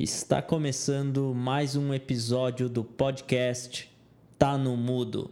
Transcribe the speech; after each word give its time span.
Está 0.00 0.40
começando 0.40 1.34
mais 1.34 1.74
um 1.74 1.92
episódio 1.92 2.68
do 2.68 2.84
podcast 2.84 3.92
Tá 4.38 4.56
no 4.56 4.76
Mudo. 4.76 5.28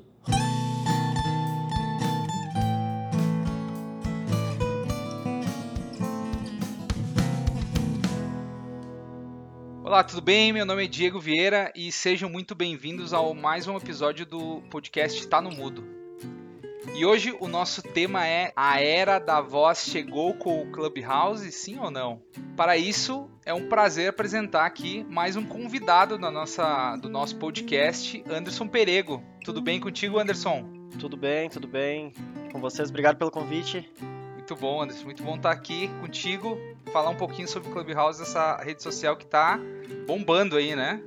Olá, 9.84 10.02
tudo 10.02 10.20
bem? 10.20 10.52
Meu 10.52 10.66
nome 10.66 10.86
é 10.86 10.88
Diego 10.88 11.20
Vieira 11.20 11.72
e 11.76 11.92
sejam 11.92 12.28
muito 12.28 12.52
bem-vindos 12.52 13.12
ao 13.12 13.34
mais 13.34 13.68
um 13.68 13.76
episódio 13.76 14.26
do 14.26 14.62
podcast 14.62 15.28
Tá 15.28 15.40
no 15.40 15.52
Mudo. 15.52 15.95
E 16.96 17.04
hoje 17.04 17.36
o 17.40 17.46
nosso 17.46 17.82
tema 17.82 18.26
é 18.26 18.54
A 18.56 18.80
Era 18.80 19.18
da 19.18 19.42
Voz 19.42 19.84
chegou 19.84 20.32
com 20.32 20.62
o 20.62 20.70
Clubhouse, 20.70 21.52
sim 21.52 21.78
ou 21.78 21.90
não? 21.90 22.22
Para 22.56 22.78
isso, 22.78 23.28
é 23.44 23.52
um 23.52 23.68
prazer 23.68 24.08
apresentar 24.08 24.64
aqui 24.64 25.04
mais 25.04 25.36
um 25.36 25.44
convidado 25.44 26.16
da 26.16 26.30
nossa, 26.30 26.96
do 26.96 27.10
nosso 27.10 27.36
podcast, 27.36 28.24
Anderson 28.30 28.66
Perego. 28.66 29.22
Tudo 29.44 29.60
bem 29.60 29.78
contigo, 29.78 30.18
Anderson? 30.18 30.88
Tudo 30.98 31.18
bem, 31.18 31.50
tudo 31.50 31.68
bem. 31.68 32.14
Com 32.50 32.62
vocês, 32.62 32.88
obrigado 32.88 33.18
pelo 33.18 33.30
convite. 33.30 33.92
Muito 34.32 34.56
bom, 34.56 34.80
Anderson. 34.80 35.04
Muito 35.04 35.22
bom 35.22 35.36
estar 35.36 35.50
aqui 35.50 35.88
contigo, 36.00 36.58
falar 36.94 37.10
um 37.10 37.16
pouquinho 37.16 37.46
sobre 37.46 37.68
o 37.68 37.72
Clubhouse, 37.72 38.22
essa 38.22 38.56
rede 38.56 38.82
social 38.82 39.18
que 39.18 39.24
está 39.24 39.60
bombando 40.06 40.56
aí, 40.56 40.74
né? 40.74 41.02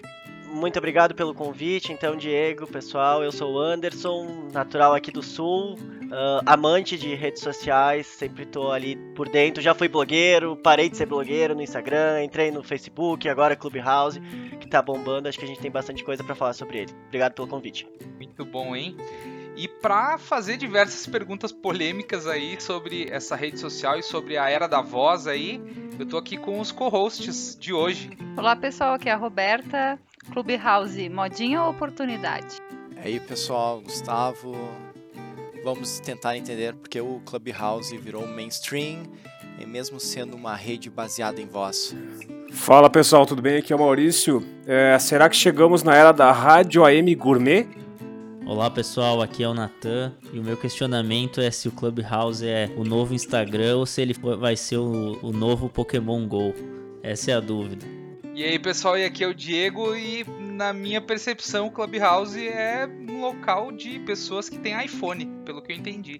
Muito 0.52 0.78
obrigado 0.78 1.14
pelo 1.14 1.34
convite. 1.34 1.94
Então, 1.94 2.16
Diego, 2.16 2.66
pessoal, 2.68 3.24
eu 3.24 3.32
sou 3.32 3.54
o 3.54 3.60
Anderson, 3.60 4.50
natural 4.52 4.94
aqui 4.94 5.12
do 5.12 5.22
Sul, 5.22 5.76
uh, 5.76 6.42
amante 6.46 6.98
de 6.98 7.14
redes 7.14 7.42
sociais, 7.42 8.08
sempre 8.08 8.46
tô 8.46 8.72
ali 8.72 8.96
por 9.16 9.30
dentro. 9.30 9.62
Já 9.62 9.74
fui 9.76 9.88
blogueiro, 9.88 10.56
parei 10.58 10.90
de 10.90 10.98
ser 10.98 11.06
blogueiro 11.06 11.56
no 11.56 11.62
Instagram, 11.62 12.24
entrei 12.24 12.52
no 12.52 12.64
Facebook, 12.64 13.30
agora 13.30 13.56
Clubhouse, 13.56 14.20
que 14.60 14.68
tá 14.68 14.82
bombando. 14.82 15.30
Acho 15.30 15.38
que 15.38 15.46
a 15.46 15.48
gente 15.48 15.62
tem 15.62 15.72
bastante 15.72 16.04
coisa 16.04 16.24
para 16.24 16.36
falar 16.36 16.54
sobre 16.54 16.80
ele. 16.80 16.92
Obrigado 17.08 17.34
pelo 17.34 17.48
convite. 17.48 17.88
Muito 18.18 18.44
bom, 18.44 18.76
hein? 18.76 18.98
E 19.60 19.68
para 19.68 20.18
fazer 20.18 20.56
diversas 20.56 21.06
perguntas 21.06 21.52
polêmicas 21.52 22.26
aí 22.26 22.56
sobre 22.62 23.10
essa 23.12 23.36
rede 23.36 23.60
social 23.60 24.00
e 24.00 24.02
sobre 24.02 24.38
a 24.38 24.50
era 24.50 24.68
da 24.68 24.80
voz 24.80 25.28
aí, 25.28 25.62
eu 26.00 26.06
tô 26.06 26.18
aqui 26.18 26.38
com 26.38 26.62
os 26.62 26.72
co-hosts 26.72 27.58
de 27.60 27.74
hoje. 27.74 28.10
Olá 28.38 28.56
pessoal, 28.56 28.94
aqui 28.94 29.10
é 29.10 29.12
a 29.12 29.18
Roberta. 29.18 30.00
Clubhouse, 30.32 31.10
modinha 31.10 31.62
ou 31.62 31.72
oportunidade? 31.72 32.56
E 32.96 33.00
aí 33.06 33.20
pessoal, 33.20 33.82
Gustavo. 33.82 34.56
Vamos 35.62 36.00
tentar 36.00 36.38
entender 36.38 36.74
porque 36.76 37.02
o 37.02 37.20
Clubhouse 37.26 37.98
virou 37.98 38.26
mainstream, 38.26 39.04
e 39.60 39.66
mesmo 39.66 40.00
sendo 40.00 40.38
uma 40.38 40.56
rede 40.56 40.90
baseada 40.90 41.42
em 41.42 41.46
voz. 41.46 41.94
Fala 42.54 42.90
pessoal, 42.90 43.26
tudo 43.26 43.42
bem? 43.42 43.58
Aqui 43.58 43.74
é 43.74 43.76
o 43.76 43.80
Maurício. 43.80 44.42
É, 44.66 44.98
será 45.00 45.28
que 45.28 45.36
chegamos 45.36 45.84
na 45.84 45.94
era 45.94 46.14
da 46.14 46.32
rádio 46.32 46.86
AM 46.86 47.14
gourmet? 47.14 47.68
Olá 48.50 48.68
pessoal, 48.68 49.22
aqui 49.22 49.44
é 49.44 49.48
o 49.48 49.54
Natan 49.54 50.12
e 50.34 50.40
o 50.40 50.44
meu 50.44 50.58
questionamento 50.58 51.40
é 51.40 51.52
se 51.52 51.68
o 51.68 51.72
Clubhouse 51.72 52.44
é 52.44 52.68
o 52.76 52.84
novo 52.84 53.14
Instagram 53.14 53.78
ou 53.78 53.86
se 53.86 54.02
ele 54.02 54.16
vai 54.40 54.56
ser 54.56 54.78
o, 54.78 55.20
o 55.22 55.32
novo 55.32 55.70
Pokémon 55.70 56.28
GO. 56.28 56.56
Essa 57.04 57.30
é 57.30 57.34
a 57.36 57.40
dúvida. 57.40 57.86
E 58.34 58.44
aí 58.44 58.58
pessoal, 58.58 58.98
e 58.98 59.06
aqui 59.06 59.24
é 59.24 59.28
o 59.28 59.36
Diego 59.36 59.96
e 59.96 60.26
na 60.40 60.74
minha 60.74 61.00
percepção 61.00 61.68
o 61.68 61.72
Clubhouse 61.72 62.44
é 62.48 62.90
um 63.08 63.22
local 63.22 63.72
de 63.72 64.00
pessoas 64.00 64.50
que 64.50 64.58
têm 64.58 64.84
iPhone, 64.84 65.28
pelo 65.46 65.62
que 65.62 65.72
eu 65.72 65.78
entendi. 65.78 66.18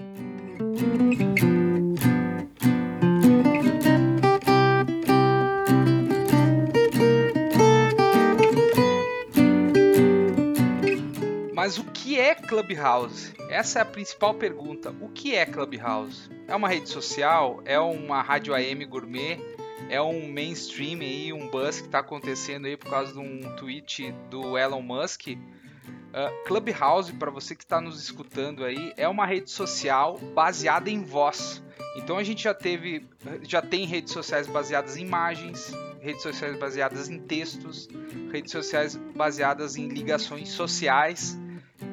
Mas 11.70 11.78
o 11.78 11.84
que 11.84 12.20
é 12.20 12.34
Clubhouse? 12.34 13.32
Essa 13.48 13.78
é 13.78 13.82
a 13.84 13.86
principal 13.86 14.34
pergunta. 14.34 14.90
O 15.00 15.08
que 15.08 15.36
é 15.36 15.46
Clubhouse? 15.46 16.28
É 16.48 16.56
uma 16.56 16.68
rede 16.68 16.90
social? 16.90 17.62
É 17.64 17.80
uma 17.80 18.24
rádio 18.24 18.56
AM 18.56 18.84
gourmet? 18.86 19.40
É 19.88 20.02
um 20.02 20.28
mainstream 20.34 21.02
aí, 21.02 21.32
um 21.32 21.48
buzz 21.48 21.80
que 21.80 21.86
está 21.86 22.00
acontecendo 22.00 22.66
aí 22.66 22.76
por 22.76 22.90
causa 22.90 23.14
de 23.14 23.20
um 23.20 23.56
tweet 23.56 24.12
do 24.32 24.58
Elon 24.58 24.82
Musk? 24.82 25.28
Uh, 25.28 26.44
Clubhouse, 26.48 27.14
para 27.14 27.30
você 27.30 27.56
que 27.56 27.64
está 27.64 27.80
nos 27.80 28.02
escutando 28.02 28.66
aí, 28.66 28.92
é 28.98 29.08
uma 29.08 29.28
rede 29.28 29.52
social 29.52 30.18
baseada 30.34 30.90
em 30.90 31.04
voz. 31.04 31.64
Então 31.96 32.18
a 32.18 32.24
gente 32.24 32.46
já 32.46 32.54
teve, 32.56 33.08
já 33.44 33.62
tem 33.62 33.86
redes 33.86 34.12
sociais 34.12 34.48
baseadas 34.48 34.98
em 34.98 35.02
imagens, 35.02 35.72
redes 36.02 36.24
sociais 36.24 36.58
baseadas 36.58 37.10
em 37.10 37.20
textos, 37.20 37.88
redes 38.32 38.52
sociais 38.52 38.96
baseadas 38.96 39.76
em 39.76 39.88
ligações 39.88 40.50
sociais. 40.50 41.38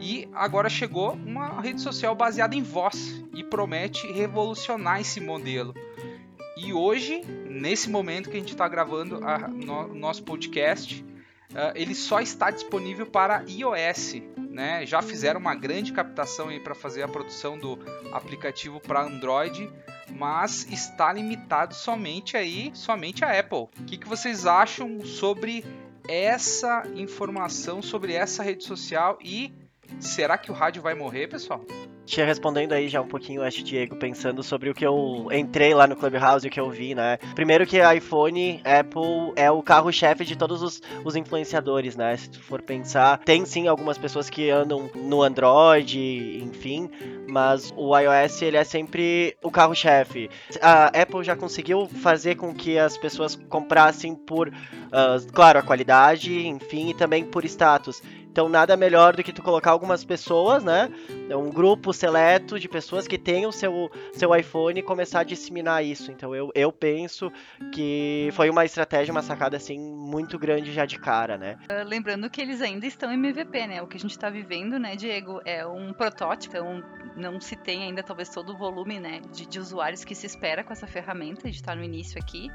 E 0.01 0.29
agora 0.35 0.69
chegou 0.69 1.13
uma 1.13 1.61
rede 1.61 1.81
social 1.81 2.15
baseada 2.15 2.55
em 2.55 2.63
voz 2.63 3.23
e 3.35 3.43
promete 3.43 4.07
revolucionar 4.13 5.01
esse 5.01 5.21
modelo. 5.21 5.75
E 6.57 6.73
hoje, 6.73 7.23
nesse 7.49 7.91
momento 7.91 8.31
que 8.31 8.37
a 8.37 8.41
gente 8.41 8.53
está 8.53 8.67
gravando 8.67 9.19
o 9.19 9.49
no, 9.49 9.95
nosso 9.95 10.23
podcast, 10.23 11.05
uh, 11.51 11.73
ele 11.75 11.95
só 11.95 12.21
está 12.21 12.51
disponível 12.51 13.07
para 13.07 13.45
iOS. 13.47 14.23
Né? 14.37 14.87
Já 14.87 15.03
fizeram 15.03 15.39
uma 15.39 15.55
grande 15.55 15.93
captação 15.93 16.49
para 16.61 16.75
fazer 16.75 17.03
a 17.03 17.09
produção 17.09 17.59
do 17.59 17.79
aplicativo 18.11 18.81
para 18.81 19.03
Android, 19.03 19.71
mas 20.11 20.67
está 20.71 21.13
limitado 21.13 21.75
somente 21.75 22.37
aí, 22.39 22.71
somente 22.73 23.23
a 23.23 23.39
Apple. 23.39 23.69
O 23.79 23.85
que, 23.87 23.99
que 23.99 24.09
vocês 24.09 24.47
acham 24.47 25.05
sobre 25.05 25.63
essa 26.09 26.85
informação, 26.95 27.83
sobre 27.83 28.15
essa 28.15 28.43
rede 28.43 28.65
social 28.65 29.19
e 29.23 29.53
Será 30.01 30.37
que 30.37 30.51
o 30.51 30.55
rádio 30.55 30.83
vai 30.83 30.95
morrer, 30.95 31.29
pessoal? 31.29 31.65
Te 32.07 32.23
respondendo 32.23 32.73
aí 32.73 32.89
já 32.89 33.01
um 33.01 33.09
pouquinho, 33.09 33.43
acho, 33.43 33.65
Diego, 33.65 33.97
pensando 33.97 34.41
sobre 34.41 34.71
o 34.71 34.75
que 34.75 34.87
eu 34.87 35.27
entrei 35.33 35.75
lá 35.75 35.89
no 35.89 35.97
Clubhouse 35.97 36.47
e 36.47 36.49
o 36.49 36.53
que 36.53 36.61
eu 36.61 36.71
vi, 36.71 36.95
né? 36.95 37.19
Primeiro 37.35 37.67
que 37.67 37.79
iPhone, 37.79 38.63
Apple 38.65 39.33
é 39.35 39.51
o 39.51 39.61
carro-chefe 39.61 40.25
de 40.25 40.37
todos 40.37 40.63
os, 40.63 40.81
os, 41.05 41.17
influenciadores, 41.17 41.97
né? 41.97 42.17
Se 42.17 42.31
tu 42.31 42.41
for 42.41 42.63
pensar, 42.63 43.19
tem 43.25 43.45
sim 43.45 43.67
algumas 43.67 43.99
pessoas 43.99 44.31
que 44.31 44.51
andam 44.51 44.89
no 44.95 45.21
Android, 45.21 46.41
enfim, 46.45 46.89
mas 47.27 47.75
o 47.77 47.99
iOS 47.99 48.41
ele 48.41 48.57
é 48.57 48.65
sempre 48.65 49.37
o 49.43 49.51
carro-chefe. 49.51 50.31
A 50.63 50.87
Apple 50.87 51.25
já 51.25 51.35
conseguiu 51.35 51.89
fazer 51.89 52.37
com 52.37 52.55
que 52.55 52.79
as 52.79 52.97
pessoas 52.97 53.35
comprassem 53.35 54.15
por, 54.15 54.47
uh, 54.49 55.33
claro, 55.33 55.59
a 55.59 55.63
qualidade, 55.63 56.47
enfim, 56.47 56.91
e 56.91 56.95
também 56.95 57.25
por 57.25 57.45
status. 57.45 58.01
Então 58.37 58.51
nada 58.51 58.77
melhor 58.77 59.17
do 59.17 59.25
que 59.25 59.33
tu 59.33 59.43
colocar 59.43 59.71
algumas 59.71 60.05
pessoas, 60.05 60.63
né? 60.63 60.91
Um 61.31 61.49
grupo 61.49 61.91
seleto 61.91 62.61
de 62.61 62.69
pessoas 62.69 63.09
que 63.09 63.19
o 63.47 63.51
seu, 63.51 63.91
seu 64.13 64.37
iPhone 64.37 64.79
e 64.79 64.83
começar 64.83 65.21
a 65.21 65.25
disseminar 65.25 65.83
isso. 65.83 66.13
Então 66.13 66.35
eu, 66.35 66.53
eu 66.55 66.71
penso 66.71 67.33
que 67.73 68.29
foi 68.33 68.51
uma 68.51 68.63
estratégia, 68.63 69.11
uma 69.11 69.23
sacada 69.23 69.57
assim 69.57 69.79
muito 69.79 70.39
grande 70.39 70.71
já 70.71 70.85
de 70.85 70.99
cara, 70.99 71.39
né? 71.39 71.57
Uh, 71.73 71.89
lembrando 71.89 72.29
que 72.29 72.43
eles 72.43 72.61
ainda 72.61 72.87
estão 72.87 73.11
em 73.11 73.15
MVP, 73.15 73.67
né? 73.67 73.81
O 73.81 73.87
que 73.87 73.97
a 73.97 74.01
gente 74.01 74.11
está 74.11 74.29
vivendo, 74.29 74.79
né, 74.79 74.97
Diego, 74.97 75.41
é 75.47 75.67
um 75.67 75.95
protótipo, 75.95 76.59
então 76.59 76.85
não 77.17 77.41
se 77.41 77.57
tem 77.57 77.85
ainda 77.85 78.03
talvez 78.03 78.29
todo 78.29 78.53
o 78.53 78.57
volume, 78.57 79.01
né, 79.01 79.21
de, 79.33 79.47
de 79.47 79.59
usuários 79.59 80.05
que 80.05 80.15
se 80.15 80.27
espera 80.27 80.63
com 80.63 80.73
essa 80.73 80.87
ferramenta. 80.87 81.43
A 81.45 81.47
gente 81.47 81.57
está 81.57 81.75
no 81.75 81.83
início 81.83 82.21
aqui. 82.21 82.51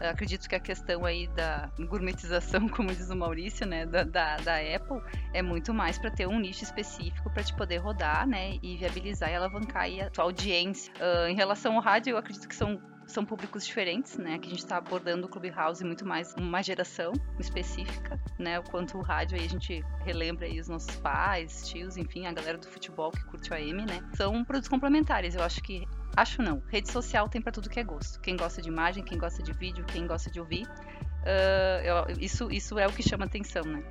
Uh, 0.00 0.10
acredito 0.10 0.48
que 0.48 0.54
a 0.54 0.60
questão 0.60 1.04
aí 1.04 1.28
da 1.28 1.70
gourmetização, 1.78 2.68
como 2.68 2.88
diz 2.88 3.08
o 3.10 3.16
Maurício, 3.16 3.66
né, 3.66 3.86
da, 3.86 4.02
da, 4.02 4.36
da 4.38 4.56
Apple, 4.56 5.00
é 5.32 5.42
muito 5.42 5.72
mais 5.72 5.98
para 5.98 6.10
ter 6.10 6.26
um 6.26 6.38
nicho 6.38 6.64
específico 6.64 7.30
para 7.30 7.42
te 7.42 7.54
poder 7.54 7.78
rodar, 7.78 8.26
né, 8.26 8.58
e 8.62 8.76
viabilizar 8.76 9.30
e 9.30 9.34
alavancar 9.34 9.82
aí 9.82 10.00
a 10.00 10.10
tua 10.10 10.24
audiência. 10.24 10.92
Uh, 10.94 11.28
em 11.28 11.34
relação 11.34 11.76
ao 11.76 11.80
rádio, 11.80 12.12
eu 12.12 12.18
acredito 12.18 12.48
que 12.48 12.54
são 12.54 12.80
são 13.10 13.24
públicos 13.24 13.66
diferentes, 13.66 14.16
né? 14.16 14.38
Que 14.38 14.46
a 14.46 14.50
gente 14.50 14.60
está 14.60 14.76
abordando 14.76 15.26
o 15.26 15.28
Clubhouse 15.28 15.84
muito 15.84 16.06
mais 16.06 16.32
uma 16.34 16.62
geração 16.62 17.12
específica, 17.38 18.18
né? 18.38 18.58
O 18.58 18.62
quanto 18.62 18.96
o 18.96 19.02
rádio 19.02 19.38
aí 19.38 19.44
a 19.44 19.48
gente 19.48 19.84
relembra 20.04 20.46
aí 20.46 20.60
os 20.60 20.68
nossos 20.68 20.94
pais, 20.96 21.68
tios, 21.68 21.96
enfim, 21.96 22.26
a 22.26 22.32
galera 22.32 22.56
do 22.56 22.68
futebol 22.68 23.10
que 23.10 23.22
curte 23.24 23.50
o 23.50 23.54
AM, 23.54 23.84
né? 23.84 24.00
São 24.14 24.44
produtos 24.44 24.68
complementares. 24.68 25.34
Eu 25.34 25.42
acho 25.42 25.60
que 25.62 25.86
acho 26.16 26.42
não. 26.42 26.62
Rede 26.68 26.90
social 26.90 27.28
tem 27.28 27.42
para 27.42 27.52
tudo 27.52 27.68
que 27.68 27.80
é 27.80 27.84
gosto. 27.84 28.20
Quem 28.20 28.36
gosta 28.36 28.62
de 28.62 28.68
imagem, 28.68 29.02
quem 29.02 29.18
gosta 29.18 29.42
de 29.42 29.52
vídeo, 29.52 29.84
quem 29.84 30.06
gosta 30.06 30.30
de 30.30 30.40
ouvir. 30.40 30.66
Uh, 30.66 31.84
eu, 31.84 32.16
isso, 32.18 32.50
isso 32.50 32.78
é 32.78 32.86
o 32.86 32.92
que 32.92 33.02
chama 33.02 33.24
atenção, 33.24 33.64
né? 33.64 33.82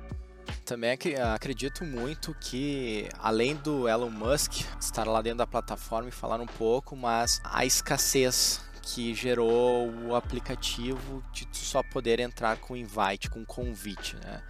Também 0.64 0.96
acredito 1.34 1.84
muito 1.84 2.34
que, 2.40 3.08
além 3.18 3.56
do 3.56 3.88
Elon 3.88 4.10
Musk 4.10 4.60
estar 4.80 5.06
lá 5.06 5.20
dentro 5.20 5.38
da 5.38 5.46
plataforma 5.46 6.08
e 6.08 6.12
falar 6.12 6.40
um 6.40 6.46
pouco, 6.46 6.94
mas 6.96 7.40
a 7.44 7.64
escassez 7.64 8.60
que 8.82 9.14
gerou 9.14 9.90
o 10.06 10.14
aplicativo 10.14 11.22
de 11.32 11.46
só 11.52 11.82
poder 11.82 12.18
entrar 12.18 12.56
com 12.58 12.76
invite, 12.76 13.30
com 13.30 13.44
convite, 13.44 14.16
né? 14.16 14.42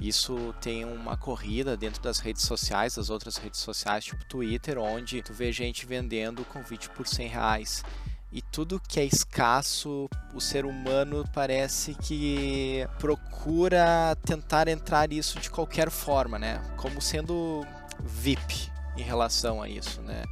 Isso 0.00 0.54
tem 0.60 0.84
uma 0.84 1.16
corrida 1.16 1.76
dentro 1.76 2.00
das 2.00 2.20
redes 2.20 2.42
sociais, 2.42 2.94
das 2.94 3.10
outras 3.10 3.36
redes 3.36 3.58
sociais, 3.60 4.04
tipo 4.04 4.24
Twitter, 4.24 4.78
onde 4.78 5.20
tu 5.22 5.32
vê 5.32 5.50
gente 5.50 5.84
vendendo 5.86 6.44
convite 6.44 6.88
por 6.90 7.06
100 7.06 7.28
reais. 7.28 7.84
E 8.30 8.42
tudo 8.42 8.80
que 8.86 9.00
é 9.00 9.04
escasso, 9.04 10.08
o 10.34 10.40
ser 10.40 10.66
humano 10.66 11.24
parece 11.32 11.94
que 11.94 12.86
procura 12.98 14.16
tentar 14.24 14.68
entrar 14.68 15.12
isso 15.12 15.40
de 15.40 15.50
qualquer 15.50 15.90
forma, 15.90 16.38
né? 16.38 16.60
Como 16.76 17.00
sendo 17.00 17.66
VIP 18.00 18.70
em 18.96 19.02
relação 19.02 19.62
a 19.62 19.68
isso, 19.68 20.02
né? 20.02 20.24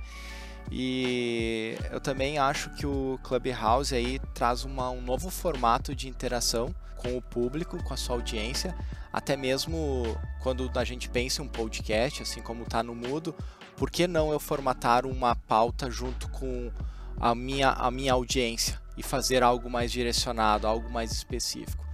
E 0.70 1.76
eu 1.90 2.00
também 2.00 2.38
acho 2.38 2.70
que 2.70 2.86
o 2.86 3.18
Clubhouse 3.22 3.94
aí 3.94 4.18
traz 4.34 4.64
uma, 4.64 4.90
um 4.90 5.00
novo 5.00 5.30
formato 5.30 5.94
de 5.94 6.08
interação 6.08 6.74
com 6.96 7.16
o 7.16 7.22
público, 7.22 7.82
com 7.82 7.94
a 7.94 7.96
sua 7.96 8.16
audiência, 8.16 8.74
até 9.12 9.36
mesmo 9.36 10.04
quando 10.42 10.70
a 10.74 10.84
gente 10.84 11.08
pensa 11.08 11.40
em 11.40 11.46
um 11.46 11.48
podcast, 11.48 12.22
assim 12.22 12.42
como 12.42 12.64
está 12.64 12.82
no 12.82 12.94
Mudo, 12.94 13.34
por 13.76 13.90
que 13.90 14.06
não 14.06 14.32
eu 14.32 14.40
formatar 14.40 15.06
uma 15.06 15.36
pauta 15.36 15.90
junto 15.90 16.28
com 16.30 16.70
a 17.18 17.34
minha, 17.34 17.70
a 17.70 17.90
minha 17.90 18.12
audiência 18.12 18.80
e 18.96 19.02
fazer 19.02 19.42
algo 19.42 19.70
mais 19.70 19.90
direcionado, 19.92 20.66
algo 20.66 20.90
mais 20.90 21.12
específico? 21.12 21.84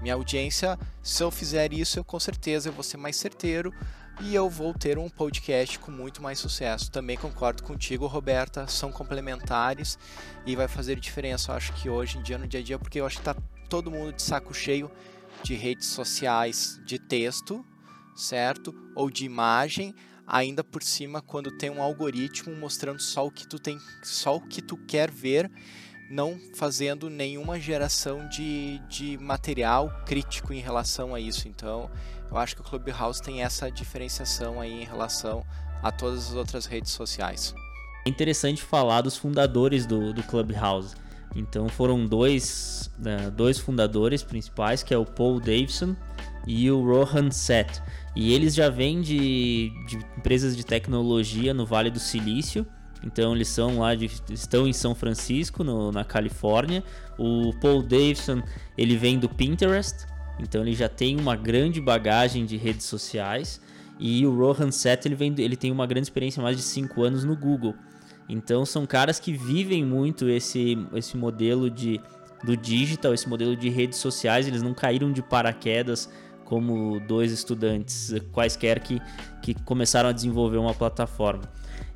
Minha 0.00 0.14
audiência, 0.14 0.78
se 1.02 1.22
eu 1.22 1.30
fizer 1.30 1.72
isso, 1.72 1.98
eu 1.98 2.04
com 2.04 2.18
certeza 2.18 2.68
eu 2.68 2.72
vou 2.72 2.82
ser 2.82 2.96
mais 2.96 3.16
certeiro 3.16 3.72
e 4.22 4.34
eu 4.34 4.48
vou 4.48 4.72
ter 4.74 4.98
um 4.98 5.08
podcast 5.08 5.78
com 5.78 5.90
muito 5.90 6.22
mais 6.22 6.38
sucesso. 6.38 6.90
Também 6.90 7.16
concordo 7.16 7.62
contigo, 7.62 8.06
Roberta, 8.06 8.66
são 8.66 8.90
complementares 8.90 9.98
e 10.46 10.56
vai 10.56 10.68
fazer 10.68 10.98
diferença, 10.98 11.52
eu 11.52 11.56
acho 11.56 11.72
que 11.74 11.88
hoje 11.88 12.18
em 12.18 12.22
dia, 12.22 12.38
no 12.38 12.46
dia 12.46 12.60
a 12.60 12.62
dia, 12.62 12.78
porque 12.78 13.00
eu 13.00 13.06
acho 13.06 13.16
que 13.16 13.28
está 13.28 13.36
todo 13.68 13.90
mundo 13.90 14.12
de 14.12 14.22
saco 14.22 14.52
cheio 14.52 14.90
de 15.42 15.54
redes 15.54 15.88
sociais 15.88 16.80
de 16.84 16.98
texto, 16.98 17.64
certo? 18.14 18.74
Ou 18.94 19.10
de 19.10 19.24
imagem, 19.24 19.94
ainda 20.30 20.62
por 20.62 20.82
cima 20.82 21.20
quando 21.20 21.50
tem 21.50 21.68
um 21.68 21.82
algoritmo 21.82 22.54
mostrando 22.54 23.00
só 23.00 23.26
o 23.26 23.30
que 23.30 23.46
tu 23.46 23.58
tem, 23.58 23.78
só 24.02 24.36
o 24.36 24.40
que 24.40 24.62
tu 24.62 24.76
quer 24.76 25.10
ver, 25.10 25.50
não 26.08 26.38
fazendo 26.54 27.10
nenhuma 27.10 27.58
geração 27.58 28.28
de, 28.28 28.78
de 28.88 29.18
material 29.18 29.90
crítico 30.06 30.52
em 30.52 30.60
relação 30.60 31.14
a 31.14 31.20
isso. 31.20 31.48
Então, 31.48 31.90
eu 32.30 32.36
acho 32.36 32.54
que 32.54 32.62
o 32.62 32.64
Clubhouse 32.64 33.20
tem 33.20 33.42
essa 33.42 33.70
diferenciação 33.70 34.60
aí 34.60 34.82
em 34.82 34.84
relação 34.84 35.44
a 35.82 35.90
todas 35.90 36.28
as 36.28 36.34
outras 36.34 36.66
redes 36.66 36.92
sociais. 36.92 37.52
É 38.06 38.08
interessante 38.08 38.62
falar 38.62 39.00
dos 39.02 39.16
fundadores 39.16 39.84
do, 39.84 40.12
do 40.12 40.22
Clubhouse. 40.22 40.94
Então 41.34 41.68
foram 41.68 42.06
dois, 42.06 42.90
né, 42.98 43.30
dois 43.30 43.58
fundadores 43.58 44.22
principais, 44.22 44.82
que 44.82 44.92
é 44.92 44.98
o 44.98 45.04
Paul 45.04 45.38
Davidson 45.38 45.94
e 46.46 46.70
o 46.70 46.82
Rohan 46.82 47.30
Seth. 47.30 47.82
E 48.14 48.32
eles 48.32 48.54
já 48.54 48.68
vêm 48.68 49.00
de, 49.00 49.70
de 49.86 49.96
empresas 50.16 50.56
de 50.56 50.64
tecnologia 50.64 51.54
no 51.54 51.64
Vale 51.64 51.90
do 51.90 52.00
Silício. 52.00 52.66
Então 53.04 53.34
eles 53.34 53.48
são 53.48 53.78
lá 53.78 53.94
de, 53.94 54.10
estão 54.30 54.66
em 54.66 54.72
São 54.72 54.94
Francisco, 54.94 55.64
no, 55.64 55.90
na 55.90 56.04
Califórnia. 56.04 56.82
O 57.18 57.52
Paul 57.60 57.82
Davidson 57.82 58.42
ele 58.76 58.96
vem 58.96 59.18
do 59.18 59.28
Pinterest, 59.28 60.06
então 60.38 60.62
ele 60.62 60.74
já 60.74 60.88
tem 60.88 61.18
uma 61.18 61.36
grande 61.36 61.80
bagagem 61.80 62.44
de 62.44 62.56
redes 62.56 62.86
sociais. 62.86 63.60
E 63.98 64.26
o 64.26 64.34
Rohan 64.34 64.70
Seth 64.70 65.06
ele, 65.06 65.14
vem, 65.14 65.34
ele 65.38 65.56
tem 65.56 65.70
uma 65.70 65.86
grande 65.86 66.06
experiência, 66.06 66.42
mais 66.42 66.56
de 66.56 66.62
5 66.62 67.02
anos 67.02 67.22
no 67.22 67.36
Google. 67.36 67.74
Então 68.28 68.64
são 68.64 68.86
caras 68.86 69.18
que 69.20 69.32
vivem 69.32 69.84
muito 69.84 70.28
esse, 70.28 70.78
esse 70.94 71.16
modelo 71.16 71.68
de, 71.70 72.00
do 72.42 72.56
digital, 72.56 73.12
esse 73.12 73.28
modelo 73.28 73.56
de 73.56 73.68
redes 73.68 73.98
sociais, 73.98 74.46
eles 74.46 74.62
não 74.62 74.72
caíram 74.72 75.12
de 75.12 75.22
paraquedas 75.22 76.08
como 76.50 76.98
dois 77.06 77.30
estudantes 77.30 78.12
quaisquer 78.32 78.80
que, 78.80 79.00
que 79.40 79.54
começaram 79.62 80.08
a 80.08 80.12
desenvolver 80.12 80.56
uma 80.58 80.74
plataforma. 80.74 81.44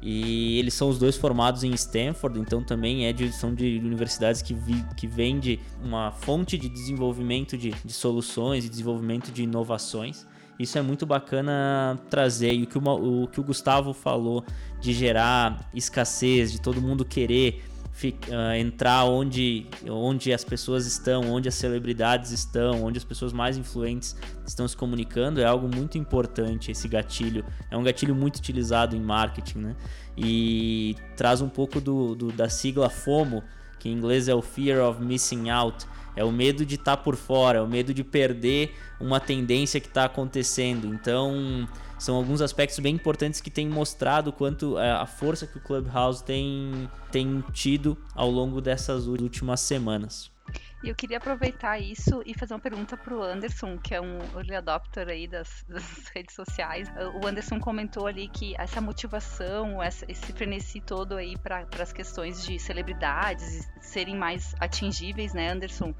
E 0.00 0.60
eles 0.60 0.74
são 0.74 0.88
os 0.88 0.96
dois 0.96 1.16
formados 1.16 1.64
em 1.64 1.72
Stanford, 1.72 2.38
então 2.38 2.62
também 2.62 3.04
é 3.04 3.12
de, 3.12 3.32
são 3.32 3.52
de 3.52 3.80
universidades 3.84 4.42
que, 4.42 4.54
vi, 4.54 4.84
que 4.96 5.08
vêm 5.08 5.40
de 5.40 5.58
uma 5.82 6.12
fonte 6.12 6.56
de 6.56 6.68
desenvolvimento 6.68 7.58
de, 7.58 7.72
de 7.84 7.92
soluções 7.92 8.64
e 8.64 8.68
desenvolvimento 8.68 9.32
de 9.32 9.42
inovações. 9.42 10.24
Isso 10.56 10.78
é 10.78 10.82
muito 10.82 11.04
bacana 11.04 11.98
trazer. 12.08 12.52
E 12.52 12.62
o 12.62 12.66
que 12.68 12.78
o, 12.78 13.26
que 13.26 13.40
o 13.40 13.42
Gustavo 13.42 13.92
falou 13.92 14.44
de 14.80 14.92
gerar 14.92 15.68
escassez, 15.74 16.52
de 16.52 16.60
todo 16.60 16.80
mundo 16.80 17.04
querer 17.04 17.60
uh, 18.02 18.54
entrar 18.58 19.04
onde, 19.04 19.66
onde 19.88 20.32
as 20.32 20.44
pessoas 20.44 20.86
estão, 20.86 21.22
onde 21.30 21.48
as 21.48 21.54
celebridades 21.54 22.32
estão, 22.32 22.84
onde 22.84 22.98
as 22.98 23.04
pessoas 23.04 23.32
mais 23.32 23.56
influentes 23.56 24.16
estão 24.46 24.66
se 24.66 24.76
comunicando, 24.76 25.40
é 25.40 25.44
algo 25.44 25.68
muito 25.72 25.96
importante. 25.96 26.70
Esse 26.70 26.88
gatilho 26.88 27.44
é 27.70 27.76
um 27.76 27.82
gatilho 27.82 28.14
muito 28.14 28.36
utilizado 28.36 28.96
em 28.96 29.00
marketing, 29.00 29.58
né? 29.58 29.76
E 30.16 30.96
traz 31.16 31.40
um 31.40 31.48
pouco 31.48 31.80
do, 31.80 32.14
do 32.14 32.32
da 32.32 32.48
sigla 32.48 32.90
FOMO, 32.90 33.42
que 33.78 33.88
em 33.88 33.92
inglês 33.92 34.28
é 34.28 34.34
o 34.34 34.42
Fear 34.42 34.86
of 34.88 35.02
Missing 35.02 35.50
Out 35.50 35.86
é 36.16 36.24
o 36.24 36.32
medo 36.32 36.64
de 36.64 36.74
estar 36.76 36.96
tá 36.96 37.02
por 37.02 37.16
fora, 37.16 37.58
é 37.58 37.62
o 37.62 37.66
medo 37.66 37.92
de 37.92 38.04
perder 38.04 38.74
uma 39.00 39.20
tendência 39.20 39.80
que 39.80 39.88
está 39.88 40.04
acontecendo. 40.04 40.88
Então, 40.88 41.68
são 41.98 42.16
alguns 42.16 42.40
aspectos 42.40 42.78
bem 42.78 42.94
importantes 42.94 43.40
que 43.40 43.50
têm 43.50 43.68
mostrado 43.68 44.32
quanto 44.32 44.78
é, 44.78 44.90
a 44.90 45.06
força 45.06 45.46
que 45.46 45.58
o 45.58 45.60
Clubhouse 45.60 46.22
tem, 46.22 46.88
tem 47.10 47.42
tido 47.52 47.96
ao 48.14 48.30
longo 48.30 48.60
dessas 48.60 49.06
últimas 49.06 49.60
semanas. 49.60 50.33
E 50.84 50.90
eu 50.90 50.94
queria 50.94 51.16
aproveitar 51.16 51.78
isso 51.78 52.22
e 52.26 52.34
fazer 52.34 52.52
uma 52.52 52.60
pergunta 52.60 52.94
para 52.94 53.16
o 53.16 53.22
Anderson, 53.22 53.78
que 53.78 53.94
é 53.94 54.00
um 54.02 54.18
early 54.36 54.54
adopter 54.54 55.08
aí 55.08 55.26
das, 55.26 55.48
das, 55.66 56.08
redes 56.08 56.34
sociais. 56.34 56.92
O 57.22 57.26
Anderson 57.26 57.58
comentou 57.58 58.06
ali 58.06 58.28
que 58.28 58.54
essa 58.58 58.82
motivação, 58.82 59.82
essa, 59.82 60.04
esse 60.06 60.30
frenesi 60.34 60.82
todo 60.82 61.16
aí 61.16 61.38
para 61.38 61.66
as 61.80 61.90
questões 61.90 62.44
de 62.44 62.58
celebridades 62.58 63.66
serem 63.80 64.14
mais 64.14 64.54
atingíveis, 64.60 65.32
né, 65.32 65.48
Anderson? 65.48 65.94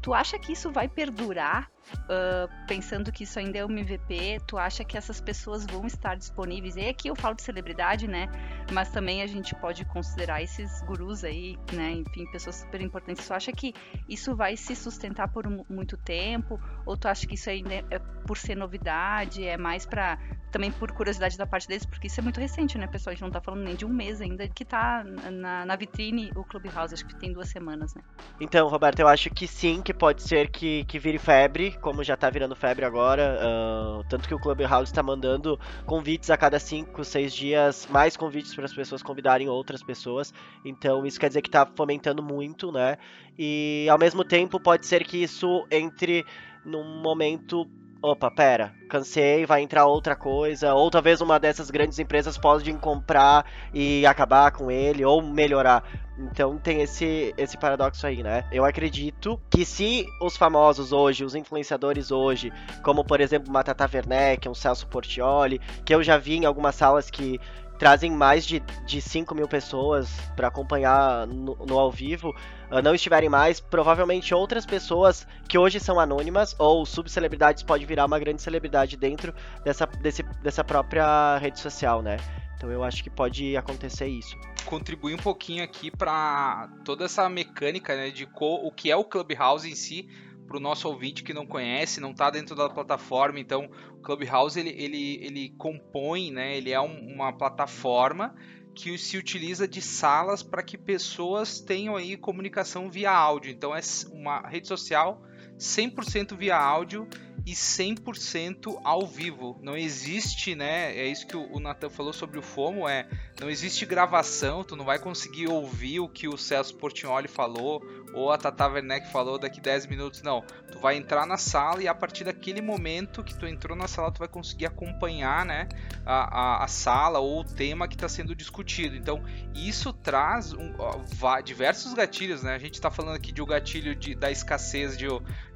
Tu 0.00 0.14
acha 0.14 0.38
que 0.38 0.52
isso 0.52 0.70
vai 0.70 0.88
perdurar 0.88 1.68
uh, 2.04 2.66
pensando 2.66 3.10
que 3.12 3.24
isso 3.24 3.38
ainda 3.38 3.58
é 3.58 3.64
um 3.64 3.70
MVP, 3.70 4.40
tu 4.46 4.58
acha 4.58 4.84
que 4.84 4.96
essas 4.96 5.20
pessoas 5.20 5.66
vão 5.66 5.86
estar 5.86 6.16
disponíveis? 6.16 6.76
E 6.76 6.88
aqui 6.88 7.08
eu 7.08 7.16
falo 7.16 7.34
de 7.34 7.42
celebridade, 7.42 8.06
né? 8.06 8.28
Mas 8.72 8.90
também 8.90 9.22
a 9.22 9.26
gente 9.26 9.54
pode 9.54 9.84
considerar 9.84 10.42
esses 10.42 10.82
gurus 10.82 11.24
aí, 11.24 11.56
né? 11.72 11.92
Enfim, 11.92 12.24
pessoas 12.30 12.56
super 12.56 12.80
importantes. 12.80 13.26
Tu 13.26 13.34
acha 13.34 13.52
que 13.52 13.74
isso 14.08 14.34
vai 14.34 14.56
se 14.56 14.74
sustentar 14.74 15.28
por 15.28 15.46
muito 15.68 15.96
tempo? 15.96 16.60
Ou 16.86 16.96
tu 16.96 17.08
acha 17.08 17.26
que 17.26 17.34
isso 17.34 17.50
ainda 17.50 17.74
é 17.74 17.98
por 18.26 18.36
ser 18.36 18.54
novidade? 18.54 19.46
É 19.46 19.56
mais 19.56 19.86
para 19.86 20.18
também 20.50 20.70
por 20.70 20.90
curiosidade 20.92 21.38
da 21.38 21.46
parte 21.46 21.68
deles, 21.68 21.86
porque 21.86 22.08
isso 22.08 22.20
é 22.20 22.22
muito 22.22 22.40
recente, 22.40 22.76
né, 22.76 22.86
pessoal? 22.86 23.12
A 23.12 23.14
gente 23.14 23.22
não 23.22 23.30
tá 23.30 23.40
falando 23.40 23.62
nem 23.62 23.74
de 23.74 23.84
um 23.84 23.88
mês 23.88 24.20
ainda, 24.20 24.46
que 24.48 24.64
tá 24.64 25.04
na, 25.04 25.64
na 25.64 25.76
vitrine 25.76 26.30
o 26.34 26.44
Clubhouse, 26.44 26.94
acho 26.94 27.06
que 27.06 27.14
tem 27.14 27.32
duas 27.32 27.48
semanas, 27.48 27.94
né? 27.94 28.02
Então, 28.40 28.68
Roberto, 28.68 29.00
eu 29.00 29.08
acho 29.08 29.30
que 29.30 29.46
sim, 29.46 29.80
que 29.80 29.94
pode 29.94 30.22
ser 30.22 30.50
que, 30.50 30.84
que 30.84 30.98
vire 30.98 31.18
febre, 31.18 31.78
como 31.80 32.04
já 32.04 32.16
tá 32.16 32.30
virando 32.30 32.54
febre 32.54 32.84
agora. 32.84 33.38
Uh, 33.40 34.04
tanto 34.08 34.28
que 34.28 34.34
o 34.34 34.38
Clubhouse 34.38 34.90
está 34.90 35.02
mandando 35.02 35.58
convites 35.86 36.30
a 36.30 36.36
cada 36.36 36.58
5, 36.58 37.04
6 37.04 37.32
dias, 37.32 37.88
mais 37.90 38.16
convites 38.16 38.54
para 38.54 38.64
as 38.64 38.72
pessoas 38.72 39.02
convidarem 39.02 39.48
outras 39.48 39.82
pessoas. 39.82 40.32
Então, 40.64 41.04
isso 41.04 41.18
quer 41.18 41.28
dizer 41.28 41.42
que 41.42 41.48
está 41.48 41.66
fomentando 41.66 42.22
muito, 42.22 42.70
né? 42.70 42.96
E 43.38 43.86
ao 43.90 43.98
mesmo 43.98 44.24
tempo, 44.24 44.60
pode 44.60 44.86
ser 44.86 45.04
que 45.04 45.22
isso 45.22 45.66
entre 45.70 46.24
num 46.64 47.00
momento 47.00 47.66
opa, 48.02 48.30
pera, 48.30 48.74
cansei, 48.88 49.44
vai 49.44 49.62
entrar 49.62 49.86
outra 49.86 50.16
coisa, 50.16 50.74
ou 50.74 50.90
talvez 50.90 51.20
uma 51.20 51.38
dessas 51.38 51.70
grandes 51.70 51.98
empresas 51.98 52.38
pode 52.38 52.72
comprar 52.74 53.44
e 53.74 54.06
acabar 54.06 54.50
com 54.52 54.70
ele, 54.70 55.04
ou 55.04 55.22
melhorar. 55.22 55.84
Então 56.18 56.58
tem 56.58 56.82
esse, 56.82 57.34
esse 57.36 57.56
paradoxo 57.56 58.06
aí, 58.06 58.22
né? 58.22 58.44
Eu 58.52 58.64
acredito 58.64 59.40
que 59.50 59.64
se 59.64 60.06
os 60.20 60.36
famosos 60.36 60.92
hoje, 60.92 61.24
os 61.24 61.34
influenciadores 61.34 62.10
hoje, 62.10 62.52
como 62.82 63.04
por 63.04 63.20
exemplo 63.20 63.52
Matata 63.52 63.88
Werneck, 63.92 64.48
um 64.48 64.54
Celso 64.54 64.86
Portioli, 64.86 65.60
que 65.84 65.94
eu 65.94 66.02
já 66.02 66.18
vi 66.18 66.36
em 66.36 66.44
algumas 66.44 66.74
salas 66.74 67.10
que 67.10 67.40
trazem 67.80 68.10
mais 68.10 68.44
de, 68.44 68.60
de 68.84 69.00
5 69.00 69.34
mil 69.34 69.48
pessoas 69.48 70.10
para 70.36 70.48
acompanhar 70.48 71.26
no, 71.26 71.56
no, 71.64 71.78
ao 71.78 71.90
vivo, 71.90 72.28
uh, 72.70 72.82
não 72.82 72.94
estiverem 72.94 73.30
mais, 73.30 73.58
provavelmente 73.58 74.34
outras 74.34 74.66
pessoas 74.66 75.26
que 75.48 75.56
hoje 75.56 75.80
são 75.80 75.98
anônimas 75.98 76.54
ou 76.58 76.84
subcelebridades 76.84 77.62
pode 77.62 77.86
virar 77.86 78.04
uma 78.04 78.18
grande 78.18 78.42
celebridade 78.42 78.98
dentro 78.98 79.34
dessa, 79.64 79.86
desse, 79.86 80.22
dessa 80.42 80.62
própria 80.62 81.38
rede 81.38 81.58
social, 81.58 82.02
né? 82.02 82.18
Então 82.54 82.70
eu 82.70 82.84
acho 82.84 83.02
que 83.02 83.08
pode 83.08 83.56
acontecer 83.56 84.08
isso. 84.08 84.36
Contribuir 84.66 85.14
um 85.14 85.22
pouquinho 85.22 85.64
aqui 85.64 85.90
para 85.90 86.68
toda 86.84 87.06
essa 87.06 87.26
mecânica 87.30 87.96
né, 87.96 88.10
de 88.10 88.28
o 88.38 88.70
que 88.70 88.90
é 88.90 88.96
o 88.96 89.02
Clubhouse 89.02 89.66
em 89.66 89.74
si, 89.74 90.06
para 90.50 90.56
o 90.56 90.60
nosso 90.60 90.88
ouvinte 90.88 91.22
que 91.22 91.32
não 91.32 91.46
conhece, 91.46 92.00
não 92.00 92.10
está 92.10 92.28
dentro 92.28 92.56
da 92.56 92.68
plataforma, 92.68 93.38
então 93.38 93.70
o 93.92 94.02
Clubhouse 94.02 94.58
ele, 94.58 94.70
ele, 94.70 95.24
ele 95.24 95.50
compõe, 95.50 96.32
né, 96.32 96.56
ele 96.56 96.72
é 96.72 96.80
um, 96.80 97.14
uma 97.14 97.32
plataforma 97.32 98.34
que 98.74 98.98
se 98.98 99.16
utiliza 99.16 99.68
de 99.68 99.80
salas 99.80 100.42
para 100.42 100.60
que 100.60 100.76
pessoas 100.76 101.60
tenham 101.60 101.94
aí 101.94 102.16
comunicação 102.16 102.90
via 102.90 103.12
áudio. 103.12 103.52
Então 103.52 103.74
é 103.76 103.80
uma 104.12 104.40
rede 104.40 104.66
social 104.66 105.22
100% 105.56 106.36
via 106.36 106.56
áudio 106.56 107.06
e 107.46 107.52
100% 107.52 108.80
ao 108.84 109.06
vivo. 109.06 109.58
Não 109.62 109.76
existe, 109.76 110.54
né? 110.54 110.96
É 110.96 111.06
isso 111.06 111.26
que 111.26 111.36
o 111.36 111.58
Nathan 111.58 111.90
falou 111.90 112.12
sobre 112.12 112.38
o 112.38 112.42
FOMO, 112.42 112.88
é 112.88 113.08
não 113.40 113.48
existe 113.48 113.86
gravação, 113.86 114.64
tu 114.64 114.76
não 114.76 114.84
vai 114.84 114.98
conseguir 114.98 115.48
ouvir 115.48 116.00
o 116.00 116.08
que 116.08 116.28
o 116.28 116.36
Celso 116.36 116.74
Portioli 116.76 117.28
falou 117.28 117.82
ou 118.12 118.32
a 118.32 118.38
Tata 118.38 118.66
Werneck 118.66 119.10
falou 119.10 119.38
daqui 119.38 119.60
10 119.60 119.86
minutos, 119.86 120.22
não. 120.22 120.42
Tu 120.70 120.78
vai 120.78 120.96
entrar 120.96 121.26
na 121.26 121.36
sala 121.36 121.82
e 121.82 121.88
a 121.88 121.94
partir 121.94 122.24
daquele 122.24 122.60
momento 122.60 123.22
que 123.22 123.34
tu 123.34 123.46
entrou 123.46 123.76
na 123.76 123.86
sala, 123.86 124.10
tu 124.10 124.18
vai 124.18 124.28
conseguir 124.28 124.66
acompanhar, 124.66 125.44
né, 125.44 125.68
a, 126.04 126.60
a, 126.60 126.64
a 126.64 126.68
sala 126.68 127.18
ou 127.18 127.40
o 127.40 127.44
tema 127.44 127.86
que 127.86 127.94
está 127.94 128.08
sendo 128.08 128.34
discutido. 128.34 128.96
Então, 128.96 129.22
isso 129.54 129.92
traz 129.92 130.52
um, 130.52 130.74
ó, 130.78 131.40
diversos 131.40 131.94
gatilhos, 131.94 132.42
né? 132.42 132.54
A 132.54 132.58
gente 132.58 132.74
está 132.74 132.90
falando 132.90 133.16
aqui 133.16 133.32
de 133.32 133.42
um 133.42 133.46
gatilho 133.46 133.94
de, 133.94 134.14
da 134.14 134.30
escassez 134.30 134.96
de 134.96 135.06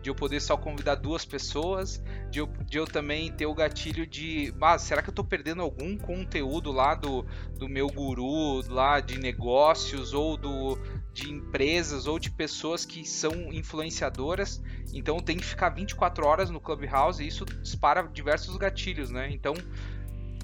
de 0.05 0.11
eu 0.11 0.15
poder 0.15 0.39
só 0.39 0.55
convidar 0.55 0.97
duas 0.97 1.25
pessoas, 1.25 2.03
de 2.31 2.39
eu, 2.39 2.47
de 2.47 2.77
eu 2.77 2.85
também 2.85 3.33
ter 3.33 3.47
o 3.47 3.55
gatilho 3.55 4.07
de, 4.07 4.53
ah, 4.61 4.79
será 4.79 5.01
que 5.01 5.09
eu 5.09 5.13
estou 5.13 5.25
perdendo 5.25 5.63
algum 5.63 5.97
conteúdo 5.97 6.71
lá 6.71 6.95
do, 6.95 7.25
do 7.59 7.67
meu 7.71 7.89
guru, 7.89 8.61
lá 8.71 9.01
de 9.01 9.19
negócios 9.19 10.13
ou 10.13 10.37
do 10.37 10.79
de 11.11 11.31
empresas 11.31 12.07
ou 12.07 12.19
de 12.19 12.31
pessoas 12.31 12.85
que 12.85 13.09
são 13.09 13.33
influenciadoras, 13.53 14.61
então 14.93 15.21
tem 15.21 15.39
que 15.39 15.45
ficar 15.45 15.71
24 15.71 16.27
horas 16.27 16.51
no 16.51 16.61
Clubhouse 16.61 17.23
e 17.23 17.27
isso 17.27 17.47
dispara 17.47 18.03
diversos 18.03 18.57
gatilhos, 18.57 19.11
né? 19.11 19.31
Então, 19.31 19.55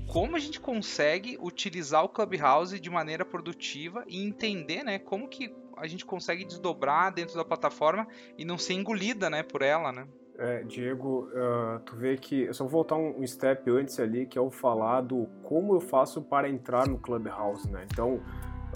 como 0.06 0.36
a 0.36 0.38
gente 0.38 0.58
consegue 0.58 1.36
utilizar 1.42 2.04
o 2.04 2.08
Clubhouse 2.08 2.80
de 2.80 2.88
maneira 2.88 3.24
produtiva 3.24 4.04
e 4.06 4.22
entender, 4.22 4.84
né, 4.84 4.98
como 4.98 5.28
que 5.28 5.52
a 5.80 5.86
gente 5.86 6.04
consegue 6.04 6.44
desdobrar 6.44 7.12
dentro 7.12 7.34
da 7.34 7.44
plataforma 7.44 8.06
e 8.36 8.44
não 8.44 8.58
ser 8.58 8.74
engolida, 8.74 9.28
né, 9.30 9.42
por 9.42 9.62
ela, 9.62 9.90
né? 9.92 10.06
É, 10.38 10.62
Diego, 10.62 11.28
uh, 11.34 11.80
tu 11.80 11.96
vê 11.96 12.16
que 12.16 12.44
eu 12.44 12.54
só 12.54 12.64
vou 12.64 12.70
voltar 12.70 12.96
um, 12.96 13.26
step 13.26 13.70
antes 13.70 14.00
ali, 14.00 14.24
que 14.26 14.38
é 14.38 14.40
o 14.40 14.50
falar 14.50 15.02
do 15.02 15.26
como 15.42 15.74
eu 15.74 15.80
faço 15.80 16.22
para 16.22 16.48
entrar 16.48 16.88
no 16.88 16.98
Clubhouse, 16.98 17.70
né? 17.70 17.86
Então, 17.90 18.20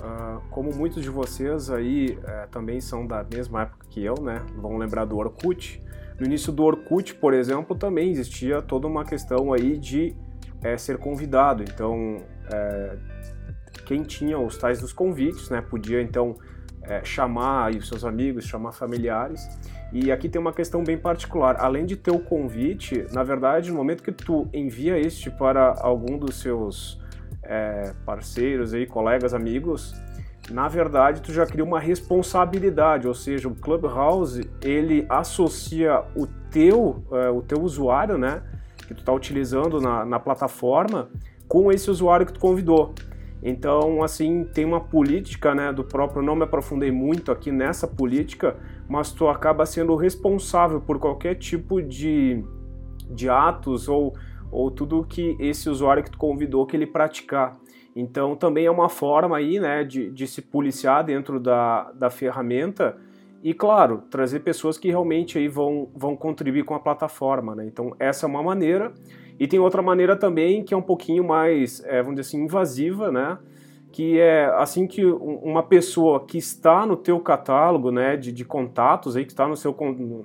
Uh, 0.03 0.43
como 0.51 0.75
muitos 0.75 1.05
de 1.05 1.09
vocês 1.09 1.71
aí 1.71 2.19
uh, 2.19 2.51
também 2.51 2.81
são 2.81 3.07
da 3.07 3.23
mesma 3.23 3.63
época 3.63 3.87
que 3.89 4.05
eu, 4.05 4.17
né? 4.21 4.45
Vão 4.57 4.77
lembrar 4.77 5.05
do 5.05 5.17
Orkut. 5.17 5.81
No 6.19 6.27
início 6.27 6.53
do 6.53 6.65
Orkut, 6.65 7.15
por 7.15 7.33
exemplo, 7.33 7.77
também 7.77 8.11
existia 8.11 8.61
toda 8.61 8.89
uma 8.89 9.05
questão 9.05 9.53
aí 9.53 9.79
de 9.79 10.17
uh, 10.65 10.77
ser 10.77 10.99
convidado. 10.99 11.63
Então, 11.63 12.17
eh, 12.53 12.97
quem 13.87 14.03
tinha 14.03 14.39
os 14.39 14.57
tais 14.57 14.81
dos 14.81 14.93
convites, 14.93 15.51
né? 15.51 15.61
Podia 15.61 16.03
então 16.03 16.37
chamar 17.03 17.67
aí 17.67 17.79
os 17.79 17.89
seus 17.89 18.05
amigos, 18.05 18.45
chamar 18.45 18.73
familiares. 18.73 19.49
E 19.93 20.11
aqui 20.11 20.29
tem 20.29 20.41
uma 20.41 20.53
questão 20.53 20.83
bem 20.83 20.99
particular. 20.99 21.57
Além 21.59 21.87
de 21.87 21.97
ter 21.97 22.11
o 22.11 22.19
convite, 22.19 23.07
na 23.13 23.23
verdade, 23.23 23.71
no 23.71 23.77
momento 23.77 24.03
que 24.03 24.13
tu 24.13 24.49
envia 24.53 24.99
este 24.99 25.31
para 25.31 25.75
algum 25.81 26.19
dos 26.19 26.41
seus 26.41 27.01
é, 27.43 27.93
parceiros 28.05 28.75
aí, 28.75 28.87
colegas, 28.87 29.35
amigos, 29.35 29.95
na 30.51 30.69
verdade 30.69 31.23
tu 31.23 31.33
já 31.33 31.47
cria 31.47 31.65
uma 31.65 31.81
responsabilidade, 31.81 33.07
ou 33.07 33.15
seja, 33.15 33.49
o 33.49 33.55
Clubhouse 33.55 34.51
ele 34.63 35.07
associa 35.09 36.03
o 36.17 36.27
teu, 36.51 37.05
é, 37.13 37.31
o 37.31 37.41
teu 37.41 37.63
usuário, 37.63 38.19
né, 38.19 38.43
que 38.87 38.95
tu 38.95 39.01
está 39.01 39.13
utilizando 39.13 39.81
na, 39.81 40.05
na 40.05 40.19
plataforma, 40.19 41.09
com 41.49 41.71
esse 41.71 41.91
usuário 41.91 42.27
que 42.27 42.33
tu 42.33 42.41
convidou. 42.41 42.95
Então, 43.45 44.03
assim, 44.03 44.45
tem 44.55 44.65
uma 44.65 44.81
política, 44.81 45.55
né, 45.55 45.71
do 45.71 45.85
próprio, 45.85 46.23
não 46.23 46.35
me 46.35 46.45
aprofundei 46.45 46.91
muito 46.91 47.31
aqui 47.31 47.53
nessa 47.53 47.87
política, 47.87 48.57
mas 48.89 49.13
tu 49.13 49.29
acaba 49.29 49.67
sendo 49.67 49.95
responsável 49.95 50.81
por 50.81 50.99
qualquer 50.99 51.35
tipo 51.35 51.83
de, 51.83 52.43
de 53.11 53.29
atos 53.29 53.87
ou 53.87 54.15
ou 54.55 54.71
tudo 54.71 55.05
que 55.05 55.37
esse 55.41 55.69
usuário 55.69 56.05
que 56.05 56.13
tu 56.13 56.17
convidou 56.17 56.65
que 56.65 56.77
ele 56.77 56.87
praticar. 56.87 57.57
Então 57.95 58.37
também 58.37 58.67
é 58.67 58.71
uma 58.71 58.89
forma 58.89 59.37
aí, 59.37 59.59
né, 59.59 59.83
de, 59.83 60.11
de 60.11 60.29
se 60.29 60.41
policiar 60.41 61.05
dentro 61.05 61.41
da, 61.41 61.91
da 61.93 62.09
ferramenta 62.09 62.97
e, 63.43 63.53
claro, 63.53 64.03
trazer 64.09 64.41
pessoas 64.41 64.79
que 64.79 64.89
realmente 64.89 65.37
aí 65.37 65.49
vão, 65.49 65.89
vão 65.95 66.17
contribuir 66.17 66.65
com 66.65 66.75
a 66.75 66.81
plataforma, 66.81 67.55
né? 67.55 67.67
Então 67.67 67.95
essa 67.99 68.27
é 68.27 68.29
uma 68.29 68.43
maneira. 68.43 68.93
E 69.39 69.47
tem 69.47 69.59
outra 69.59 69.83
maneira 69.83 70.17
também 70.17 70.63
que 70.63 70.73
é 70.73 70.77
um 70.77 70.83
pouquinho 70.83 71.25
mais, 71.25 71.83
é, 71.85 72.03
vamos 72.03 72.17
dizer 72.21 72.29
assim, 72.29 72.45
invasiva, 72.45 73.11
né? 73.11 73.39
que 73.95 74.19
é 74.19 74.47
assim 74.57 74.89
que 74.89 75.05
uma 75.05 75.63
pessoa 75.63 76.27
que 76.27 76.37
está 76.37 76.85
no 76.85 76.97
teu 76.97 77.21
catálogo 77.21 77.93
né, 77.93 78.17
de, 78.17 78.33
de 78.33 78.45
contatos, 78.45 79.15
aí, 79.15 79.25
que 79.25 79.31
está 79.31 79.47
no 79.47 79.57
seu, 79.57 79.73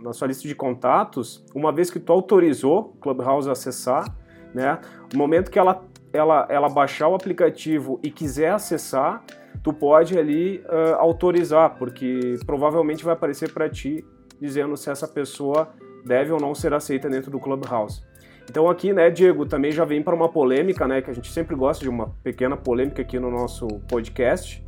na 0.02 0.12
sua 0.12 0.28
lista 0.28 0.48
de 0.48 0.56
contatos, 0.56 1.46
uma 1.54 1.72
vez 1.72 1.92
que 1.92 2.00
tu 2.00 2.12
autorizou 2.12 2.80
o 2.80 3.00
Clubhouse 3.00 3.48
a 3.48 3.52
acessar, 3.52 4.12
né, 4.56 4.80
momento 5.14 5.52
que 5.52 5.60
ela, 5.60 5.84
ela, 6.12 6.48
ela 6.50 6.68
baixar 6.68 7.10
o 7.10 7.14
aplicativo 7.14 8.00
e 8.02 8.10
quiser 8.10 8.54
acessar, 8.54 9.24
tu 9.62 9.72
pode 9.72 10.18
ali 10.18 10.64
uh, 10.66 10.96
autorizar, 10.98 11.78
porque 11.78 12.38
provavelmente 12.48 13.06
vai 13.06 13.14
aparecer 13.14 13.54
para 13.54 13.70
ti 13.70 14.04
dizendo 14.42 14.76
se 14.76 14.90
essa 14.90 15.08
pessoa 15.08 15.70
deve 16.04 16.32
ou 16.32 16.40
não 16.40 16.56
ser 16.56 16.74
aceita 16.74 17.08
dentro 17.08 17.30
do 17.30 17.40
Clubhouse. 17.40 18.04
Então 18.50 18.68
aqui, 18.68 18.92
né, 18.92 19.12
Diego, 19.12 19.46
também 19.46 19.72
já 19.72 19.86
vem 19.86 20.02
para 20.02 20.16
uma 20.16 20.28
polêmica, 20.28 20.88
né, 20.88 21.02
que 21.02 21.10
a 21.12 21.14
gente 21.14 21.32
sempre 21.32 21.56
gosta 21.56 21.84
de 21.84 21.90
uma 21.90 22.16
pequena 22.24 22.58
polêmica 22.58 23.02
aqui 23.02 23.20
no 23.20 23.30
nosso 23.30 23.68
podcast, 23.88 24.66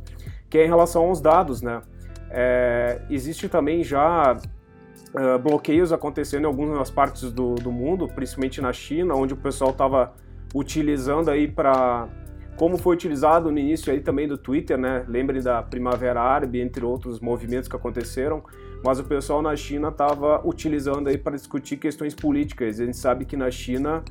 que 0.48 0.58
é 0.58 0.64
em 0.64 0.68
relação 0.68 1.06
aos 1.06 1.20
dados, 1.20 1.62
né. 1.62 1.82
É, 2.30 3.02
existe 3.10 3.48
também 3.48 3.82
já 3.82 4.34
uh, 4.34 5.38
bloqueios 5.38 5.92
acontecendo 5.92 6.44
em 6.44 6.46
algumas 6.46 6.90
partes 6.90 7.32
do, 7.32 7.56
do 7.56 7.72
mundo, 7.72 8.06
principalmente 8.06 8.60
na 8.60 8.72
China, 8.72 9.14
onde 9.14 9.34
o 9.34 9.36
pessoal 9.36 9.70
estava 9.70 10.14
utilizando 10.54 11.30
aí 11.30 11.48
para 11.48 12.08
como 12.56 12.76
foi 12.76 12.94
utilizado 12.94 13.50
no 13.50 13.58
início 13.58 13.92
aí 13.92 14.00
também 14.00 14.28
do 14.28 14.36
Twitter, 14.36 14.78
né? 14.78 15.04
Lembre 15.08 15.40
da 15.40 15.62
Primavera 15.62 16.20
Árabe, 16.20 16.60
entre 16.60 16.84
outros 16.84 17.18
movimentos 17.18 17.68
que 17.68 17.74
aconteceram, 17.74 18.42
mas 18.84 18.98
o 18.98 19.04
pessoal 19.04 19.40
na 19.40 19.56
China 19.56 19.88
estava 19.88 20.46
utilizando 20.46 21.08
aí 21.08 21.16
para 21.16 21.34
discutir 21.36 21.76
questões 21.76 22.14
políticas. 22.14 22.78
A 22.78 22.84
gente 22.84 22.96
sabe 22.96 23.24
que 23.24 23.36
na 23.36 23.50
China 23.50 24.04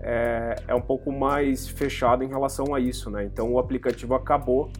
é, 0.00 0.56
é, 0.68 0.74
um 0.74 0.80
pouco 0.80 1.10
mais 1.10 1.68
fechado 1.68 2.22
em 2.22 2.28
relação 2.28 2.74
a 2.74 2.80
isso, 2.80 3.10
né? 3.10 3.24
Então 3.24 3.52
o 3.52 3.58
aplicativo 3.58 4.14
acabou 4.14 4.70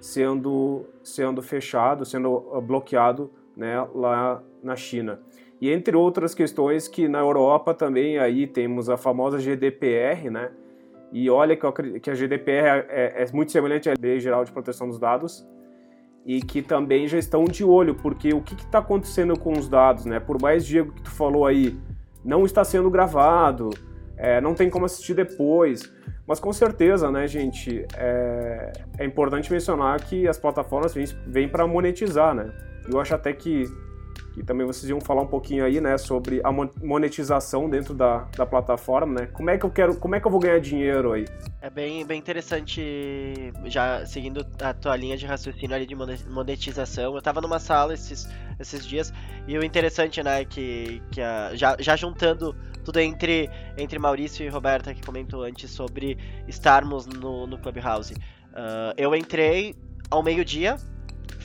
sendo 0.00 0.84
sendo 1.02 1.42
fechado, 1.42 2.04
sendo 2.04 2.50
ah, 2.52 2.60
bloqueado, 2.60 3.30
né? 3.56 3.86
Lá 3.94 4.42
na 4.62 4.76
China. 4.76 5.20
E 5.60 5.70
entre 5.70 5.96
outras 5.96 6.34
questões 6.34 6.86
que 6.86 7.08
na 7.08 7.20
Europa 7.20 7.72
também 7.72 8.18
aí 8.18 8.46
temos 8.46 8.90
a 8.90 8.96
famosa 8.98 9.38
GDPR, 9.38 10.28
né? 10.30 10.50
E 11.18 11.30
olha 11.30 11.56
que, 11.56 12.10
a 12.10 12.14
GDPR 12.14 12.84
é, 12.90 13.22
é, 13.22 13.26
muito 13.32 13.50
semelhante 13.50 13.88
à 13.88 13.94
Lei 13.98 14.20
Geral 14.20 14.44
de 14.44 14.52
Proteção 14.52 14.86
dos 14.86 14.98
Dados 14.98 15.48
e 16.26 16.42
que 16.42 16.60
também 16.60 17.08
já 17.08 17.16
estão 17.16 17.46
de 17.46 17.64
olho, 17.64 17.94
porque 17.94 18.34
o 18.34 18.42
que 18.42 18.54
está 18.54 18.80
acontecendo 18.80 19.34
com 19.38 19.58
os 19.58 19.66
dados, 19.66 20.04
né? 20.04 20.20
Por 20.20 20.38
mais, 20.38 20.66
Diego, 20.66 20.92
que 20.92 21.00
tu 21.00 21.10
falou 21.10 21.46
aí, 21.46 21.74
não 22.22 22.44
está 22.44 22.62
sendo 22.64 22.90
gravado, 22.90 23.70
é, 24.14 24.42
não 24.42 24.52
tem 24.52 24.68
como 24.68 24.84
assistir 24.84 25.14
depois, 25.14 25.90
mas 26.26 26.38
com 26.38 26.52
certeza, 26.52 27.10
né, 27.10 27.26
gente, 27.26 27.86
é, 27.96 28.72
é 28.98 29.04
importante 29.06 29.50
mencionar 29.50 29.98
que 30.02 30.28
as 30.28 30.38
plataformas 30.38 30.92
vêm, 30.92 31.06
vêm 31.26 31.48
para 31.48 31.66
monetizar, 31.66 32.34
né? 32.34 32.52
Eu 32.92 33.00
acho 33.00 33.14
até 33.14 33.32
que 33.32 33.64
que 34.36 34.42
também 34.42 34.66
vocês 34.66 34.90
iam 34.90 35.00
falar 35.00 35.22
um 35.22 35.26
pouquinho 35.26 35.64
aí, 35.64 35.80
né, 35.80 35.96
sobre 35.96 36.42
a 36.44 36.52
monetização 36.52 37.70
dentro 37.70 37.94
da, 37.94 38.28
da 38.36 38.44
plataforma, 38.44 39.22
né? 39.22 39.26
Como 39.32 39.48
é 39.48 39.56
que 39.56 39.64
eu 39.64 39.70
quero, 39.70 39.96
como 39.96 40.14
é 40.14 40.20
que 40.20 40.26
eu 40.26 40.30
vou 40.30 40.38
ganhar 40.38 40.60
dinheiro 40.60 41.14
aí? 41.14 41.24
É 41.62 41.70
bem, 41.70 42.04
bem 42.04 42.18
interessante, 42.18 43.50
já 43.64 44.04
seguindo 44.04 44.46
a 44.60 44.74
tua 44.74 44.94
linha 44.94 45.16
de 45.16 45.24
raciocínio 45.24 45.74
ali 45.74 45.86
de 45.86 45.96
monetização. 46.28 47.14
Eu 47.14 47.22
tava 47.22 47.40
numa 47.40 47.58
sala 47.58 47.94
esses, 47.94 48.28
esses 48.60 48.86
dias 48.86 49.10
e 49.48 49.56
o 49.56 49.64
interessante, 49.64 50.22
né, 50.22 50.44
que, 50.44 51.00
que 51.10 51.22
a, 51.22 51.54
já, 51.54 51.74
já 51.80 51.96
juntando 51.96 52.54
tudo 52.84 53.00
entre, 53.00 53.48
entre 53.78 53.98
Maurício 53.98 54.44
e 54.44 54.50
Roberta 54.50 54.92
que 54.92 55.00
comentou 55.00 55.44
antes 55.44 55.70
sobre 55.70 56.18
estarmos 56.46 57.06
no, 57.06 57.46
no 57.46 57.56
Clubhouse. 57.56 58.12
Uh, 58.12 58.92
eu 58.98 59.14
entrei 59.16 59.74
ao 60.10 60.22
meio-dia, 60.22 60.76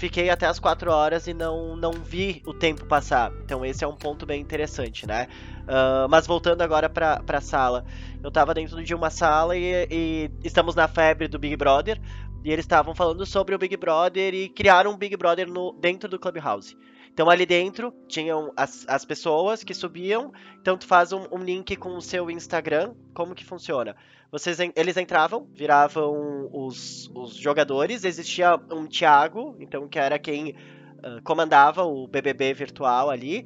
fiquei 0.01 0.31
até 0.31 0.47
as 0.47 0.57
4 0.57 0.91
horas 0.91 1.27
e 1.27 1.33
não, 1.33 1.75
não 1.75 1.91
vi 1.91 2.41
o 2.47 2.55
tempo 2.55 2.87
passar. 2.87 3.31
Então 3.45 3.63
esse 3.63 3.83
é 3.83 3.87
um 3.87 3.95
ponto 3.95 4.25
bem 4.25 4.41
interessante, 4.41 5.05
né? 5.05 5.27
Uh, 5.61 6.09
mas 6.09 6.25
voltando 6.25 6.63
agora 6.63 6.89
pra, 6.89 7.21
pra 7.21 7.39
sala. 7.39 7.85
Eu 8.23 8.31
tava 8.31 8.51
dentro 8.51 8.83
de 8.83 8.95
uma 8.95 9.11
sala 9.11 9.55
e, 9.55 9.87
e 9.91 10.31
estamos 10.43 10.73
na 10.73 10.87
febre 10.87 11.27
do 11.27 11.37
Big 11.37 11.55
Brother. 11.55 12.01
E 12.43 12.51
eles 12.51 12.65
estavam 12.65 12.95
falando 12.95 13.23
sobre 13.27 13.53
o 13.53 13.59
Big 13.59 13.77
Brother 13.77 14.33
e 14.33 14.49
criaram 14.49 14.91
um 14.91 14.97
Big 14.97 15.15
Brother 15.15 15.47
no, 15.47 15.71
dentro 15.79 16.09
do 16.09 16.17
Clubhouse. 16.17 16.75
Então 17.13 17.29
ali 17.29 17.45
dentro 17.45 17.93
tinham 18.07 18.51
as, 18.55 18.85
as 18.87 19.05
pessoas 19.05 19.63
que 19.63 19.73
subiam. 19.73 20.31
Então 20.61 20.77
tu 20.77 20.87
faz 20.87 21.11
um, 21.11 21.25
um 21.31 21.37
link 21.37 21.75
com 21.75 21.95
o 21.95 22.01
seu 22.01 22.29
Instagram. 22.29 22.93
Como 23.13 23.35
que 23.35 23.45
funciona? 23.45 23.95
Vocês, 24.31 24.57
eles 24.77 24.95
entravam, 24.95 25.45
viravam 25.53 26.49
os, 26.53 27.11
os 27.13 27.35
jogadores, 27.35 28.05
existia 28.05 28.55
um 28.71 28.87
Thiago, 28.87 29.57
então 29.59 29.89
que 29.89 29.99
era 29.99 30.17
quem 30.17 30.51
uh, 30.51 31.21
comandava 31.21 31.83
o 31.83 32.07
BBB 32.07 32.53
virtual 32.53 33.09
ali. 33.09 33.45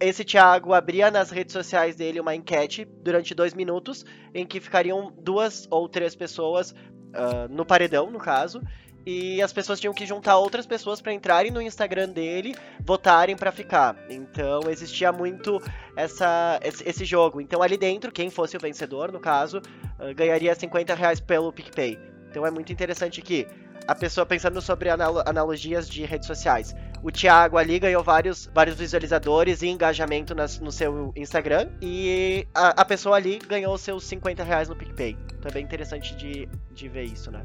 esse 0.00 0.24
Thiago 0.24 0.72
abria 0.72 1.12
nas 1.12 1.30
redes 1.30 1.52
sociais 1.52 1.94
dele 1.94 2.18
uma 2.18 2.34
enquete 2.34 2.84
durante 2.84 3.36
dois 3.36 3.54
minutos, 3.54 4.04
em 4.34 4.44
que 4.44 4.58
ficariam 4.58 5.12
duas 5.22 5.68
ou 5.70 5.88
três 5.88 6.16
pessoas 6.16 6.72
uh, 6.72 7.48
no 7.48 7.64
paredão, 7.64 8.10
no 8.10 8.18
caso, 8.18 8.60
e 9.06 9.42
as 9.42 9.52
pessoas 9.52 9.80
tinham 9.80 9.92
que 9.92 10.06
juntar 10.06 10.38
outras 10.38 10.66
pessoas 10.66 11.00
para 11.00 11.12
entrarem 11.12 11.50
no 11.50 11.60
Instagram 11.60 12.08
dele, 12.08 12.54
votarem 12.80 13.36
para 13.36 13.52
ficar. 13.52 13.96
Então 14.08 14.62
existia 14.68 15.12
muito 15.12 15.60
essa, 15.96 16.58
esse, 16.62 17.04
jogo. 17.04 17.40
Então 17.40 17.62
ali 17.62 17.76
dentro, 17.76 18.10
quem 18.10 18.30
fosse 18.30 18.56
o 18.56 18.60
vencedor, 18.60 19.12
no 19.12 19.20
caso, 19.20 19.58
uh, 19.58 20.14
ganharia 20.14 20.54
50 20.54 20.94
reais 20.94 21.20
pelo 21.20 21.52
PicPay. 21.52 21.98
Então 22.30 22.46
é 22.46 22.50
muito 22.50 22.72
interessante 22.72 23.20
que 23.20 23.46
a 23.86 23.94
pessoa 23.94 24.24
pensando 24.24 24.60
sobre 24.62 24.88
analo 24.88 25.22
analogias 25.26 25.88
de 25.88 26.04
redes 26.04 26.26
sociais. 26.26 26.74
O 27.02 27.12
Thiago 27.12 27.58
ali 27.58 27.78
ganhou 27.78 28.02
vários, 28.02 28.50
vários 28.54 28.76
visualizadores 28.76 29.60
e 29.60 29.68
engajamento 29.68 30.34
nas, 30.34 30.58
no 30.58 30.72
seu 30.72 31.12
Instagram. 31.14 31.68
E 31.82 32.46
a, 32.54 32.80
a 32.80 32.84
pessoa 32.84 33.16
ali 33.16 33.38
ganhou 33.46 33.76
seus 33.76 34.04
50 34.04 34.42
reais 34.42 34.70
no 34.70 34.74
PicPay. 34.74 35.16
Então 35.34 35.50
é 35.50 35.52
bem 35.52 35.62
interessante 35.62 36.16
de, 36.16 36.48
de 36.72 36.88
ver 36.88 37.04
isso, 37.04 37.30
né? 37.30 37.44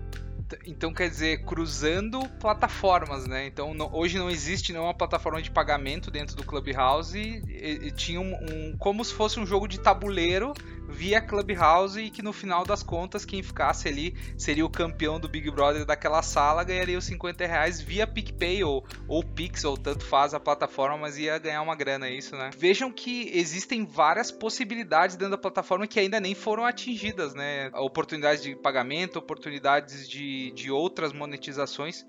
Então 0.66 0.94
quer 0.94 1.10
dizer, 1.10 1.44
cruzando 1.44 2.28
plataformas, 2.40 3.28
né? 3.28 3.46
Então 3.48 3.76
hoje 3.92 4.18
não 4.18 4.30
existe 4.30 4.72
nenhuma 4.72 4.94
plataforma 4.94 5.42
de 5.42 5.52
pagamento 5.52 6.10
dentro 6.10 6.36
do 6.36 6.44
Clubhouse 6.44 7.18
e, 7.18 7.42
e, 7.48 7.88
e 7.88 7.92
tinha 7.92 8.20
um, 8.20 8.34
um, 8.34 8.76
como 8.78 9.04
se 9.04 9.14
fosse 9.14 9.40
um 9.40 9.46
jogo 9.46 9.68
de 9.68 9.80
tabuleiro 9.80 10.54
via 10.90 11.22
Clubhouse 11.22 12.02
e 12.02 12.10
que 12.10 12.22
no 12.22 12.34
final 12.34 12.66
das 12.66 12.84
contas 12.84 13.24
quem 13.24 13.44
ficasse 13.44 13.88
ali 13.88 14.16
seria 14.38 14.66
o 14.66 14.70
campeão 14.70 15.20
do 15.20 15.30
Big 15.30 15.50
Brother 15.52 15.86
daquela 15.86 16.22
sala, 16.22 16.64
ganharia 16.64 16.98
os 16.98 17.06
50 17.06 17.46
reais 17.46 17.80
via 17.80 18.08
PicPay 18.08 18.64
ou, 18.64 18.84
ou 19.08 19.24
Pix, 19.24 19.64
ou 19.64 19.78
tanto 19.78 20.04
faz 20.04 20.34
a 20.34 20.40
plataforma, 20.40 20.98
mas 20.98 21.18
ia 21.18 21.38
ganhar 21.38 21.62
uma 21.62 21.76
grana, 21.76 22.08
é 22.08 22.14
isso, 22.14 22.36
né? 22.36 22.50
Vejam 22.58 22.92
que 22.92 23.32
existem 23.34 23.86
várias 23.86 24.32
possibilidades 24.32 25.16
dentro 25.16 25.32
da 25.32 25.38
plataforma 25.38 25.88
que 25.88 26.00
ainda 26.00 26.20
nem 26.20 26.34
foram 26.34 26.66
atingidas, 26.66 27.34
né? 27.34 27.70
Oportunidades 27.76 28.44
de 28.44 28.56
pagamento, 28.56 29.20
oportunidades 29.20 30.10
de, 30.10 30.52
de 30.52 30.72
outras 30.72 31.14
monetizações. 31.14 32.06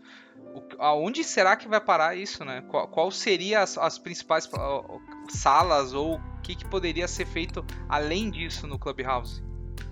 Aonde 0.78 1.22
será 1.22 1.56
que 1.56 1.68
vai 1.68 1.80
parar 1.80 2.16
isso, 2.16 2.44
né? 2.44 2.62
Qual, 2.68 2.88
qual 2.88 3.10
seria 3.10 3.62
as, 3.62 3.76
as 3.76 3.98
principais 3.98 4.48
salas 5.28 5.92
ou 5.92 6.16
o 6.16 6.40
que, 6.42 6.54
que 6.54 6.64
poderia 6.64 7.06
ser 7.06 7.26
feito 7.26 7.64
além 7.88 8.30
disso 8.30 8.66
no 8.66 8.78
Clubhouse? 8.78 9.42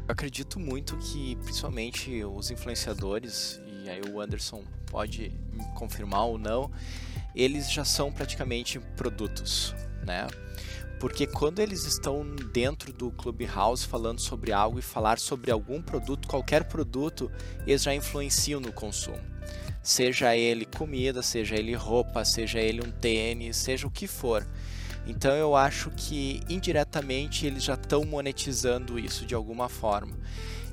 Eu 0.08 0.12
acredito 0.12 0.58
muito 0.58 0.96
que, 0.96 1.36
principalmente 1.36 2.24
os 2.24 2.50
influenciadores, 2.50 3.60
e 3.84 3.90
aí 3.90 4.00
o 4.10 4.20
Anderson 4.20 4.64
pode 4.90 5.30
confirmar 5.76 6.24
ou 6.24 6.38
não, 6.38 6.70
eles 7.34 7.70
já 7.70 7.84
são 7.84 8.10
praticamente 8.10 8.80
produtos, 8.96 9.74
né? 10.02 10.26
Porque 10.98 11.26
quando 11.26 11.60
eles 11.60 11.84
estão 11.84 12.24
dentro 12.52 12.92
do 12.92 13.12
Clubhouse 13.12 13.86
falando 13.86 14.20
sobre 14.20 14.52
algo 14.52 14.78
e 14.78 14.82
falar 14.82 15.18
sobre 15.18 15.50
algum 15.50 15.80
produto, 15.80 16.26
qualquer 16.26 16.64
produto, 16.64 17.30
eles 17.66 17.82
já 17.82 17.94
influenciam 17.94 18.60
no 18.60 18.72
consumo. 18.72 19.37
Seja 19.82 20.36
ele 20.36 20.64
comida, 20.64 21.22
seja 21.22 21.56
ele 21.56 21.74
roupa, 21.74 22.24
seja 22.24 22.58
ele 22.58 22.80
um 22.86 22.90
tênis, 22.90 23.56
seja 23.56 23.86
o 23.86 23.90
que 23.90 24.06
for. 24.06 24.46
Então 25.06 25.34
eu 25.34 25.56
acho 25.56 25.90
que 25.90 26.40
indiretamente 26.48 27.46
eles 27.46 27.64
já 27.64 27.74
estão 27.74 28.04
monetizando 28.04 28.98
isso 28.98 29.24
de 29.24 29.34
alguma 29.34 29.68
forma. 29.68 30.14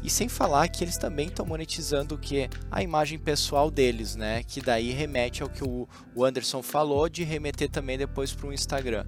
E 0.03 0.09
sem 0.09 0.27
falar 0.27 0.67
que 0.67 0.83
eles 0.83 0.97
também 0.97 1.27
estão 1.27 1.45
monetizando 1.45 2.15
o 2.15 2.17
que 2.17 2.49
a 2.69 2.83
imagem 2.83 3.17
pessoal 3.17 3.71
deles, 3.71 4.15
né? 4.15 4.43
Que 4.43 4.61
daí 4.61 4.91
remete 4.91 5.41
ao 5.41 5.49
que 5.49 5.63
o 5.63 5.87
Anderson 6.23 6.61
falou 6.61 7.09
de 7.09 7.23
remeter 7.23 7.69
também 7.69 7.97
depois 7.97 8.31
para 8.31 8.47
o 8.47 8.53
Instagram. 8.53 9.05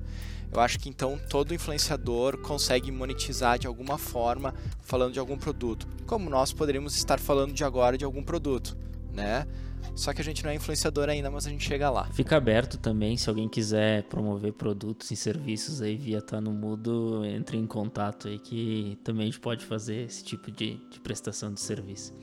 Eu 0.51 0.61
acho 0.61 0.79
que 0.79 0.89
então 0.89 1.19
todo 1.29 1.53
influenciador 1.53 2.37
consegue 2.37 2.91
monetizar 2.91 3.59
de 3.59 3.67
alguma 3.67 3.97
forma 3.97 4.55
falando 4.81 5.13
de 5.13 5.19
algum 5.19 5.37
produto, 5.37 5.87
como 6.05 6.29
nós 6.29 6.53
poderíamos 6.53 6.95
estar 6.95 7.19
falando 7.19 7.53
de 7.53 7.63
agora 7.63 7.97
de 7.97 8.05
algum 8.05 8.23
produto, 8.23 8.77
né? 9.17 9.45
Só 9.95 10.13
que 10.13 10.21
a 10.21 10.23
gente 10.23 10.43
não 10.43 10.51
é 10.51 10.55
influenciador 10.55 11.09
ainda, 11.09 11.31
mas 11.31 11.47
a 11.47 11.49
gente 11.49 11.67
chega 11.67 11.89
lá. 11.89 12.05
Fica 12.13 12.37
aberto 12.37 12.77
também, 12.77 13.17
se 13.17 13.27
alguém 13.27 13.49
quiser 13.49 14.03
promover 14.03 14.53
produtos 14.53 15.09
e 15.09 15.15
serviços 15.15 15.81
aí 15.81 15.97
via 15.97 16.21
Tá 16.21 16.39
no 16.39 16.51
Mudo, 16.51 17.25
entre 17.25 17.57
em 17.57 17.65
contato 17.65 18.27
aí 18.27 18.37
que 18.37 18.97
também 19.03 19.23
a 19.23 19.25
gente 19.25 19.39
pode 19.39 19.65
fazer 19.65 20.05
esse 20.05 20.23
tipo 20.23 20.51
de, 20.51 20.79
de 20.91 20.99
prestação 20.99 21.51
de 21.51 21.59
serviço. 21.59 22.13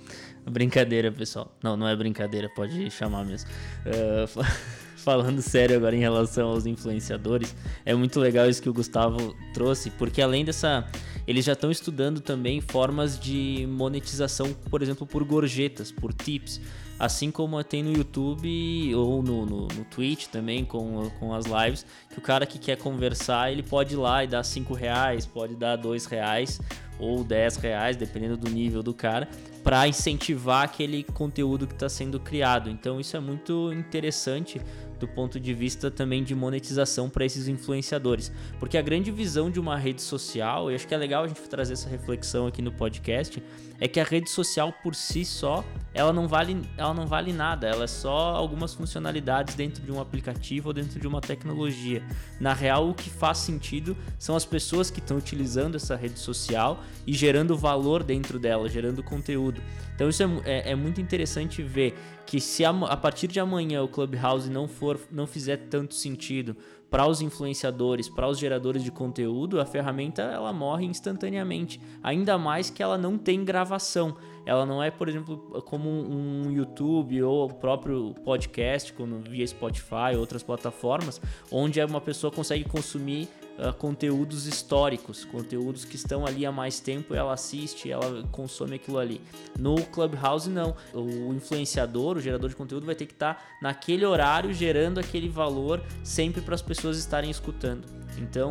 Brincadeira, 0.49 1.11
pessoal. 1.11 1.53
Não, 1.63 1.77
não 1.77 1.89
é 1.89 1.97
brincadeira, 1.97 2.49
pode 2.55 2.89
chamar 2.93 3.25
mesmo. 3.25 3.51
Uh, 3.85 4.45
falando 4.97 5.43
sério 5.43 5.77
agora 5.77 5.97
em 5.97 6.01
relação 6.01 6.51
aos 6.51 6.67
influenciadores, 6.67 7.57
é 7.85 7.93
muito 7.93 8.21
legal 8.21 8.49
isso 8.49 8.63
que 8.63 8.69
o 8.69 8.73
Gustavo 8.73 9.35
trouxe, 9.53 9.91
porque 9.91 10.23
além 10.23 10.45
dessa. 10.45 10.87
Eles 11.27 11.43
já 11.43 11.55
estão 11.55 11.71
estudando 11.71 12.21
também 12.21 12.61
formas 12.61 13.19
de 13.19 13.67
monetização, 13.67 14.53
por 14.69 14.83
exemplo, 14.83 15.07
por 15.07 15.25
gorjetas, 15.25 15.91
por 15.91 16.13
tips. 16.13 16.61
Assim 17.05 17.31
como 17.31 17.63
tem 17.63 17.83
no 17.83 17.93
YouTube 17.93 18.95
ou 18.95 19.23
no, 19.23 19.45
no, 19.45 19.69
no, 19.69 19.85
Twitch 19.85 20.27
também 20.29 20.65
com, 20.65 21.11
com 21.21 21.35
as 21.35 21.45
lives, 21.45 21.85
que 22.11 22.19
o 22.19 22.23
cara 22.23 22.47
que 22.47 22.59
quer 22.59 22.79
conversar, 22.79 23.53
ele 23.53 23.63
pode 23.63 23.93
ir 23.93 23.99
lá 23.99 24.25
e 24.25 24.27
dar 24.27 24.43
5 24.43 24.73
reais, 24.73 25.27
pode 25.27 25.55
dar 25.55 25.77
2 25.77 26.07
reais 26.07 26.59
ou 26.99 27.23
10 27.23 27.57
reais, 27.57 27.97
dependendo 27.97 28.39
do 28.39 28.51
nível 28.51 28.83
do 28.83 28.95
cara, 28.95 29.29
para 29.63 29.87
incentivar 29.87 30.65
aquele 30.65 31.03
conteúdo 31.03 31.67
que 31.67 31.75
está 31.75 31.91
sendo 31.91 32.19
criado. 32.19 32.71
Então 32.71 32.99
isso 32.99 33.17
é 33.17 33.21
muito 33.21 33.71
interessante 33.73 34.61
do 34.99 35.09
ponto 35.09 35.39
de 35.41 35.53
vista 35.53 35.91
também 35.91 36.23
de 36.23 36.35
monetização 36.35 37.09
para 37.09 37.25
esses 37.25 37.49
influenciadores. 37.49 38.33
Porque 38.59 38.79
a 38.79 38.83
grande 38.83 39.11
visão 39.11 39.51
de 39.51 39.61
uma 39.61 39.77
rede 39.77 40.03
social, 40.03 40.71
e 40.71 40.75
acho 40.75 40.87
que 40.87 40.95
é 40.95 40.97
legal 40.97 41.25
a 41.25 41.29
gente 41.29 41.41
trazer 41.43 41.75
essa 41.75 41.89
reflexão 41.89 42.47
aqui 42.47 42.63
no 42.63 42.73
podcast, 42.73 43.43
é 43.81 43.89
que 43.89 43.99
a 43.99 44.05
rede 44.05 44.31
social 44.31 44.73
por 44.83 44.95
si 44.95 45.25
só, 45.25 45.65
ela 45.93 46.13
não 46.13 46.29
vale, 46.29 46.63
ela 46.77 46.95
não 46.95 47.07
vale 47.07 47.33
nada, 47.33 47.67
ela 47.67 47.85
é 47.85 47.89
só 47.89 48.35
algumas 48.35 48.73
funcionalidades 48.73 49.55
dentro 49.55 49.83
de 49.83 49.91
um 49.91 50.01
aplicativo 50.01 50.69
ou 50.69 50.73
dentro 50.73 51.01
de 51.01 51.07
uma 51.07 51.21
tecnologia. 51.21 52.03
Na 52.41 52.53
real, 52.53 52.89
o 52.89 52.95
que 52.95 53.11
faz 53.11 53.39
sentido 53.39 53.97
são 54.19 54.37
as 54.37 54.45
pessoas 54.45 54.91
que 54.91 55.01
estão 55.01 55.17
utilizando 55.17 55.77
essa 55.77 55.97
rede 55.97 56.19
social 56.19 56.83
e 57.07 57.13
gerando 57.13 57.57
valor 57.57 58.03
dentro 58.03 58.39
dela, 58.39 58.69
gerando 58.69 59.03
conteúdo. 59.03 59.61
Então 59.95 60.09
isso 60.09 60.23
é, 60.23 60.29
é, 60.45 60.71
é 60.73 60.75
muito 60.75 61.01
interessante 61.01 61.63
ver 61.63 61.95
que 62.27 62.41
se 62.41 62.65
a, 62.65 62.71
a, 62.71 62.97
partir 62.97 63.29
de 63.29 63.39
amanhã 63.39 63.83
o 63.83 63.89
Clubhouse 63.89 64.51
não 64.51 64.67
for, 64.85 65.01
não 65.11 65.27
fizer 65.27 65.57
tanto 65.71 65.95
sentido 65.95 66.55
para 66.91 67.07
os 67.07 67.23
influenciadores, 67.23 68.09
para 68.09 68.29
os 68.29 68.39
geradores 68.39 68.85
de 68.85 68.91
conteúdo, 68.91 69.59
a 69.61 69.65
ferramenta 69.65 70.23
ela 70.23 70.53
morre 70.53 70.85
instantaneamente. 70.85 71.81
Ainda 72.03 72.37
mais 72.37 72.69
que 72.71 72.83
ela 72.83 72.99
não 72.99 73.17
tem 73.17 73.45
gravação. 73.45 74.17
Ela 74.47 74.67
não 74.67 74.83
é, 74.83 74.91
por 74.91 75.09
exemplo, 75.09 75.63
como 75.65 75.89
um 75.89 76.53
YouTube 76.53 77.21
ou 77.23 77.47
o 77.47 77.55
próprio 77.55 78.15
podcast, 78.25 78.93
como 78.93 79.19
via 79.21 79.47
Spotify, 79.47 80.15
outras 80.17 80.43
plataformas, 80.43 81.21
onde 81.51 81.83
uma 81.83 82.01
pessoa 82.01 82.31
consegue 82.31 82.65
consumir 82.65 83.29
uh, 83.59 83.73
conteúdos 83.75 84.47
históricos, 84.47 85.25
conteúdos 85.25 85.85
que 85.85 85.97
estão 85.97 86.27
ali 86.27 86.45
há 86.47 86.53
mais 86.53 86.81
tempo, 86.81 87.15
ela 87.15 87.33
assiste, 87.33 87.91
ela 87.91 88.23
consome 88.31 88.77
aquilo 88.77 88.99
ali. 88.99 89.21
No 89.59 89.77
Clubhouse 89.87 90.49
não, 90.49 90.75
o 90.93 91.33
influenciador, 91.33 92.17
o 92.17 92.21
gerador 92.21 92.49
de 92.49 92.57
conteúdo 92.57 92.87
vai 92.87 92.95
ter 92.95 93.07
que 93.07 93.15
estar 93.15 93.35
tá 93.35 93.43
naquele 93.61 94.05
horário 94.05 94.53
gerando 94.53 94.99
aquele 94.99 95.29
valor 95.29 95.83
sempre 96.03 96.41
para 96.41 96.55
as 96.55 96.63
pessoas 96.63 96.99
estarem 96.99 97.31
escutando. 97.31 97.87
Então 98.19 98.51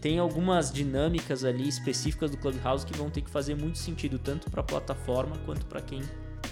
tem 0.00 0.18
algumas 0.18 0.70
dinâmicas 0.70 1.44
ali 1.44 1.66
específicas 1.66 2.30
do 2.30 2.36
Clubhouse 2.36 2.84
que 2.84 2.96
vão 2.96 3.08
ter 3.08 3.22
que 3.22 3.30
fazer 3.30 3.54
muito 3.54 3.78
sentido 3.78 4.18
tanto 4.18 4.50
para 4.50 4.60
a 4.60 4.64
plataforma 4.64 5.36
quanto 5.46 5.64
para 5.66 5.80
quem 5.80 6.02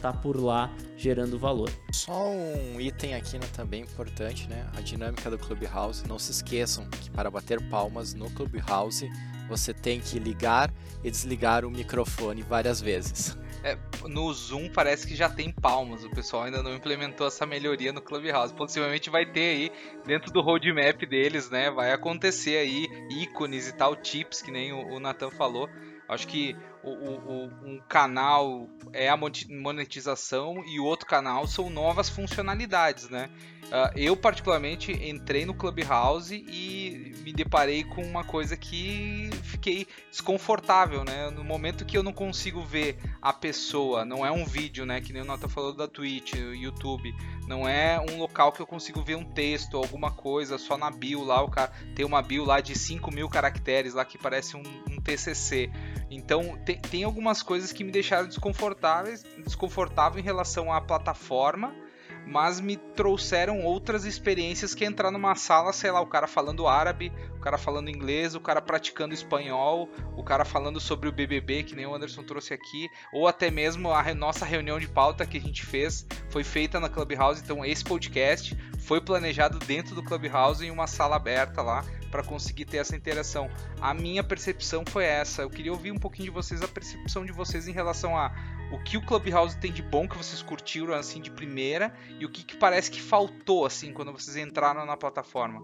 está 0.03 0.13
por 0.13 0.37
lá 0.37 0.69
gerando 0.97 1.39
valor. 1.39 1.71
Só 1.93 2.29
um 2.29 2.81
item 2.81 3.15
aqui 3.15 3.39
né, 3.39 3.47
também 3.55 3.83
importante, 3.83 4.49
né? 4.49 4.69
A 4.77 4.81
dinâmica 4.81 5.31
do 5.31 5.39
Clubhouse. 5.39 6.07
Não 6.09 6.19
se 6.19 6.33
esqueçam 6.33 6.89
que 6.91 7.09
para 7.09 7.31
bater 7.31 7.63
palmas 7.69 8.13
no 8.13 8.29
Clubhouse 8.31 9.09
você 9.49 9.73
tem 9.73 10.01
que 10.01 10.19
ligar 10.19 10.73
e 11.05 11.11
desligar 11.11 11.65
o 11.65 11.71
microfone 11.71 12.43
várias 12.43 12.81
vezes. 12.81 13.39
É, 13.63 13.79
no 14.09 14.33
Zoom 14.33 14.69
parece 14.69 15.07
que 15.07 15.15
já 15.15 15.29
tem 15.29 15.53
palmas, 15.53 16.03
o 16.03 16.11
pessoal 16.11 16.43
ainda 16.43 16.65
não 16.65 16.75
implementou 16.75 17.29
essa 17.29 17.47
melhoria 17.47 17.93
no 17.93 18.03
Clubhouse. 18.03 18.53
Possivelmente 18.53 19.09
vai 19.09 19.25
ter 19.25 19.41
aí, 19.41 19.73
dentro 20.05 20.33
do 20.33 20.41
roadmap 20.41 21.01
deles, 21.07 21.49
né? 21.49 21.71
Vai 21.71 21.93
acontecer 21.93 22.57
aí 22.57 22.89
ícones 23.09 23.69
e 23.69 23.73
tal, 23.73 23.95
tips, 23.95 24.43
que 24.43 24.51
nem 24.51 24.73
o, 24.73 24.97
o 24.97 24.99
Nathan 24.99 25.31
falou 25.31 25.69
Acho 26.13 26.29
que 26.29 26.55
o, 26.83 26.91
o, 26.91 27.51
um 27.65 27.81
canal 27.89 28.69
é 28.93 29.09
a 29.09 29.17
monetização 29.17 30.65
e 30.67 30.81
o 30.81 30.85
outro 30.85 31.07
canal 31.07 31.47
são 31.47 31.71
novas 31.71 32.09
funcionalidades, 32.09 33.09
né? 33.09 33.31
Uh, 33.65 33.97
eu, 33.97 34.17
particularmente, 34.17 34.93
entrei 34.93 35.47
no 35.47 35.55
Clubhouse 35.55 36.35
e 36.35 37.15
me 37.23 37.33
deparei 37.33 37.85
com 37.85 38.03
uma 38.03 38.23
coisa 38.23 38.57
que 38.57 39.31
fiquei 39.45 39.87
desconfortável, 40.11 41.05
né? 41.05 41.31
No 41.31 41.43
momento 41.43 41.87
que 41.87 41.97
eu 41.97 42.03
não 42.03 42.13
consigo 42.13 42.63
ver 42.63 42.99
a 43.21 43.33
pessoa, 43.33 44.05
não 44.05 44.27
é 44.27 44.31
um 44.31 44.45
vídeo, 44.45 44.85
né? 44.85 45.01
Que 45.01 45.13
nem 45.13 45.23
o 45.23 45.25
Nota 45.25 45.49
falou 45.49 45.73
da 45.73 45.89
Twitch, 45.89 46.35
YouTube, 46.35 47.15
não 47.47 47.67
é 47.67 47.99
um 47.99 48.19
local 48.19 48.53
que 48.53 48.61
eu 48.61 48.67
consigo 48.67 49.03
ver 49.03 49.15
um 49.17 49.25
texto, 49.25 49.77
alguma 49.77 50.11
coisa, 50.11 50.59
só 50.59 50.77
na 50.77 50.91
bio 50.91 51.25
lá, 51.25 51.43
o 51.43 51.51
cara 51.51 51.73
tem 51.95 52.05
uma 52.05 52.21
bio 52.21 52.45
lá 52.45 52.61
de 52.61 52.77
5 52.77 53.11
mil 53.11 53.29
caracteres 53.29 53.95
lá 53.95 54.05
que 54.05 54.19
parece 54.19 54.57
um, 54.57 54.63
TCC. 55.03 55.71
Então, 56.11 56.59
tem, 56.65 56.79
tem 56.79 57.05
algumas 57.05 57.43
coisas 57.43 57.73
que 57.73 57.85
me 57.85 57.91
deixaram 57.91 58.29
desconfortáveis, 58.29 59.25
desconfortável 59.45 60.19
em 60.19 60.23
relação 60.23 60.73
à 60.73 60.81
plataforma 60.81 61.82
mas 62.27 62.61
me 62.61 62.77
trouxeram 62.77 63.63
outras 63.63 64.05
experiências 64.05 64.75
que 64.75 64.85
entrar 64.85 65.11
numa 65.11 65.35
sala, 65.35 65.73
sei 65.73 65.91
lá, 65.91 66.01
o 66.01 66.07
cara 66.07 66.27
falando 66.27 66.67
árabe, 66.67 67.13
o 67.37 67.41
cara 67.41 67.59
falando 67.59 67.91
inglês, 67.91 68.35
o 68.35 68.41
cara 68.41 68.63
praticando 68.63 69.15
espanhol, 69.15 69.89
o 70.17 70.23
cara 70.23 70.45
falando 70.45 70.81
sobre 70.81 71.09
o 71.09 71.13
BBB, 71.13 71.65
que 71.65 71.75
nem 71.75 71.87
o 71.87 71.95
Anderson 71.95 72.23
trouxe 72.23 72.55
aqui, 72.55 72.89
ou 73.13 73.27
até 73.27 73.51
mesmo 73.51 73.93
a 73.93 74.15
nossa 74.15 74.45
reunião 74.45 74.79
de 74.79 74.89
pauta 74.89 75.27
que 75.27 75.39
a 75.39 75.41
gente 75.41 75.65
fez 75.65 76.07
foi 76.31 76.45
feita 76.45 76.79
na 76.79 76.89
Clubhouse, 76.89 77.43
então 77.43 77.65
esse 77.65 77.85
podcast 77.85 78.57
foi 78.79 79.01
planejado 79.01 79.59
dentro 79.59 79.95
do 79.95 80.03
Clubhouse 80.03 80.65
em 80.65 80.71
uma 80.71 80.87
sala 80.87 81.17
aberta 81.17 81.63
lá 81.63 81.85
para 82.11 82.23
conseguir 82.23 82.67
ter 82.67 82.77
essa 82.77 82.95
interação. 82.95 83.51
A 83.81 83.95
minha 83.95 84.23
percepção 84.23 84.85
foi 84.87 85.05
essa. 85.05 85.43
Eu 85.43 85.51
queria 85.51 85.73
ouvir 85.73 85.91
um 85.91 85.99
pouquinho 85.99 86.27
de 86.27 86.31
vocês 86.31 86.63
a 86.63 86.69
percepção 86.69 87.25
de 87.25 87.33
vocês 87.33 87.67
em 87.67 87.73
relação 87.73 88.17
a 88.17 88.31
o 88.73 88.83
que 88.83 88.97
o 88.97 89.05
Clubhouse 89.05 89.57
tem 89.59 89.71
de 89.71 89.83
bom 89.83 90.09
que 90.09 90.17
vocês 90.17 90.43
curtiram 90.43 90.95
assim 90.95 91.21
de 91.21 91.31
primeira 91.31 91.93
e 92.19 92.25
o 92.25 92.31
que, 92.31 92.45
que 92.45 92.57
parece 92.57 92.91
que 92.91 93.01
faltou 93.01 93.67
assim 93.67 93.93
quando 93.93 94.13
vocês 94.13 94.37
entraram 94.37 94.87
na 94.87 94.97
plataforma. 94.97 95.63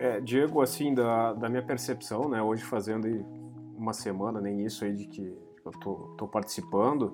É, 0.00 0.20
Diego, 0.20 0.62
assim, 0.62 0.94
da, 0.94 1.34
da 1.34 1.48
minha 1.48 1.62
percepção, 1.62 2.28
né, 2.28 2.40
hoje 2.40 2.62
fazendo 2.62 3.06
uma 3.76 3.92
semana, 3.92 4.40
nem 4.40 4.64
isso 4.64 4.84
aí 4.84 4.94
de 4.94 5.06
que 5.06 5.36
eu 5.64 5.72
tô, 5.72 5.94
tô 6.16 6.26
participando, 6.26 7.12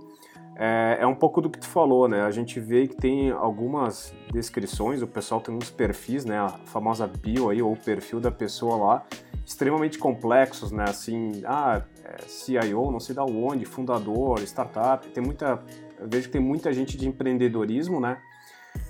é, 0.56 0.98
é, 1.00 1.06
um 1.06 1.14
pouco 1.14 1.40
do 1.40 1.50
que 1.50 1.58
tu 1.58 1.66
falou, 1.66 2.06
né? 2.06 2.22
A 2.22 2.30
gente 2.30 2.60
vê 2.60 2.86
que 2.86 2.96
tem 2.96 3.30
algumas 3.30 4.14
descrições, 4.32 5.02
o 5.02 5.06
pessoal 5.06 5.40
tem 5.40 5.54
uns 5.54 5.70
perfis, 5.70 6.24
né? 6.24 6.38
A 6.38 6.48
famosa 6.48 7.06
bio 7.06 7.50
aí, 7.50 7.60
ou 7.60 7.72
o 7.72 7.76
perfil 7.76 8.20
da 8.20 8.30
pessoa 8.30 8.76
lá, 8.76 9.06
extremamente 9.44 9.98
complexos, 9.98 10.70
né? 10.70 10.84
Assim, 10.86 11.42
ah, 11.44 11.82
CIO, 12.26 12.90
não 12.90 13.00
sei 13.00 13.14
da 13.14 13.24
onde, 13.24 13.64
fundador, 13.64 14.40
startup, 14.40 15.06
tem 15.08 15.22
muita, 15.22 15.62
eu 15.98 16.08
vejo 16.08 16.26
que 16.26 16.32
tem 16.32 16.40
muita 16.40 16.72
gente 16.72 16.96
de 16.96 17.08
empreendedorismo, 17.08 18.00
né? 18.00 18.18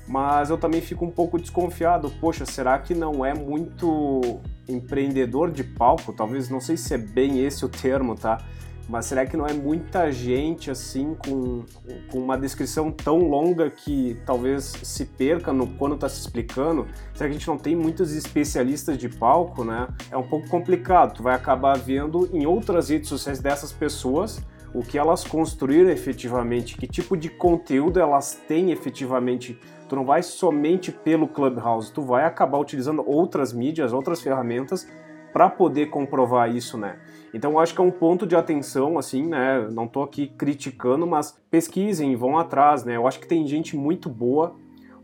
Mas 0.07 0.51
eu 0.51 0.59
também 0.59 0.81
fico 0.81 1.05
um 1.05 1.11
pouco 1.11 1.39
desconfiado, 1.39 2.11
poxa, 2.21 2.45
será 2.45 2.79
que 2.79 2.95
não 2.95 3.25
é 3.25 3.33
muito 3.35 4.41
empreendedor 4.69 5.51
de 5.51 5.65
palco? 5.65 6.13
Talvez, 6.13 6.49
não 6.51 6.61
sei 6.61 6.77
se 6.77 6.95
é 6.95 6.99
bem 6.99 7.41
esse 7.45 7.65
o 7.65 7.69
termo, 7.69 8.15
tá? 8.15 8.39
Mas 8.89 9.07
será 9.07 9.25
que 9.25 9.37
não 9.37 9.47
é 9.47 9.53
muita 9.53 10.13
gente 10.13 10.71
assim 10.71 11.15
com, 11.15 11.65
com 12.11 12.19
uma 12.19 12.37
descrição 12.37 12.91
tão 12.91 13.19
longa 13.19 13.71
que 13.71 14.21
talvez 14.27 14.65
se 14.83 15.07
perca 15.07 15.53
no, 15.53 15.67
quando 15.67 15.95
está 15.95 16.09
se 16.09 16.21
explicando? 16.21 16.87
Será 17.15 17.29
que 17.29 17.37
a 17.37 17.39
gente 17.39 17.49
não 17.49 17.57
tem 17.57 17.75
muitos 17.75 18.15
especialistas 18.15 18.99
de 18.99 19.09
palco, 19.09 19.65
né? 19.65 19.89
É 20.11 20.17
um 20.17 20.23
pouco 20.23 20.49
complicado. 20.49 21.15
Tu 21.15 21.23
vai 21.23 21.35
acabar 21.35 21.79
vendo 21.79 22.29
em 22.33 22.47
outras 22.47 22.91
redes 22.91 23.09
sociais 23.09 23.41
dessas 23.41 23.73
pessoas 23.73 24.43
o 24.75 24.83
que 24.83 24.99
elas 24.99 25.23
construíram 25.23 25.89
efetivamente, 25.89 26.77
que 26.77 26.87
tipo 26.89 27.17
de 27.17 27.29
conteúdo 27.29 28.01
elas 28.01 28.35
têm 28.49 28.73
efetivamente. 28.73 29.59
Tu 29.89 29.95
não 29.95 30.05
vai 30.05 30.23
somente 30.23 30.91
pelo 30.91 31.29
Clubhouse, 31.29 31.93
tu 31.93 32.03
vai 32.03 32.25
acabar 32.25 32.59
utilizando 32.59 33.09
outras 33.09 33.53
mídias, 33.53 33.93
outras 33.93 34.21
ferramentas 34.21 34.87
para 35.33 35.49
poder 35.49 35.87
comprovar 35.87 36.55
isso, 36.55 36.77
né? 36.77 36.97
Então 37.35 37.51
eu 37.51 37.59
acho 37.59 37.75
que 37.75 37.81
é 37.81 37.85
um 37.85 37.91
ponto 37.91 38.27
de 38.29 38.37
atenção, 38.37 38.97
assim, 38.97 39.27
né? 39.27 39.69
Não 39.73 39.87
estou 39.87 40.05
aqui 40.05 40.29
criticando, 40.29 41.05
mas 41.05 41.37
pesquisem, 41.51 42.15
vão 42.15 42.39
atrás, 42.39 42.85
né? 42.85 42.95
Eu 42.95 43.09
acho 43.09 43.19
que 43.19 43.27
tem 43.27 43.45
gente 43.45 43.77
muito 43.77 44.09
boa. 44.09 44.55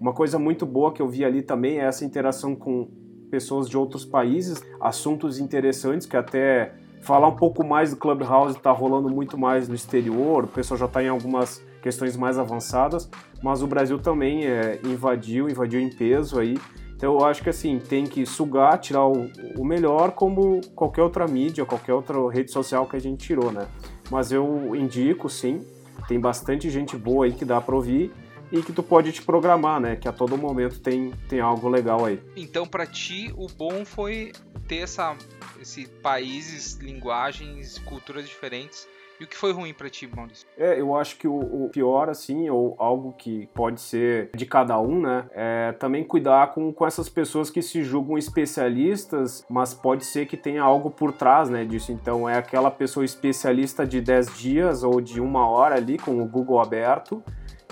Uma 0.00 0.14
coisa 0.14 0.38
muito 0.38 0.64
boa 0.64 0.92
que 0.92 1.02
eu 1.02 1.08
vi 1.08 1.24
ali 1.24 1.42
também 1.42 1.80
é 1.80 1.84
essa 1.84 2.04
interação 2.04 2.54
com 2.54 2.88
pessoas 3.30 3.68
de 3.68 3.76
outros 3.76 4.04
países, 4.04 4.62
assuntos 4.80 5.40
interessantes 5.40 6.06
que 6.06 6.16
até 6.16 6.72
falar 7.00 7.26
um 7.26 7.36
pouco 7.36 7.64
mais 7.64 7.90
do 7.90 7.96
Clubhouse 7.96 8.56
está 8.56 8.70
rolando 8.70 9.08
muito 9.08 9.36
mais 9.36 9.68
no 9.68 9.74
exterior, 9.74 10.44
o 10.44 10.48
pessoal 10.48 10.78
já 10.78 10.86
está 10.86 11.02
em 11.02 11.08
algumas 11.08 11.64
questões 11.82 12.16
mais 12.16 12.38
avançadas, 12.38 13.10
mas 13.42 13.62
o 13.62 13.66
Brasil 13.66 13.98
também 13.98 14.46
é, 14.46 14.80
invadiu, 14.84 15.48
invadiu 15.48 15.80
em 15.80 15.90
peso 15.90 16.38
aí. 16.38 16.56
Então 17.00 17.18
eu 17.18 17.24
acho 17.24 17.42
que 17.42 17.48
assim, 17.48 17.78
tem 17.78 18.04
que 18.04 18.26
sugar, 18.26 18.76
tirar 18.78 19.06
o, 19.06 19.32
o 19.56 19.64
melhor 19.64 20.12
como 20.12 20.60
qualquer 20.74 21.02
outra 21.02 21.26
mídia, 21.26 21.64
qualquer 21.64 21.94
outra 21.94 22.30
rede 22.30 22.52
social 22.52 22.86
que 22.86 22.94
a 22.94 23.00
gente 23.00 23.26
tirou, 23.26 23.50
né? 23.50 23.66
Mas 24.10 24.30
eu 24.30 24.76
indico 24.76 25.26
sim, 25.26 25.66
tem 26.06 26.20
bastante 26.20 26.68
gente 26.68 26.98
boa 26.98 27.24
aí 27.24 27.32
que 27.32 27.42
dá 27.42 27.58
para 27.58 27.74
ouvir 27.74 28.12
e 28.52 28.60
que 28.60 28.70
tu 28.70 28.82
pode 28.82 29.12
te 29.12 29.22
programar, 29.22 29.80
né? 29.80 29.96
Que 29.96 30.08
a 30.08 30.12
todo 30.12 30.36
momento 30.36 30.78
tem, 30.78 31.10
tem 31.26 31.40
algo 31.40 31.70
legal 31.70 32.04
aí. 32.04 32.20
Então, 32.36 32.66
para 32.66 32.84
ti, 32.84 33.32
o 33.34 33.46
bom 33.46 33.82
foi 33.82 34.32
ter 34.68 34.80
essa, 34.80 35.16
esse 35.58 35.88
países, 35.88 36.74
linguagens, 36.74 37.78
culturas 37.78 38.28
diferentes 38.28 38.86
e 39.20 39.24
o 39.24 39.26
que 39.26 39.37
foi 39.37 39.52
ruim 39.52 39.74
para 39.74 39.90
ti, 39.90 40.09
Maurício? 40.12 40.48
É, 40.56 40.80
eu 40.80 40.96
acho 40.96 41.18
que 41.18 41.28
o, 41.28 41.37
o, 41.38 41.68
pior, 41.68 42.09
assim, 42.09 42.48
ou 42.48 42.74
algo 42.78 43.12
que 43.12 43.50
pode 43.54 43.78
ser 43.78 44.30
de 44.35 44.46
cada 44.46 44.80
um, 44.80 45.02
né, 45.02 45.26
é 45.33 45.72
também 45.72 46.02
cuidar 46.02 46.54
com, 46.54 46.72
com 46.72 46.87
essas 46.87 47.11
pessoas 47.11 47.50
que 47.50 47.61
se 47.61 47.85
julgam 47.85 48.16
especialistas, 48.16 49.44
mas 49.48 49.74
pode 49.74 50.06
ser 50.06 50.24
que 50.24 50.38
tenha 50.38 50.62
algo 50.62 50.90
por 50.90 51.12
trás, 51.12 51.50
né, 51.50 51.66
disso. 51.66 51.92
Então, 51.92 52.26
é 52.26 52.38
aquela 52.38 52.70
pessoa 52.70 53.04
especialista 53.04 53.87
de 53.87 54.00
10 54.00 54.38
dias 54.38 54.83
ou 54.83 55.02
de 55.02 55.20
uma 55.20 55.46
hora 55.46 55.74
ali 55.74 55.98
com 55.98 56.22
o 56.22 56.24
Google 56.26 56.59
aberto, 56.59 57.22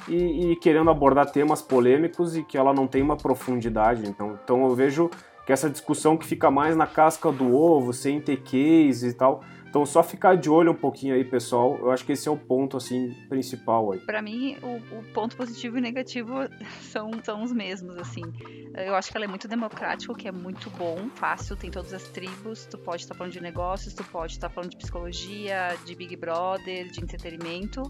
e, 0.07 0.53
e, 0.53 0.57
querendo 0.57 0.91
abordar 0.91 1.31
temas 1.31 1.63
polêmicos 1.63 2.37
e 2.37 2.43
que 2.43 2.57
ela 2.57 2.75
não 2.75 2.87
tem 2.87 3.03
uma 3.03 3.17
profundidade. 3.17 4.09
Então, 4.09 4.39
então 4.43 4.65
eu 4.65 4.75
vejo 4.75 5.11
que 5.49 5.53
essa 5.53 5.71
discussão 5.71 6.15
que 6.15 6.27
fica 6.27 6.51
mais 6.51 6.77
na 6.77 6.87
casca 6.87 7.33
do 7.33 7.55
ovo, 7.57 7.93
sem 7.95 8.21
ter 8.21 8.43
case 8.43 9.09
e 9.09 9.13
tal, 9.15 9.43
então 9.69 9.85
só 9.85 10.03
ficar 10.03 10.37
de 10.37 10.49
olho 10.49 10.73
um 10.73 10.75
pouquinho 10.75 11.15
aí, 11.15 11.25
pessoal. 11.25 11.77
Eu 11.79 11.91
acho 11.91 12.05
que 12.05 12.13
esse 12.13 12.27
é 12.29 12.31
o 12.31 12.37
ponto 12.37 12.77
assim 12.77 13.15
principal 13.29 13.93
aí. 13.93 13.99
Para 14.01 14.23
mim, 14.23 14.57
o, 14.63 14.99
o, 14.99 15.03
ponto 15.13 15.37
positivo 15.37 15.79
e 15.79 15.81
negativo 15.81 16.35
são, 16.81 17.11
são 17.23 17.43
os 17.43 17.53
mesmos 17.53 17.97
assim. 17.97 18.23
Eu 18.75 18.95
acho 18.95 19.11
que 19.11 19.17
ela 19.17 19.27
é 19.27 19.29
muito 19.29 19.47
democrática, 19.47 20.13
o 20.13 20.17
que 20.17 20.29
é 20.29 20.33
muito 20.33 20.71
bom, 20.71 21.09
fácil, 21.15 21.57
tem 21.57 21.71
todas 21.71 21.93
as 21.93 22.05
tribos, 22.05 22.67
tu 22.67 22.79
pode 22.79 23.03
estar 23.03 23.15
falando 23.15 23.33
de 23.33 23.41
negócios, 23.41 23.93
tu 23.93 24.05
pode 24.05 24.33
estar 24.33 24.49
falando 24.49 24.71
de 24.71 24.77
psicologia, 24.77 25.77
de 25.85 25.95
Big 25.95 26.17
Brother, 26.17 26.89
de 26.91 27.01
entretenimento. 27.03 27.83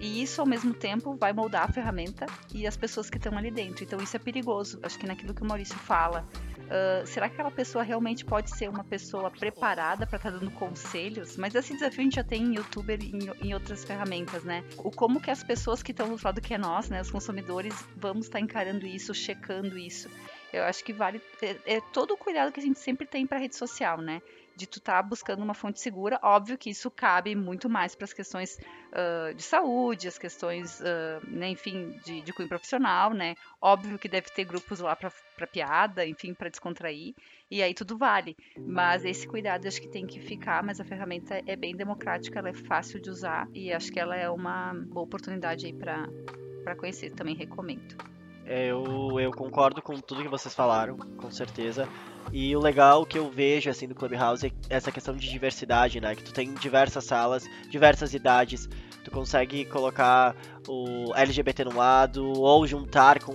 E 0.00 0.20
isso, 0.20 0.40
ao 0.40 0.46
mesmo 0.46 0.74
tempo, 0.74 1.14
vai 1.14 1.32
moldar 1.32 1.62
a 1.62 1.72
ferramenta 1.72 2.26
e 2.52 2.66
as 2.66 2.76
pessoas 2.76 3.08
que 3.08 3.18
estão 3.18 3.38
ali 3.38 3.52
dentro. 3.52 3.84
Então, 3.84 4.00
isso 4.02 4.16
é 4.16 4.18
perigoso. 4.18 4.80
Acho 4.82 4.98
que 4.98 5.06
naquilo 5.06 5.32
que 5.32 5.42
o 5.42 5.46
Maurício 5.46 5.76
fala, 5.76 6.26
Uh, 6.72 7.06
será 7.06 7.28
que 7.28 7.34
aquela 7.34 7.50
pessoa 7.50 7.84
realmente 7.84 8.24
pode 8.24 8.48
ser 8.56 8.66
uma 8.66 8.82
pessoa 8.82 9.30
preparada 9.30 10.06
para 10.06 10.16
estar 10.16 10.32
tá 10.32 10.38
dando 10.38 10.50
conselhos? 10.52 11.36
Mas 11.36 11.54
esse 11.54 11.74
desafio 11.74 12.00
a 12.00 12.04
gente 12.04 12.16
já 12.16 12.24
tem 12.24 12.42
em 12.44 12.54
youtuber 12.54 12.98
e 13.02 13.10
em, 13.10 13.48
em 13.48 13.52
outras 13.52 13.84
ferramentas, 13.84 14.42
né? 14.42 14.64
O 14.78 14.90
como 14.90 15.20
que 15.20 15.30
as 15.30 15.44
pessoas 15.44 15.82
que 15.82 15.90
estão 15.90 16.08
do 16.08 16.18
lado 16.24 16.40
que 16.40 16.54
é 16.54 16.58
nós, 16.58 16.88
né, 16.88 17.02
os 17.02 17.10
consumidores, 17.10 17.74
vamos 17.94 18.24
estar 18.24 18.38
tá 18.38 18.44
encarando 18.44 18.86
isso, 18.86 19.12
checando 19.12 19.76
isso. 19.76 20.08
Eu 20.50 20.64
acho 20.64 20.82
que 20.82 20.94
vale 20.94 21.20
é, 21.42 21.76
é 21.76 21.80
todo 21.92 22.14
o 22.14 22.16
cuidado 22.16 22.50
que 22.50 22.60
a 22.60 22.62
gente 22.62 22.78
sempre 22.78 23.06
tem 23.06 23.26
para 23.26 23.36
rede 23.36 23.54
social, 23.54 23.98
né? 23.98 24.22
De 24.62 24.68
tu 24.68 24.78
estar 24.78 25.02
tá 25.02 25.02
buscando 25.02 25.42
uma 25.42 25.54
fonte 25.54 25.80
segura. 25.80 26.18
Óbvio 26.22 26.56
que 26.56 26.70
isso 26.70 26.90
cabe 26.90 27.34
muito 27.34 27.68
mais 27.68 27.94
para 27.94 28.04
as 28.04 28.12
questões 28.12 28.58
uh, 28.92 29.34
de 29.34 29.42
saúde, 29.42 30.06
as 30.06 30.18
questões, 30.18 30.80
uh, 30.80 31.26
né, 31.26 31.48
enfim, 31.48 31.98
de, 32.04 32.20
de 32.20 32.32
cunho 32.32 32.48
profissional, 32.48 33.12
né? 33.12 33.34
Óbvio 33.60 33.98
que 33.98 34.08
deve 34.08 34.30
ter 34.30 34.44
grupos 34.44 34.78
lá 34.78 34.94
para 34.94 35.46
piada, 35.46 36.06
enfim, 36.06 36.32
para 36.32 36.48
descontrair, 36.48 37.14
e 37.50 37.62
aí 37.62 37.74
tudo 37.74 37.98
vale. 37.98 38.36
Mas 38.56 39.04
esse 39.04 39.26
cuidado 39.26 39.66
acho 39.66 39.80
que 39.80 39.88
tem 39.88 40.06
que 40.06 40.20
ficar, 40.20 40.62
mas 40.62 40.80
a 40.80 40.84
ferramenta 40.84 41.42
é 41.44 41.56
bem 41.56 41.74
democrática, 41.74 42.38
ela 42.38 42.50
é 42.50 42.54
fácil 42.54 43.00
de 43.00 43.10
usar 43.10 43.48
e 43.52 43.72
acho 43.72 43.92
que 43.92 43.98
ela 43.98 44.16
é 44.16 44.30
uma 44.30 44.74
boa 44.74 45.04
oportunidade 45.04 45.66
aí 45.66 45.72
para 45.72 46.76
conhecer, 46.76 47.10
também 47.12 47.34
recomendo. 47.34 48.21
Eu, 48.46 49.20
eu 49.20 49.30
concordo 49.30 49.80
com 49.80 49.98
tudo 50.00 50.22
que 50.22 50.28
vocês 50.28 50.54
falaram, 50.54 50.96
com 50.96 51.30
certeza. 51.30 51.88
E 52.30 52.54
o 52.54 52.60
legal 52.60 53.04
que 53.04 53.18
eu 53.18 53.30
vejo 53.30 53.68
assim 53.70 53.88
do 53.88 53.94
Clubhouse 53.94 54.46
é 54.46 54.52
essa 54.68 54.92
questão 54.92 55.14
de 55.16 55.28
diversidade, 55.28 56.00
né? 56.00 56.14
Que 56.14 56.22
tu 56.22 56.32
tem 56.32 56.52
diversas 56.54 57.04
salas, 57.04 57.44
diversas 57.68 58.14
idades, 58.14 58.68
tu 59.04 59.10
consegue 59.10 59.64
colocar 59.64 60.36
o 60.68 61.12
LGBT 61.14 61.64
no 61.64 61.76
lado 61.76 62.32
ou 62.40 62.66
juntar 62.66 63.22
com, 63.22 63.34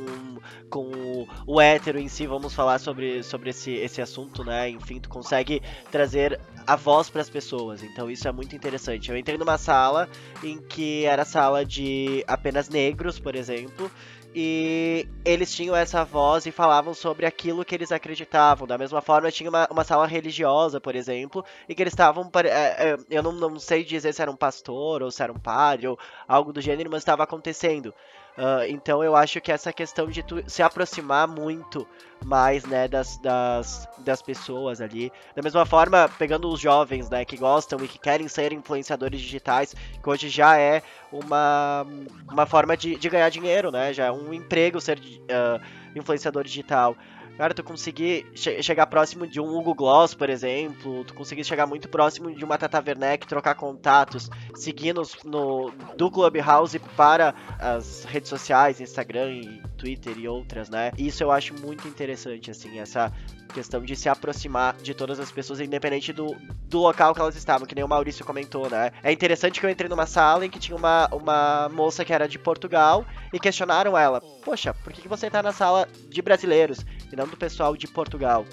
com 0.70 1.28
o 1.46 1.60
hétero 1.60 2.00
em 2.00 2.08
si, 2.08 2.26
vamos 2.26 2.54
falar 2.54 2.80
sobre, 2.80 3.22
sobre 3.24 3.50
esse, 3.50 3.72
esse 3.74 4.02
assunto, 4.02 4.44
né? 4.44 4.70
Enfim, 4.70 5.00
tu 5.00 5.10
consegue 5.10 5.62
trazer 5.92 6.40
a 6.66 6.76
voz 6.76 7.10
para 7.10 7.22
as 7.22 7.30
pessoas. 7.30 7.84
Então 7.84 8.10
isso 8.10 8.28
é 8.28 8.32
muito 8.32 8.56
interessante. 8.56 9.10
Eu 9.10 9.18
entrei 9.18 9.38
numa 9.38 9.58
sala 9.58 10.08
em 10.44 10.60
que 10.60 11.06
era 11.06 11.26
sala 11.26 11.66
de 11.66 12.24
apenas 12.28 12.70
negros, 12.70 13.20
por 13.20 13.36
exemplo, 13.36 13.92
e 14.36 15.08
eles 15.26 15.54
tinham 15.54 15.76
essa 15.76 16.04
voz 16.04 16.46
e 16.46 16.52
falavam 16.52 16.94
sobre 16.94 17.26
aquilo 17.26 17.66
que 17.66 17.74
eles 17.74 17.92
acreditavam. 17.92 18.68
Da 18.68 18.78
mesma 18.78 19.02
forma, 19.02 19.32
tinha 19.32 19.50
uma, 19.50 19.68
uma 19.72 19.84
sala 19.84 20.06
religiosa, 20.06 20.80
por 20.80 20.96
exemplo, 20.96 21.44
e 21.68 21.74
que 21.74 21.82
eles 21.82 21.94
estavam. 21.94 22.30
É, 22.46 22.92
é, 22.92 22.98
eu 23.10 23.24
não, 23.24 23.32
não 23.32 23.60
sei 23.60 23.84
dizer 23.84 24.14
se 24.14 24.22
era 24.22 24.30
um 24.30 24.36
pastor 24.36 25.02
ou 25.02 25.10
se 25.10 25.24
era 25.24 25.32
um 25.32 25.40
padre 25.40 25.88
ou 25.88 25.98
algo 26.28 26.54
do 26.54 26.62
gênero, 26.62 26.90
mas 26.92 27.02
estava 27.02 27.24
acontecendo. 27.24 27.94
Uh, 28.38 28.70
então 28.70 29.04
eu 29.04 29.16
acho 29.16 29.42
que 29.42 29.52
essa 29.52 29.74
questão 29.74 30.08
de 30.08 30.24
se 30.46 30.62
aproximar 30.62 31.28
muito 31.28 31.88
mais, 32.24 32.64
né, 32.66 32.88
das, 32.88 33.18
das, 33.18 33.90
das 34.00 34.22
pessoas 34.22 34.80
ali. 34.80 35.12
Da 35.36 35.42
mesma 35.42 35.66
forma, 35.66 36.08
pegando 36.20 36.48
os 36.48 36.60
jovens, 36.60 37.10
né, 37.10 37.26
que 37.26 37.36
gostam 37.36 37.84
e 37.84 37.88
que 37.88 37.98
querem 37.98 38.28
ser 38.28 38.54
influenciadores 38.54 39.20
digitais, 39.20 39.74
que 39.74 40.10
hoje 40.10 40.30
já 40.30 40.58
é 40.60 40.84
uma, 41.12 41.86
uma 42.32 42.46
forma 42.46 42.78
de, 42.78 42.96
de 42.96 43.10
ganhar 43.10 43.30
dinheiro, 43.30 43.72
né, 43.72 43.92
já 43.92 44.06
é 44.06 44.12
um 44.12 44.32
emprego 44.32 44.80
ser 44.80 45.00
uh, 45.00 45.60
influenciador 45.96 46.44
digital. 46.44 46.96
Cara, 47.38 47.54
tu 47.54 47.64
conseguir 47.64 48.26
che 48.34 48.64
chegar 48.64 48.88
próximo 48.88 49.28
de 49.28 49.40
um 49.40 49.56
Hugo 49.56 49.76
Gloss, 49.76 50.16
por 50.16 50.28
exemplo, 50.28 51.04
tu 51.04 51.14
conseguir 51.14 51.44
chegar 51.44 51.68
muito 51.68 51.88
próximo 51.88 52.34
de 52.34 52.44
uma 52.44 52.58
Tata 52.58 52.84
Werneck, 52.86 53.28
trocar 53.28 53.54
contatos, 53.54 54.28
seguir 54.56 54.96
no, 55.24 55.72
do 55.96 56.10
Clubhouse 56.10 56.80
para 56.96 57.36
as 57.60 58.06
redes 58.06 58.30
sociais, 58.30 58.82
Instagram 58.82 59.32
e 59.32 59.62
Twitter 59.78 60.18
e 60.18 60.28
outras, 60.28 60.68
né? 60.68 60.92
Isso 60.98 61.24
eu 61.24 61.30
acho 61.30 61.54
muito 61.54 61.88
interessante, 61.88 62.50
assim, 62.50 62.80
essa 62.80 63.14
questão 63.58 63.82
de 63.82 63.96
se 63.96 64.08
aproximar 64.08 64.76
de 64.76 64.94
todas 64.94 65.20
as 65.20 65.32
pessoas, 65.32 65.60
independente 65.60 66.14
do, 66.14 66.36
do 66.70 66.78
local 66.78 67.16
que 67.16 67.20
elas 67.20 67.36
estavam, 67.36 67.66
que 67.66 67.74
nem 67.74 67.84
o 67.84 67.88
Maurício 67.88 68.24
comentou, 68.24 68.70
né? 68.70 68.92
É 69.02 69.12
interessante 69.12 69.60
que 69.60 69.66
eu 69.66 69.70
entrei 69.70 69.90
numa 69.90 70.06
sala 70.06 70.46
em 70.46 70.50
que 70.50 70.60
tinha 70.60 70.78
uma, 70.78 71.08
uma 71.12 71.68
moça 71.70 72.06
que 72.06 72.14
era 72.14 72.28
de 72.28 72.38
Portugal 72.38 73.04
e 73.34 73.40
questionaram 73.40 73.98
ela: 73.98 74.22
Poxa, 74.46 74.76
por 74.76 74.94
que, 74.94 75.02
que 75.02 75.08
você 75.08 75.28
tá 75.28 75.42
na 75.42 75.52
sala 75.52 75.88
de 76.08 76.22
brasileiros 76.22 76.86
e 77.12 77.16
não 77.16 77.28
do 77.28 77.36
pessoal 77.36 77.76
de 77.76 77.88
Portugal? 77.88 78.46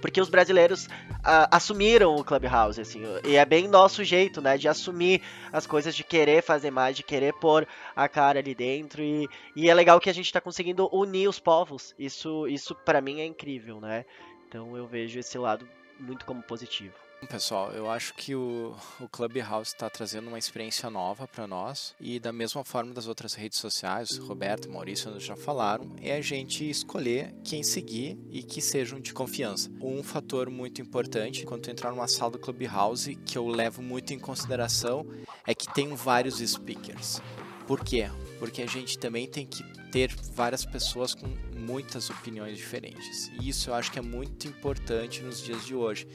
porque 0.00 0.20
os 0.20 0.28
brasileiros 0.28 0.86
uh, 0.86 1.48
assumiram 1.50 2.14
o 2.14 2.24
Clubhouse, 2.24 2.80
assim, 2.80 3.02
e 3.24 3.36
é 3.36 3.44
bem 3.44 3.66
nosso 3.66 4.04
jeito, 4.04 4.40
né, 4.40 4.56
de 4.56 4.68
assumir 4.68 5.20
as 5.52 5.66
coisas, 5.66 5.96
de 5.96 6.04
querer 6.04 6.42
fazer 6.42 6.70
mais, 6.70 6.96
de 6.96 7.02
querer 7.02 7.32
pôr 7.34 7.66
a 7.94 8.08
cara 8.08 8.38
ali 8.38 8.54
dentro, 8.54 9.02
e, 9.02 9.28
e 9.56 9.68
é 9.68 9.74
legal 9.74 9.98
que 9.98 10.10
a 10.10 10.14
gente 10.14 10.32
tá 10.32 10.40
conseguindo 10.40 10.88
unir 10.92 11.28
os 11.28 11.40
povos, 11.40 11.94
isso, 11.98 12.46
isso 12.46 12.74
para 12.74 13.00
mim 13.00 13.20
é 13.20 13.26
incrível, 13.26 13.80
né, 13.80 14.04
então 14.48 14.76
eu 14.76 14.86
vejo 14.86 15.18
esse 15.18 15.36
lado 15.38 15.68
muito 15.98 16.24
como 16.24 16.42
positivo. 16.42 16.94
Pessoal, 17.30 17.72
eu 17.72 17.90
acho 17.90 18.14
que 18.14 18.34
o, 18.34 18.76
o 19.00 19.08
Clubhouse 19.08 19.70
está 19.70 19.88
trazendo 19.88 20.28
uma 20.28 20.38
experiência 20.38 20.88
nova 20.90 21.26
para 21.26 21.46
nós 21.46 21.94
e 21.98 22.20
da 22.20 22.30
mesma 22.30 22.62
forma 22.62 22.92
das 22.92 23.08
outras 23.08 23.34
redes 23.34 23.58
sociais, 23.58 24.18
Roberto 24.18 24.68
e 24.68 24.70
Maurício 24.70 25.18
já 25.18 25.34
falaram, 25.34 25.96
é 26.00 26.14
a 26.14 26.20
gente 26.20 26.68
escolher 26.68 27.34
quem 27.42 27.62
seguir 27.62 28.18
e 28.30 28.42
que 28.42 28.60
sejam 28.60 29.00
de 29.00 29.14
confiança. 29.14 29.70
Um 29.80 30.02
fator 30.02 30.50
muito 30.50 30.80
importante 30.82 31.44
quando 31.46 31.68
entrar 31.68 31.90
numa 31.90 32.06
sala 32.06 32.32
do 32.32 32.38
Clubhouse 32.38 33.16
que 33.16 33.38
eu 33.38 33.48
levo 33.48 33.82
muito 33.82 34.12
em 34.12 34.18
consideração 34.18 35.06
é 35.46 35.54
que 35.54 35.72
tem 35.72 35.94
vários 35.94 36.38
speakers. 36.38 37.20
Por 37.66 37.84
quê? 37.84 38.08
Porque 38.38 38.62
a 38.62 38.66
gente 38.66 38.98
também 38.98 39.26
tem 39.26 39.46
que 39.46 39.62
ter 39.90 40.14
várias 40.34 40.64
pessoas 40.64 41.14
com 41.14 41.26
muitas 41.56 42.10
opiniões 42.10 42.56
diferentes. 42.56 43.30
E 43.40 43.48
isso 43.48 43.70
eu 43.70 43.74
acho 43.74 43.90
que 43.90 43.98
é 43.98 44.02
muito 44.02 44.46
importante 44.46 45.22
nos 45.22 45.42
dias 45.42 45.64
de 45.64 45.74
hoje. 45.74 46.06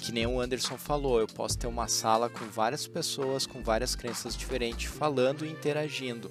Que 0.00 0.10
nem 0.12 0.26
o 0.26 0.40
Anderson 0.40 0.76
falou, 0.76 1.20
eu 1.20 1.26
posso 1.26 1.56
ter 1.56 1.66
uma 1.66 1.88
sala 1.88 2.28
com 2.28 2.46
várias 2.46 2.86
pessoas 2.86 3.46
com 3.46 3.62
várias 3.62 3.94
crenças 3.94 4.36
diferentes 4.36 4.90
falando 4.90 5.44
e 5.44 5.50
interagindo. 5.50 6.30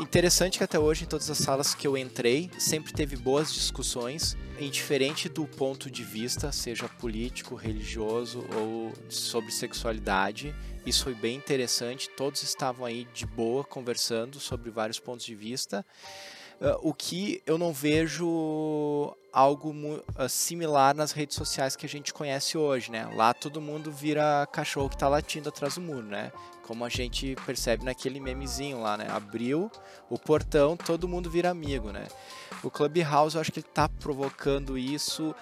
Interessante 0.00 0.56
que 0.56 0.64
até 0.64 0.78
hoje, 0.78 1.04
em 1.04 1.06
todas 1.06 1.28
as 1.28 1.36
salas 1.36 1.74
que 1.74 1.86
eu 1.86 1.94
entrei, 1.94 2.50
sempre 2.58 2.90
teve 2.90 3.16
boas 3.16 3.52
discussões, 3.52 4.34
indiferente 4.58 5.28
do 5.28 5.46
ponto 5.46 5.90
de 5.90 6.02
vista, 6.02 6.50
seja 6.50 6.88
político, 6.88 7.54
religioso 7.54 8.42
ou 8.56 8.94
sobre 9.10 9.52
sexualidade. 9.52 10.54
Isso 10.86 11.04
foi 11.04 11.14
bem 11.14 11.36
interessante, 11.36 12.08
todos 12.16 12.42
estavam 12.42 12.86
aí 12.86 13.06
de 13.12 13.26
boa 13.26 13.62
conversando 13.62 14.40
sobre 14.40 14.70
vários 14.70 14.98
pontos 14.98 15.26
de 15.26 15.34
vista. 15.34 15.84
Uh, 16.60 16.88
o 16.88 16.94
que 16.94 17.42
eu 17.46 17.58
não 17.58 17.72
vejo 17.72 19.14
algo 19.32 19.70
uh, 19.70 20.28
similar 20.28 20.94
nas 20.94 21.12
redes 21.12 21.36
sociais 21.36 21.76
que 21.76 21.84
a 21.84 21.88
gente 21.88 22.12
conhece 22.12 22.56
hoje, 22.56 22.90
né? 22.90 23.10
Lá 23.14 23.32
todo 23.32 23.60
mundo 23.60 23.92
vira 23.92 24.46
cachorro 24.50 24.88
que 24.88 24.94
está 24.94 25.08
latindo 25.08 25.50
atrás 25.50 25.74
do 25.74 25.80
muro, 25.80 26.06
né? 26.06 26.32
Como 26.70 26.84
a 26.84 26.88
gente 26.88 27.34
percebe 27.44 27.84
naquele 27.84 28.20
memezinho 28.20 28.80
lá, 28.80 28.96
né? 28.96 29.08
Abriu 29.10 29.68
o 30.08 30.16
portão, 30.16 30.76
todo 30.76 31.08
mundo 31.08 31.28
vira 31.28 31.50
amigo, 31.50 31.90
né? 31.90 32.06
O 32.62 32.70
Clubhouse, 32.70 33.34
eu 33.34 33.40
acho 33.40 33.50
que 33.50 33.58
ele 33.58 33.66
está 33.66 33.88
provocando 33.88 34.78
isso 34.78 35.34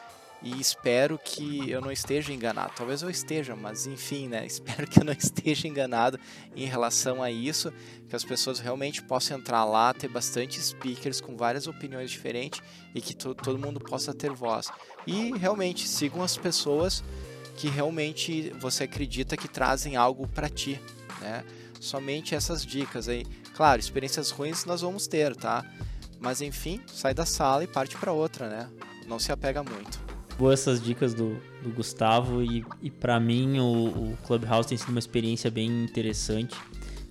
e 0.43 0.59
espero 0.59 1.19
que 1.19 1.71
eu 1.71 1.83
não 1.83 1.93
esteja 1.93 2.33
enganado. 2.33 2.73
Talvez 2.75 3.03
eu 3.03 3.11
esteja, 3.11 3.55
mas 3.55 3.87
enfim, 3.87 4.27
né? 4.27 4.47
Espero 4.49 4.87
que 4.87 5.01
eu 5.01 5.05
não 5.05 5.13
esteja 5.13 5.69
enganado 5.69 6.19
em 6.57 6.65
relação 6.65 7.23
a 7.23 7.31
isso, 7.31 7.71
que 8.09 8.17
as 8.17 8.25
pessoas 8.25 8.59
realmente 8.59 9.03
possam 9.03 9.37
entrar 9.37 9.67
lá, 9.67 9.93
ter 9.93 10.09
bastante 10.09 10.59
speakers 10.59 11.21
com 11.21 11.37
várias 11.37 11.67
opiniões 11.67 12.11
diferentes 12.11 12.63
e 12.95 13.03
que 13.03 13.15
to 13.15 13.35
todo 13.35 13.59
mundo 13.59 13.79
possa 13.79 14.15
ter 14.15 14.31
voz. 14.31 14.71
E 15.07 15.37
realmente 15.37 15.87
sigam 15.87 16.23
as 16.23 16.39
pessoas 16.39 17.05
que 17.59 17.69
realmente 17.69 18.51
você 18.61 18.85
acredita 18.85 19.37
que 19.37 19.49
trazem 19.49 19.97
algo 19.97 20.29
para 20.29 20.49
ti, 20.49 20.81
né? 21.21 21.45
Somente 21.81 22.33
essas 22.33 22.65
dicas 22.65 23.09
aí. 23.09 23.27
Claro, 23.55 23.81
experiências 23.81 24.31
ruins 24.31 24.65
nós 24.65 24.81
vamos 24.81 25.09
ter, 25.09 25.35
tá? 25.35 25.65
Mas 26.21 26.41
enfim, 26.41 26.81
sai 26.87 27.13
da 27.13 27.27
sala 27.27 27.65
e 27.65 27.67
parte 27.67 27.97
para 27.97 28.13
outra, 28.13 28.49
né? 28.49 28.71
Não 29.09 29.19
se 29.19 29.33
apega 29.33 29.63
muito 29.65 30.09
boas 30.39 30.61
essas 30.61 30.81
dicas 30.81 31.15
do, 31.15 31.37
do 31.61 31.71
Gustavo 31.71 32.45
e, 32.45 32.65
e 32.81 32.93
para 32.93 33.19
mim 33.19 33.59
o, 33.59 33.89
o 34.13 34.19
Clubhouse 34.25 34.69
tem 34.69 34.79
sido 34.79 34.91
uma 34.91 35.01
experiência 35.01 35.51
bem 35.51 35.67
interessante. 35.83 36.57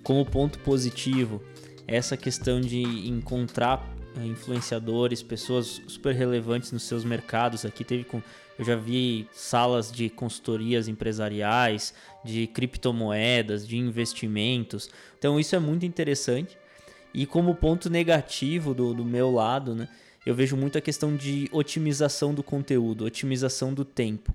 Como 0.02 0.26
ponto 0.26 0.60
positivo, 0.60 1.44
essa 1.86 2.16
questão 2.16 2.62
de 2.62 2.82
encontrar 3.10 3.86
eh, 4.18 4.26
influenciadores, 4.26 5.22
pessoas 5.22 5.82
super 5.88 6.16
relevantes 6.16 6.72
nos 6.72 6.84
seus 6.84 7.04
mercados. 7.04 7.66
Aqui 7.66 7.84
teve 7.84 8.06
com, 8.06 8.22
eu 8.58 8.65
já 8.65 8.76
vi 8.76 9.28
salas 9.32 9.91
de 9.91 10.10
consultorias 10.10 10.88
empresariais, 10.88 11.93
de 12.24 12.48
criptomoedas, 12.48 13.67
de 13.67 13.78
investimentos. 13.78 14.89
Então 15.17 15.39
isso 15.39 15.56
é 15.56 15.60
muito 15.60 15.86
interessante. 15.86 16.58
E 17.13 17.26
como 17.26 17.56
ponto 17.56 17.89
negativo 17.89 18.74
do, 18.74 18.93
do 18.93 19.06
meu 19.06 19.32
lado, 19.32 19.76
né? 19.76 19.88
eu 20.26 20.36
vejo 20.36 20.58
muito 20.58 20.78
a 20.78 20.82
questão 20.82 21.15
de 21.15 21.50
otimização 21.52 22.34
do 22.34 22.43
conteúdo, 22.43 23.06
otimização 23.06 23.74
do 23.74 23.86
tempo. 23.86 24.34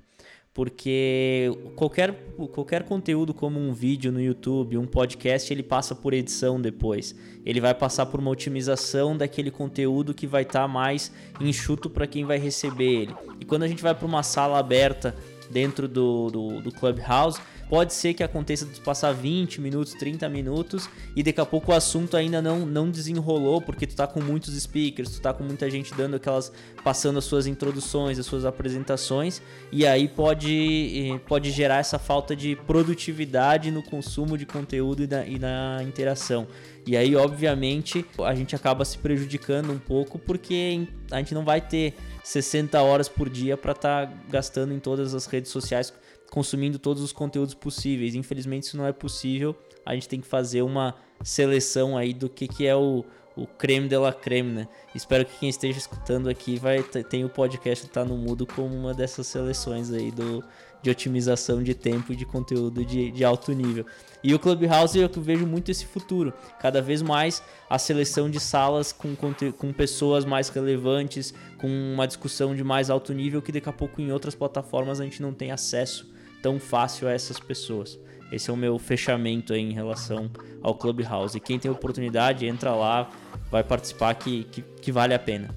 Porque 0.54 1.50
qualquer, 1.76 2.12
qualquer 2.52 2.82
conteúdo, 2.82 3.32
como 3.32 3.58
um 3.58 3.72
vídeo 3.72 4.12
no 4.12 4.20
YouTube, 4.20 4.76
um 4.76 4.86
podcast, 4.86 5.50
ele 5.50 5.62
passa 5.62 5.94
por 5.94 6.12
edição 6.12 6.60
depois. 6.60 7.14
Ele 7.44 7.58
vai 7.58 7.74
passar 7.74 8.04
por 8.04 8.20
uma 8.20 8.30
otimização 8.30 9.16
daquele 9.16 9.50
conteúdo 9.50 10.12
que 10.12 10.26
vai 10.26 10.42
estar 10.42 10.62
tá 10.62 10.68
mais 10.68 11.10
enxuto 11.40 11.88
para 11.88 12.06
quem 12.06 12.26
vai 12.26 12.38
receber 12.38 13.02
ele. 13.02 13.14
E 13.40 13.46
quando 13.46 13.62
a 13.62 13.68
gente 13.68 13.82
vai 13.82 13.94
para 13.94 14.06
uma 14.06 14.22
sala 14.22 14.58
aberta 14.58 15.16
dentro 15.50 15.88
do, 15.88 16.30
do, 16.30 16.60
do 16.60 16.70
Clubhouse, 16.70 17.40
Pode 17.72 17.94
ser 17.94 18.12
que 18.12 18.22
aconteça 18.22 18.66
de 18.66 18.78
passar 18.82 19.12
20 19.12 19.58
minutos, 19.58 19.94
30 19.94 20.28
minutos 20.28 20.90
e 21.16 21.22
daqui 21.22 21.40
a 21.40 21.46
pouco 21.46 21.72
o 21.72 21.74
assunto 21.74 22.18
ainda 22.18 22.42
não, 22.42 22.66
não 22.66 22.90
desenrolou 22.90 23.62
porque 23.62 23.86
tu 23.86 23.96
tá 23.96 24.06
com 24.06 24.20
muitos 24.20 24.54
speakers, 24.62 25.12
tu 25.12 25.22
tá 25.22 25.32
com 25.32 25.42
muita 25.42 25.70
gente 25.70 25.94
dando 25.94 26.16
aquelas 26.16 26.52
passando 26.84 27.18
as 27.18 27.24
suas 27.24 27.46
introduções, 27.46 28.18
as 28.18 28.26
suas 28.26 28.44
apresentações 28.44 29.40
e 29.72 29.86
aí 29.86 30.06
pode, 30.06 31.18
pode 31.26 31.50
gerar 31.50 31.78
essa 31.78 31.98
falta 31.98 32.36
de 32.36 32.56
produtividade 32.56 33.70
no 33.70 33.82
consumo 33.82 34.36
de 34.36 34.44
conteúdo 34.44 35.04
e 35.04 35.06
na, 35.06 35.24
e 35.24 35.38
na 35.38 35.82
interação. 35.82 36.46
E 36.86 36.96
aí, 36.96 37.14
obviamente, 37.14 38.04
a 38.22 38.34
gente 38.34 38.56
acaba 38.56 38.84
se 38.84 38.98
prejudicando 38.98 39.72
um 39.72 39.78
pouco 39.78 40.18
porque 40.18 40.86
a 41.10 41.18
gente 41.18 41.32
não 41.32 41.44
vai 41.44 41.60
ter 41.60 41.94
60 42.24 42.80
horas 42.82 43.08
por 43.08 43.30
dia 43.30 43.56
para 43.56 43.72
estar 43.72 44.06
tá 44.08 44.12
gastando 44.28 44.74
em 44.74 44.80
todas 44.80 45.14
as 45.14 45.26
redes 45.26 45.50
sociais 45.50 45.92
consumindo 46.32 46.78
todos 46.78 47.02
os 47.02 47.12
conteúdos 47.12 47.52
possíveis. 47.52 48.14
Infelizmente 48.14 48.62
isso 48.62 48.76
não 48.78 48.86
é 48.86 48.92
possível. 48.92 49.54
A 49.84 49.92
gente 49.92 50.08
tem 50.08 50.18
que 50.18 50.26
fazer 50.26 50.62
uma 50.62 50.94
seleção 51.22 51.94
aí 51.94 52.14
do 52.14 52.26
que, 52.26 52.48
que 52.48 52.66
é 52.66 52.74
o, 52.74 53.04
o 53.36 53.46
creme 53.46 53.86
de 53.86 53.98
la 53.98 54.14
creme, 54.14 54.50
né? 54.50 54.68
Espero 54.94 55.26
que 55.26 55.38
quem 55.38 55.50
esteja 55.50 55.78
escutando 55.78 56.30
aqui 56.30 56.58
vai 56.58 56.82
tem 56.82 57.22
o 57.22 57.28
podcast 57.28 57.86
tá 57.88 58.02
no 58.02 58.16
mudo 58.16 58.46
como 58.46 58.74
uma 58.74 58.94
dessas 58.94 59.26
seleções 59.26 59.92
aí 59.92 60.10
do, 60.10 60.42
de 60.82 60.88
otimização 60.88 61.62
de 61.62 61.74
tempo 61.74 62.14
e 62.14 62.16
de 62.16 62.24
conteúdo 62.24 62.82
de, 62.82 63.10
de 63.10 63.24
alto 63.26 63.52
nível. 63.52 63.84
E 64.24 64.34
o 64.34 64.38
Clubhouse 64.38 64.98
eu 64.98 65.10
vejo 65.18 65.46
muito 65.46 65.70
esse 65.70 65.84
futuro. 65.84 66.32
Cada 66.58 66.80
vez 66.80 67.02
mais 67.02 67.42
a 67.68 67.78
seleção 67.78 68.30
de 68.30 68.40
salas 68.40 68.90
com, 68.90 69.14
com 69.14 69.70
pessoas 69.70 70.24
mais 70.24 70.48
relevantes, 70.48 71.34
com 71.58 71.68
uma 71.68 72.06
discussão 72.06 72.56
de 72.56 72.64
mais 72.64 72.88
alto 72.88 73.12
nível 73.12 73.42
que 73.42 73.52
daqui 73.52 73.68
a 73.68 73.72
pouco 73.72 74.00
em 74.00 74.10
outras 74.10 74.34
plataformas 74.34 74.98
a 74.98 75.04
gente 75.04 75.20
não 75.20 75.34
tem 75.34 75.50
acesso 75.50 76.10
tão 76.42 76.58
fácil 76.58 77.08
a 77.08 77.12
essas 77.12 77.38
pessoas. 77.38 77.98
Esse 78.32 78.50
é 78.50 78.52
o 78.52 78.56
meu 78.56 78.78
fechamento 78.78 79.54
em 79.54 79.72
relação 79.72 80.30
ao 80.62 80.74
Clubhouse. 80.74 81.36
E 81.36 81.40
quem 81.40 81.58
tem 81.58 81.70
oportunidade, 81.70 82.46
entra 82.46 82.74
lá, 82.74 83.10
vai 83.50 83.62
participar 83.62 84.14
que, 84.14 84.44
que, 84.44 84.62
que 84.62 84.90
vale 84.90 85.12
a 85.14 85.18
pena. 85.18 85.54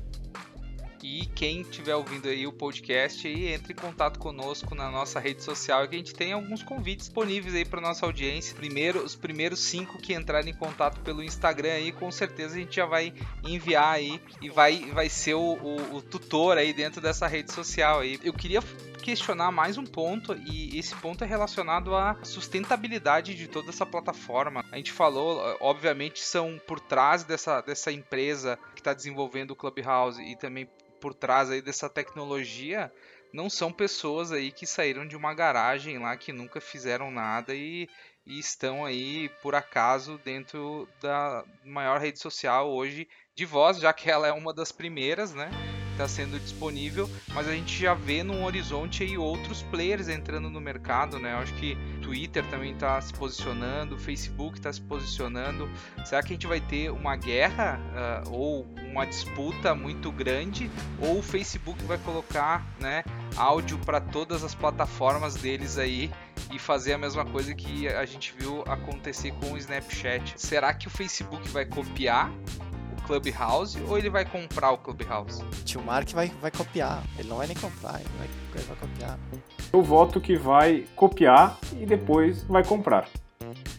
E 1.07 1.27
quem 1.27 1.61
estiver 1.61 1.95
ouvindo 1.95 2.27
aí 2.27 2.47
o 2.47 2.51
podcast, 2.51 3.27
entre 3.27 3.73
em 3.73 3.75
contato 3.75 4.17
conosco 4.17 4.73
na 4.73 4.89
nossa 4.89 5.19
rede 5.19 5.43
social, 5.43 5.87
que 5.87 5.95
a 5.95 5.99
gente 5.99 6.15
tem 6.15 6.33
alguns 6.33 6.63
convites 6.63 7.05
disponíveis 7.05 7.53
aí 7.53 7.63
para 7.63 7.79
nossa 7.79 8.07
audiência. 8.07 8.55
Primeiro, 8.55 9.03
os 9.03 9.15
primeiros 9.15 9.59
cinco 9.59 9.99
que 9.99 10.15
entrarem 10.15 10.51
em 10.51 10.57
contato 10.57 10.99
pelo 11.01 11.21
Instagram 11.21 11.73
aí, 11.73 11.91
com 11.91 12.11
certeza 12.11 12.55
a 12.55 12.57
gente 12.57 12.75
já 12.75 12.87
vai 12.87 13.13
enviar 13.43 13.93
aí 13.93 14.19
e 14.41 14.49
vai, 14.49 14.91
vai 14.93 15.07
ser 15.07 15.35
o, 15.35 15.53
o, 15.53 15.97
o 15.97 16.01
tutor 16.01 16.57
aí 16.57 16.73
dentro 16.73 16.99
dessa 16.99 17.27
rede 17.27 17.53
social 17.53 17.99
aí. 17.99 18.19
Eu 18.23 18.33
queria 18.33 18.63
questionar 19.05 19.51
mais 19.51 19.77
um 19.77 19.83
ponto 19.83 20.33
e 20.33 20.79
esse 20.79 20.95
ponto 20.95 21.23
é 21.23 21.27
relacionado 21.27 21.95
à 21.95 22.17
sustentabilidade 22.23 23.35
de 23.35 23.47
toda 23.47 23.69
essa 23.69 23.85
plataforma. 23.85 24.65
A 24.71 24.77
gente 24.77 24.91
falou, 24.91 25.55
obviamente, 25.59 26.23
são 26.23 26.59
por 26.65 26.79
trás 26.79 27.23
dessa, 27.23 27.61
dessa 27.61 27.91
empresa 27.91 28.57
que 28.73 28.81
está 28.81 28.95
desenvolvendo 28.95 29.51
o 29.51 29.55
Clubhouse 29.55 30.19
e 30.19 30.35
também 30.35 30.67
por 30.99 31.13
trás 31.13 31.51
aí 31.51 31.61
dessa 31.61 31.87
tecnologia 31.87 32.91
não 33.31 33.47
são 33.47 33.71
pessoas 33.71 34.31
aí 34.31 34.51
que 34.51 34.65
saíram 34.65 35.07
de 35.07 35.15
uma 35.15 35.35
garagem 35.35 35.99
lá 35.99 36.17
que 36.17 36.33
nunca 36.33 36.59
fizeram 36.59 37.11
nada 37.11 37.53
e, 37.53 37.87
e 38.25 38.39
estão 38.39 38.83
aí 38.83 39.29
por 39.39 39.53
acaso 39.53 40.19
dentro 40.25 40.89
da 40.99 41.45
maior 41.63 41.99
rede 41.99 42.17
social 42.17 42.71
hoje 42.71 43.07
de 43.35 43.45
voz, 43.45 43.77
já 43.77 43.93
que 43.93 44.09
ela 44.09 44.27
é 44.27 44.31
uma 44.31 44.51
das 44.51 44.71
primeiras, 44.71 45.31
né? 45.31 45.51
Está 45.95 46.07
sendo 46.07 46.39
disponível, 46.39 47.09
mas 47.33 47.47
a 47.47 47.53
gente 47.53 47.81
já 47.81 47.93
vê 47.93 48.21
num 48.21 48.43
horizonte 48.43 49.03
aí 49.03 49.17
outros 49.17 49.61
players 49.63 50.09
entrando 50.09 50.49
no 50.49 50.59
mercado, 50.59 51.17
né? 51.17 51.33
Eu 51.33 51.37
acho 51.37 51.53
que 51.53 51.77
Twitter 52.01 52.45
também 52.49 52.73
está 52.73 52.99
se 53.01 53.13
posicionando, 53.13 53.97
Facebook 53.97 54.57
está 54.57 54.71
se 54.71 54.81
posicionando. 54.81 55.69
Será 56.05 56.21
que 56.21 56.33
a 56.33 56.35
gente 56.35 56.47
vai 56.47 56.59
ter 56.59 56.91
uma 56.91 57.15
guerra 57.15 57.79
uh, 58.25 58.31
ou 58.31 58.67
uma 58.91 59.05
disputa 59.05 59.73
muito 59.73 60.11
grande? 60.11 60.69
Ou 60.99 61.19
o 61.19 61.23
Facebook 61.23 61.81
vai 61.85 61.97
colocar, 61.97 62.65
né, 62.79 63.03
áudio 63.35 63.77
para 63.79 63.99
todas 63.99 64.43
as 64.43 64.53
plataformas 64.53 65.35
deles 65.35 65.77
aí? 65.77 66.11
e 66.51 66.59
fazer 66.59 66.93
a 66.93 66.97
mesma 66.97 67.25
coisa 67.25 67.53
que 67.53 67.87
a 67.87 68.05
gente 68.05 68.33
viu 68.37 68.61
acontecer 68.67 69.31
com 69.31 69.53
o 69.53 69.57
Snapchat. 69.57 70.33
Será 70.37 70.73
que 70.73 70.87
o 70.87 70.89
Facebook 70.89 71.47
vai 71.49 71.65
copiar 71.65 72.31
Clubhouse 73.05 73.81
ou 73.87 73.97
ele 73.97 74.09
vai 74.09 74.25
comprar 74.25 74.71
o 74.71 74.77
Clubhouse? 74.77 75.43
Tio 75.63 75.81
Mark 75.81 76.09
vai, 76.11 76.31
vai 76.41 76.51
copiar. 76.51 77.03
Ele 77.17 77.29
não 77.29 77.37
vai 77.37 77.47
nem 77.47 77.55
comprar, 77.55 77.99
ele 77.99 78.09
vai, 78.17 78.27
ele 78.55 78.63
vai 78.63 78.77
copiar. 78.77 79.19
Eu 79.71 79.81
voto 79.81 80.19
que 80.19 80.35
vai 80.35 80.85
copiar 80.95 81.57
e 81.79 81.85
depois 81.85 82.43
vai 82.43 82.63
comprar. 82.63 83.07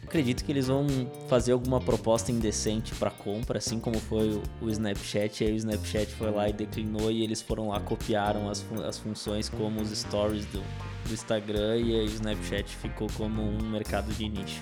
Acredito 0.04 0.44
que 0.44 0.52
eles 0.52 0.68
vão 0.68 0.86
fazer 1.28 1.52
alguma 1.52 1.80
proposta 1.80 2.30
indecente 2.30 2.94
para 2.94 3.10
compra, 3.10 3.58
assim 3.58 3.80
como 3.80 3.98
foi 3.98 4.40
o, 4.62 4.70
Snapchat. 4.70 5.42
Aí 5.44 5.52
o 5.52 5.56
Snapchat 5.56 6.06
foi 6.14 6.30
lá 6.30 6.48
e 6.48 6.52
declinou 6.52 7.10
e 7.10 7.24
eles 7.24 7.42
foram 7.42 7.68
lá 7.68 7.80
copiaram 7.80 8.48
as, 8.48 8.64
as 8.86 8.98
funções 8.98 9.48
como 9.48 9.80
os 9.80 9.90
stories 9.90 10.46
do, 10.46 10.62
do 11.06 11.12
Instagram 11.12 11.78
e 11.78 11.98
aí 11.98 12.04
o 12.04 12.10
Snapchat 12.10 12.76
ficou 12.76 13.08
como 13.16 13.42
um 13.42 13.68
mercado 13.68 14.12
de 14.12 14.28
nicho. 14.28 14.60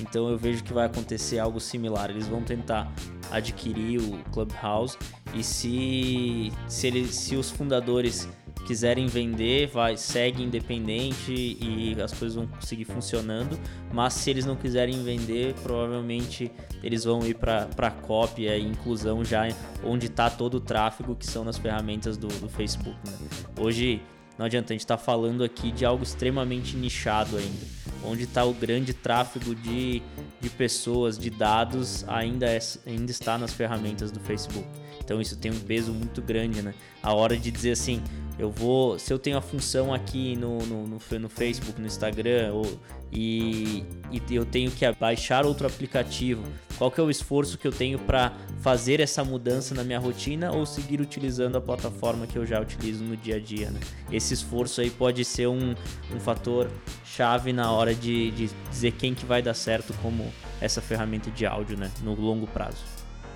Então 0.00 0.28
eu 0.28 0.38
vejo 0.38 0.62
que 0.62 0.72
vai 0.72 0.86
acontecer 0.86 1.38
algo 1.38 1.60
similar. 1.60 2.10
Eles 2.10 2.28
vão 2.28 2.42
tentar 2.42 2.92
adquirir 3.30 4.00
o 4.00 4.18
Clubhouse 4.32 4.96
e 5.34 5.42
se 5.42 6.52
se, 6.68 6.86
eles, 6.86 7.14
se 7.14 7.36
os 7.36 7.50
fundadores 7.50 8.28
quiserem 8.66 9.06
vender, 9.06 9.68
vai 9.68 9.96
segue 9.96 10.42
independente 10.42 11.32
e 11.32 11.96
as 12.02 12.12
coisas 12.12 12.34
vão 12.34 12.48
seguir 12.60 12.84
funcionando. 12.84 13.58
Mas 13.92 14.14
se 14.14 14.28
eles 14.28 14.44
não 14.44 14.56
quiserem 14.56 15.02
vender, 15.04 15.54
provavelmente 15.62 16.50
eles 16.82 17.04
vão 17.04 17.24
ir 17.24 17.34
para 17.34 17.90
cópia 18.02 18.56
e 18.56 18.66
inclusão 18.66 19.24
já 19.24 19.42
onde 19.84 20.06
está 20.06 20.28
todo 20.28 20.54
o 20.54 20.60
tráfego 20.60 21.14
que 21.14 21.26
são 21.26 21.44
nas 21.44 21.56
ferramentas 21.56 22.16
do, 22.16 22.28
do 22.28 22.48
Facebook. 22.48 22.96
Né? 23.06 23.16
Hoje 23.58 24.02
não 24.36 24.46
adianta 24.46 24.72
a 24.72 24.74
gente 24.74 24.80
estar 24.80 24.96
tá 24.96 25.02
falando 25.02 25.44
aqui 25.44 25.70
de 25.70 25.84
algo 25.84 26.02
extremamente 26.02 26.76
nichado 26.76 27.36
ainda 27.36 27.85
onde 28.06 28.24
está 28.24 28.44
o 28.44 28.54
grande 28.54 28.94
tráfego 28.94 29.54
de, 29.54 30.02
de 30.40 30.50
pessoas, 30.50 31.18
de 31.18 31.30
dados, 31.30 32.04
ainda, 32.08 32.46
é, 32.46 32.58
ainda 32.86 33.10
está 33.10 33.36
nas 33.36 33.52
ferramentas 33.52 34.10
do 34.10 34.20
Facebook. 34.20 34.66
Então 35.06 35.20
isso 35.20 35.36
tem 35.36 35.52
um 35.52 35.60
peso 35.60 35.92
muito 35.92 36.20
grande, 36.20 36.60
né? 36.60 36.74
A 37.00 37.14
hora 37.14 37.36
de 37.36 37.48
dizer 37.48 37.70
assim, 37.70 38.02
eu 38.36 38.50
vou, 38.50 38.98
se 38.98 39.12
eu 39.12 39.20
tenho 39.20 39.38
a 39.38 39.40
função 39.40 39.94
aqui 39.94 40.34
no, 40.34 40.58
no, 40.66 40.84
no, 40.84 40.98
no 41.20 41.28
Facebook, 41.28 41.80
no 41.80 41.86
Instagram, 41.86 42.52
ou, 42.52 42.80
e, 43.12 43.84
e, 44.10 44.34
eu 44.34 44.44
tenho 44.44 44.68
que 44.68 44.84
baixar 44.98 45.46
outro 45.46 45.64
aplicativo, 45.64 46.42
qual 46.76 46.90
que 46.90 47.00
é 47.00 47.04
o 47.04 47.08
esforço 47.08 47.56
que 47.56 47.68
eu 47.68 47.70
tenho 47.70 48.00
para 48.00 48.32
fazer 48.60 48.98
essa 48.98 49.22
mudança 49.22 49.76
na 49.76 49.84
minha 49.84 50.00
rotina 50.00 50.50
ou 50.50 50.66
seguir 50.66 51.00
utilizando 51.00 51.56
a 51.56 51.60
plataforma 51.60 52.26
que 52.26 52.36
eu 52.36 52.44
já 52.44 52.60
utilizo 52.60 53.04
no 53.04 53.16
dia 53.16 53.36
a 53.36 53.40
dia, 53.40 53.70
né? 53.70 53.78
Esse 54.10 54.34
esforço 54.34 54.80
aí 54.80 54.90
pode 54.90 55.24
ser 55.24 55.46
um, 55.46 55.76
um 56.12 56.18
fator 56.18 56.68
chave 57.04 57.52
na 57.52 57.70
hora 57.70 57.94
de, 57.94 58.32
de 58.32 58.50
dizer 58.68 58.90
quem 58.90 59.14
que 59.14 59.24
vai 59.24 59.40
dar 59.40 59.54
certo 59.54 59.94
como 60.02 60.32
essa 60.60 60.82
ferramenta 60.82 61.30
de 61.30 61.46
áudio, 61.46 61.78
né? 61.78 61.92
No 62.02 62.12
longo 62.14 62.48
prazo. 62.48 62.84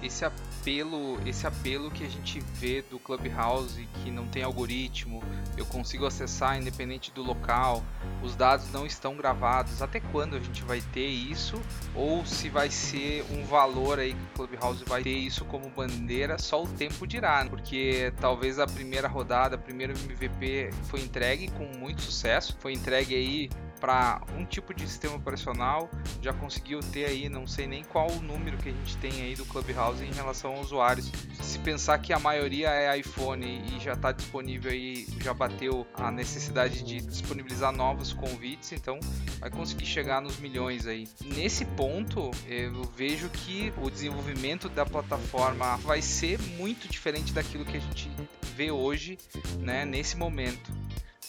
Esse 0.02 0.24
apelo, 0.60 1.18
esse 1.26 1.46
apelo 1.46 1.90
que 1.90 2.04
a 2.04 2.08
gente 2.08 2.38
vê 2.54 2.82
do 2.82 2.98
Clubhouse, 2.98 3.88
que 4.02 4.10
não 4.10 4.26
tem 4.28 4.42
algoritmo, 4.42 5.22
eu 5.56 5.64
consigo 5.64 6.06
acessar 6.06 6.58
independente 6.58 7.10
do 7.10 7.22
local, 7.22 7.82
os 8.22 8.36
dados 8.36 8.70
não 8.70 8.84
estão 8.84 9.16
gravados. 9.16 9.80
Até 9.80 10.00
quando 10.00 10.36
a 10.36 10.40
gente 10.40 10.62
vai 10.62 10.82
ter 10.92 11.06
isso? 11.06 11.60
Ou 11.94 12.24
se 12.26 12.50
vai 12.50 12.70
ser 12.70 13.24
um 13.30 13.44
valor 13.44 13.98
aí 13.98 14.12
que 14.12 14.42
o 14.42 14.46
Clubhouse 14.46 14.84
vai 14.84 15.02
ter 15.02 15.16
isso 15.16 15.44
como 15.46 15.70
bandeira, 15.70 16.38
só 16.38 16.62
o 16.62 16.68
tempo 16.68 17.06
dirá, 17.06 17.42
né? 17.42 17.50
porque 17.50 18.12
talvez 18.20 18.58
a 18.58 18.66
primeira 18.66 19.08
rodada, 19.08 19.56
primeiro 19.56 19.94
MVP 19.94 20.70
foi 20.84 21.00
entregue 21.00 21.50
com 21.52 21.64
muito 21.78 22.02
sucesso, 22.02 22.56
foi 22.60 22.74
entregue 22.74 23.14
aí 23.14 23.50
para 23.80 24.20
um 24.38 24.44
tipo 24.44 24.74
de 24.74 24.86
sistema 24.86 25.16
operacional, 25.16 25.90
já 26.20 26.32
conseguiu 26.32 26.80
ter 26.80 27.06
aí, 27.06 27.28
não 27.28 27.46
sei 27.46 27.66
nem 27.66 27.82
qual 27.82 28.10
o 28.10 28.20
número 28.20 28.58
que 28.58 28.68
a 28.68 28.72
gente 28.72 28.96
tem 28.98 29.22
aí 29.22 29.34
do 29.34 29.44
Clubhouse 29.46 30.04
em 30.04 30.12
relação 30.12 30.54
aos 30.54 30.66
usuários. 30.66 31.10
Se 31.40 31.58
pensar 31.58 31.98
que 31.98 32.12
a 32.12 32.18
maioria 32.18 32.68
é 32.68 32.96
iPhone 32.98 33.44
e 33.44 33.80
já 33.80 33.94
está 33.94 34.12
disponível 34.12 34.70
aí, 34.70 35.06
já 35.20 35.32
bateu 35.32 35.86
a 35.94 36.10
necessidade 36.10 36.82
de 36.82 37.00
disponibilizar 37.00 37.72
novos 37.72 38.12
convites, 38.12 38.72
então 38.72 39.00
vai 39.38 39.50
conseguir 39.50 39.86
chegar 39.86 40.20
nos 40.20 40.38
milhões 40.38 40.86
aí. 40.86 41.08
Nesse 41.24 41.64
ponto, 41.64 42.30
eu 42.46 42.82
vejo 42.94 43.28
que 43.30 43.72
o 43.78 43.90
desenvolvimento 43.90 44.68
da 44.68 44.84
plataforma 44.84 45.76
vai 45.78 46.02
ser 46.02 46.38
muito 46.58 46.86
diferente 46.86 47.32
daquilo 47.32 47.64
que 47.64 47.76
a 47.76 47.80
gente 47.80 48.10
vê 48.54 48.70
hoje, 48.70 49.18
né, 49.58 49.84
nesse 49.84 50.16
momento 50.16 50.70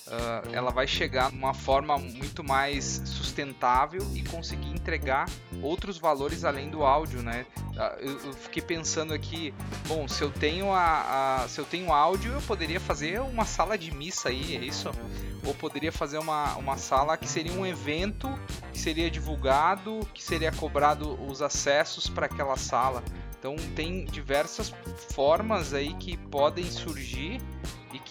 uh, 0.08 0.50
ela 0.54 0.72
vai 0.72 0.88
chegar 0.88 1.32
numa 1.32 1.54
forma 1.54 1.98
muito 1.98 2.44
mais 2.44 3.02
sustentável 3.06 4.02
e 4.14 4.24
conseguir 4.24 4.70
entregar 4.70 5.30
outros 5.62 5.98
valores 5.98 6.44
além 6.44 6.70
do 6.70 6.84
áudio, 6.84 7.22
né? 7.22 7.46
Uh, 7.72 8.26
eu, 8.26 8.34
fiquei 8.34 8.62
pensando 8.62 9.14
aqui, 9.14 9.54
bom, 9.88 10.08
se 10.08 10.22
eu 10.22 10.32
tenho 10.32 10.72
a, 10.72 11.42
a, 11.44 11.48
se 11.48 11.60
eu 11.60 11.66
tenho 11.66 11.92
áudio, 11.92 12.34
eu 12.34 12.42
poderia 12.42 12.80
fazer 12.80 13.22
uma 13.22 13.46
sala 13.46 13.78
de 13.78 13.92
missa 13.94 14.30
aí, 14.30 14.56
é 14.56 14.60
isso? 14.60 14.92
Ou 15.46 15.54
poderia 15.54 15.92
fazer 15.92 16.18
uma, 16.18 16.56
uma 16.56 16.78
sala 16.78 17.18
que 17.18 17.28
seria 17.28 17.54
um 17.54 17.66
evento 17.66 18.30
que 18.72 18.80
seria 18.80 19.10
divulgado, 19.10 20.08
que 20.14 20.24
seria 20.24 20.52
cobrado 20.52 21.20
os 21.26 21.42
acessos 21.42 22.08
para 22.08 22.28
aquela 22.28 22.58
sala. 22.58 23.04
Então 23.40 23.56
tem 23.76 24.06
diversas 24.06 24.72
formas 25.16 25.74
aí 25.74 25.96
que 25.96 26.16
podem 26.16 26.70
surgir 26.70 27.42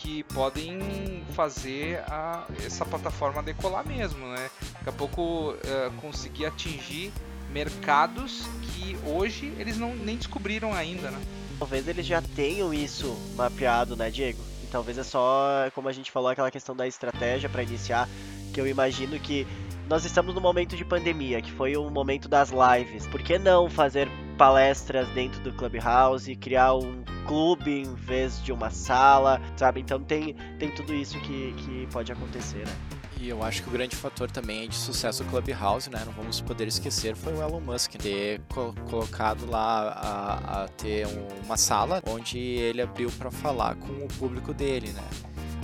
que 0.00 0.22
podem 0.24 1.22
fazer 1.34 2.02
a, 2.08 2.44
essa 2.64 2.84
plataforma 2.84 3.42
decolar 3.42 3.86
mesmo, 3.86 4.26
né? 4.28 4.50
Daqui 4.74 4.88
a 4.88 4.92
pouco 4.92 5.50
uh, 5.50 5.90
conseguir 6.00 6.46
atingir 6.46 7.12
mercados 7.52 8.44
que 8.62 8.96
hoje 9.06 9.52
eles 9.58 9.76
não 9.76 9.94
nem 9.94 10.16
descobriram 10.16 10.72
ainda, 10.72 11.10
né? 11.10 11.20
Talvez 11.58 11.86
eles 11.86 12.06
já 12.06 12.22
tenham 12.22 12.72
isso 12.72 13.14
mapeado, 13.36 13.94
né, 13.94 14.10
Diego? 14.10 14.42
E 14.64 14.66
talvez 14.68 14.96
é 14.96 15.04
só, 15.04 15.70
como 15.74 15.88
a 15.88 15.92
gente 15.92 16.10
falou, 16.10 16.30
aquela 16.30 16.50
questão 16.50 16.74
da 16.74 16.86
estratégia 16.86 17.48
para 17.48 17.62
iniciar, 17.62 18.08
que 18.54 18.60
eu 18.60 18.66
imagino 18.66 19.18
que 19.20 19.46
nós 19.90 20.04
estamos 20.04 20.32
no 20.32 20.40
momento 20.40 20.76
de 20.76 20.84
pandemia, 20.84 21.42
que 21.42 21.50
foi 21.50 21.76
o 21.76 21.90
momento 21.90 22.28
das 22.28 22.52
lives. 22.52 23.08
Por 23.08 23.20
que 23.20 23.40
não 23.40 23.68
fazer 23.68 24.08
palestras 24.38 25.08
dentro 25.08 25.40
do 25.40 25.52
Clubhouse, 25.52 26.36
criar 26.36 26.74
um 26.76 27.02
clube 27.26 27.82
em 27.82 27.92
vez 27.96 28.40
de 28.40 28.52
uma 28.52 28.70
sala, 28.70 29.42
sabe? 29.56 29.80
Então 29.80 30.00
tem, 30.00 30.36
tem 30.60 30.70
tudo 30.70 30.94
isso 30.94 31.18
que, 31.18 31.52
que 31.54 31.88
pode 31.90 32.12
acontecer, 32.12 32.64
né? 32.64 32.72
E 33.20 33.28
eu 33.28 33.42
acho 33.42 33.64
que 33.64 33.68
o 33.68 33.72
grande 33.72 33.96
fator 33.96 34.30
também 34.30 34.68
de 34.68 34.76
sucesso 34.76 35.24
do 35.24 35.28
Clubhouse, 35.28 35.90
né? 35.90 36.00
Não 36.06 36.12
vamos 36.12 36.40
poder 36.40 36.68
esquecer, 36.68 37.16
foi 37.16 37.34
o 37.34 37.42
Elon 37.42 37.60
Musk 37.60 37.96
ter 37.96 38.40
co 38.48 38.72
colocado 38.88 39.44
lá 39.50 39.88
a, 39.90 40.62
a 40.62 40.68
ter 40.68 41.06
um, 41.08 41.26
uma 41.44 41.56
sala 41.56 42.00
onde 42.06 42.38
ele 42.38 42.80
abriu 42.80 43.10
para 43.10 43.30
falar 43.30 43.74
com 43.74 43.92
o 44.04 44.08
público 44.18 44.54
dele, 44.54 44.90
né? 44.92 45.02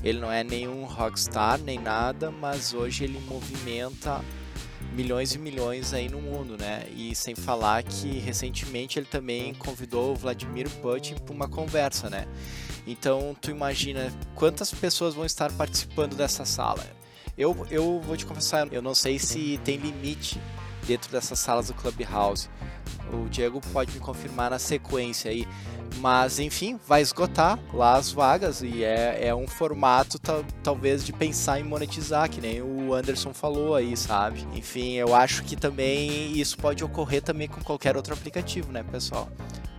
Ele 0.02 0.20
não 0.20 0.30
é 0.30 0.44
nenhum 0.44 0.84
rockstar 0.84 1.58
nem 1.58 1.78
nada, 1.78 2.30
mas 2.30 2.72
hoje 2.72 3.04
ele 3.04 3.18
movimenta 3.20 4.22
milhões 4.92 5.34
e 5.34 5.38
milhões 5.38 5.92
aí 5.92 6.08
no 6.08 6.20
mundo, 6.20 6.56
né? 6.56 6.86
E 6.94 7.14
sem 7.14 7.34
falar 7.34 7.82
que 7.82 8.18
recentemente 8.18 8.98
ele 8.98 9.06
também 9.06 9.52
convidou 9.54 10.12
o 10.12 10.16
Vladimir 10.16 10.70
Putin 10.80 11.14
para 11.16 11.34
uma 11.34 11.48
conversa, 11.48 12.08
né? 12.08 12.26
Então 12.86 13.36
tu 13.40 13.50
imagina 13.50 14.12
quantas 14.34 14.72
pessoas 14.72 15.14
vão 15.14 15.26
estar 15.26 15.52
participando 15.52 16.14
dessa 16.14 16.44
sala. 16.44 16.84
Eu, 17.36 17.66
eu 17.70 18.00
vou 18.00 18.16
te 18.16 18.24
confessar, 18.24 18.72
eu 18.72 18.80
não 18.80 18.94
sei 18.94 19.18
se 19.18 19.60
tem 19.62 19.76
limite 19.76 20.40
dentro 20.86 21.10
dessas 21.10 21.38
salas 21.38 21.66
do 21.66 21.74
Clubhouse. 21.74 22.48
O 23.12 23.28
Diego 23.28 23.60
pode 23.72 23.92
me 23.92 24.00
confirmar 24.00 24.50
na 24.50 24.58
sequência 24.58 25.30
aí. 25.30 25.46
Mas 25.98 26.38
enfim, 26.38 26.78
vai 26.86 27.00
esgotar 27.00 27.58
lá 27.72 27.96
as 27.96 28.12
vagas 28.12 28.62
e 28.62 28.84
é, 28.84 29.28
é 29.28 29.34
um 29.34 29.48
formato 29.48 30.18
tal, 30.18 30.44
talvez 30.62 31.04
de 31.04 31.12
pensar 31.12 31.58
em 31.58 31.64
monetizar, 31.64 32.28
que 32.28 32.40
nem 32.40 32.60
o 32.60 32.92
Anderson 32.94 33.32
falou 33.32 33.74
aí, 33.74 33.96
sabe? 33.96 34.46
Enfim, 34.54 34.94
eu 34.94 35.14
acho 35.14 35.42
que 35.42 35.56
também 35.56 36.32
isso 36.32 36.56
pode 36.58 36.84
ocorrer 36.84 37.22
também 37.22 37.48
com 37.48 37.60
qualquer 37.62 37.96
outro 37.96 38.12
aplicativo, 38.14 38.70
né, 38.70 38.82
pessoal? 38.82 39.28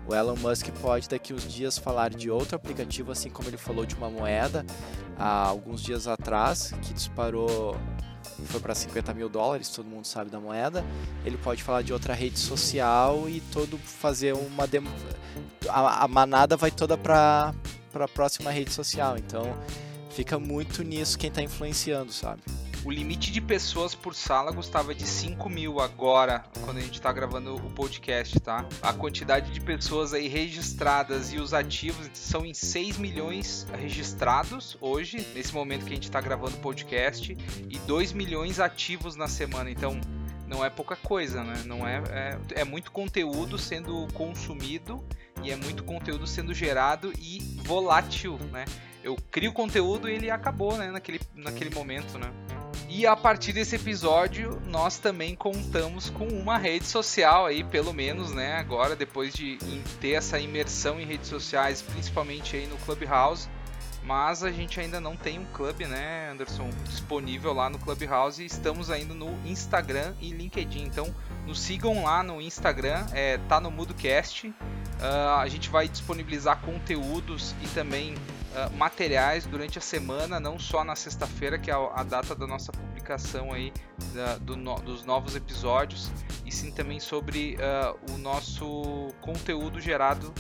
O 0.08 0.16
Elon 0.16 0.38
Musk 0.38 0.70
pode 0.82 1.10
daqui 1.10 1.34
uns 1.34 1.52
dias 1.52 1.78
falar 1.78 2.12
de 2.12 2.32
outro 2.32 2.56
aplicativo, 2.56 3.12
assim 3.12 3.30
como 3.30 3.50
ele 3.50 3.58
falou 3.58 3.86
de 3.86 3.94
uma 3.94 4.10
moeda 4.10 4.66
há 5.18 5.46
alguns 5.46 5.82
dias 5.82 6.08
atrás, 6.08 6.74
que 6.82 6.94
disparou 6.94 7.76
foi 8.46 8.60
para 8.60 8.76
50 8.76 9.14
mil 9.14 9.30
dólares, 9.30 9.70
todo 9.70 9.86
mundo 9.86 10.06
sabe 10.06 10.30
da 10.30 10.40
moeda. 10.40 10.84
Ele 11.26 11.38
pode 11.38 11.64
falar 11.64 11.82
de 11.82 11.94
outra 11.94 12.14
rede 12.14 12.40
social 12.40 13.30
e 13.30 13.42
todo 13.52 13.78
fazer 13.78 14.34
uma 14.34 14.68
dem... 14.68 14.84
a, 15.70 16.04
a 16.04 16.08
manada 16.08 16.56
vai 16.56 16.72
toda 16.72 16.98
para 16.98 17.54
para 17.98 18.06
a 18.06 18.08
próxima 18.08 18.52
rede 18.52 18.72
social. 18.72 19.18
Então 19.18 19.58
fica 20.12 20.40
muito 20.40 20.84
nisso 20.84 21.18
quem 21.18 21.30
está 21.30 21.42
influenciando, 21.42 22.12
sabe? 22.12 22.42
O 22.88 22.90
limite 22.90 23.34
de 23.34 23.42
pessoas 23.42 23.94
por 23.94 24.16
sala, 24.16 24.50
Gustavo, 24.50 24.92
é 24.92 24.94
de 24.94 25.06
5 25.06 25.50
mil 25.50 25.82
agora, 25.82 26.46
quando 26.64 26.78
a 26.78 26.80
gente 26.80 26.94
está 26.94 27.12
gravando 27.12 27.54
o 27.54 27.70
podcast, 27.72 28.40
tá? 28.40 28.66
A 28.82 28.94
quantidade 28.94 29.52
de 29.52 29.60
pessoas 29.60 30.14
aí 30.14 30.30
registradas 30.30 31.34
e 31.34 31.38
os 31.38 31.54
ativos 31.54 32.10
são 32.14 32.46
em 32.46 32.54
6 32.54 32.98
milhões 32.98 33.68
registrados 33.78 34.78
hoje, 34.80 35.18
nesse 35.36 35.54
momento 35.54 35.84
que 35.84 35.92
a 35.92 35.96
gente 35.96 36.06
está 36.06 36.22
gravando 36.22 36.56
o 36.56 36.60
podcast, 36.62 37.38
e 37.70 37.78
2 37.80 38.14
milhões 38.14 38.58
ativos 38.58 39.18
na 39.18 39.28
semana. 39.28 39.70
Então, 39.70 40.00
não 40.48 40.64
é 40.64 40.70
pouca 40.70 40.96
coisa, 40.96 41.44
né? 41.44 41.64
Não 41.66 41.86
é, 41.86 42.02
é, 42.10 42.62
é 42.62 42.64
muito 42.64 42.90
conteúdo 42.94 43.58
sendo 43.58 44.08
consumido 44.14 45.04
e 45.44 45.52
é 45.52 45.58
muito 45.58 45.84
conteúdo 45.84 46.26
sendo 46.26 46.54
gerado 46.54 47.12
e 47.20 47.40
volátil, 47.66 48.40
né? 48.50 48.64
Eu 49.04 49.18
crio 49.30 49.52
conteúdo 49.52 50.08
e 50.08 50.14
ele 50.14 50.32
acabou, 50.32 50.78
né? 50.78 50.90
Naquele, 50.90 51.20
naquele 51.36 51.76
momento, 51.76 52.18
né? 52.18 52.32
E 52.90 53.06
a 53.06 53.16
partir 53.18 53.52
desse 53.52 53.76
episódio, 53.76 54.62
nós 54.66 54.98
também 54.98 55.36
contamos 55.36 56.10
com 56.10 56.26
uma 56.26 56.58
rede 56.58 56.86
social 56.86 57.46
aí, 57.46 57.64
pelo 57.64 57.94
menos, 57.94 58.32
né? 58.32 58.56
Agora, 58.56 58.96
depois 58.96 59.34
de 59.34 59.58
ter 60.00 60.12
essa 60.12 60.40
imersão 60.40 61.00
em 61.00 61.06
redes 61.06 61.28
sociais, 61.28 61.82
principalmente 61.82 62.56
aí 62.56 62.66
no 62.66 62.78
Clubhouse. 62.78 63.50
Mas 64.04 64.42
a 64.42 64.50
gente 64.50 64.80
ainda 64.80 65.02
não 65.02 65.18
tem 65.18 65.38
um 65.38 65.44
clube, 65.48 65.86
né, 65.86 66.30
Anderson, 66.32 66.70
disponível 66.86 67.52
lá 67.52 67.70
no 67.70 67.78
Clubhouse. 67.78 68.42
E 68.42 68.46
estamos 68.46 68.90
ainda 68.90 69.14
no 69.14 69.38
Instagram 69.46 70.14
e 70.22 70.32
LinkedIn. 70.32 70.84
Então, 70.84 71.14
nos 71.46 71.60
sigam 71.60 72.06
lá 72.06 72.24
no 72.24 72.42
Instagram, 72.42 73.06
é, 73.12 73.38
tá 73.50 73.60
no 73.60 73.70
MudoCast. 73.70 74.48
Uh, 74.48 75.40
a 75.40 75.48
gente 75.50 75.70
vai 75.70 75.90
disponibilizar 75.90 76.62
conteúdos 76.62 77.54
e 77.62 77.68
também 77.68 78.16
uh, 78.58 78.76
materiais 78.76 79.46
durante 79.46 79.78
a 79.78 79.82
semana, 79.82 80.40
não 80.40 80.58
só 80.58 80.84
na 80.84 80.96
sexta-feira, 80.96 81.60
que 81.60 81.70
é 81.70 81.74
a, 81.74 81.78
a, 81.78 82.04
data 82.04 82.34
da 82.34 82.48
nossa 82.48 82.72
publicação 82.72 83.54
aí 83.54 83.72
da, 84.14 84.38
do 84.38 84.56
no, 84.56 84.76
dos 84.76 85.06
novos 85.06 85.36
episódios, 85.36 86.12
e 86.46 86.52
sim 86.52 86.72
também 86.72 87.00
sobre 87.00 87.56
uh, 87.56 88.14
o 88.14 88.18
nosso 88.18 89.14
conteúdo 89.22 89.80
gerado 89.80 90.34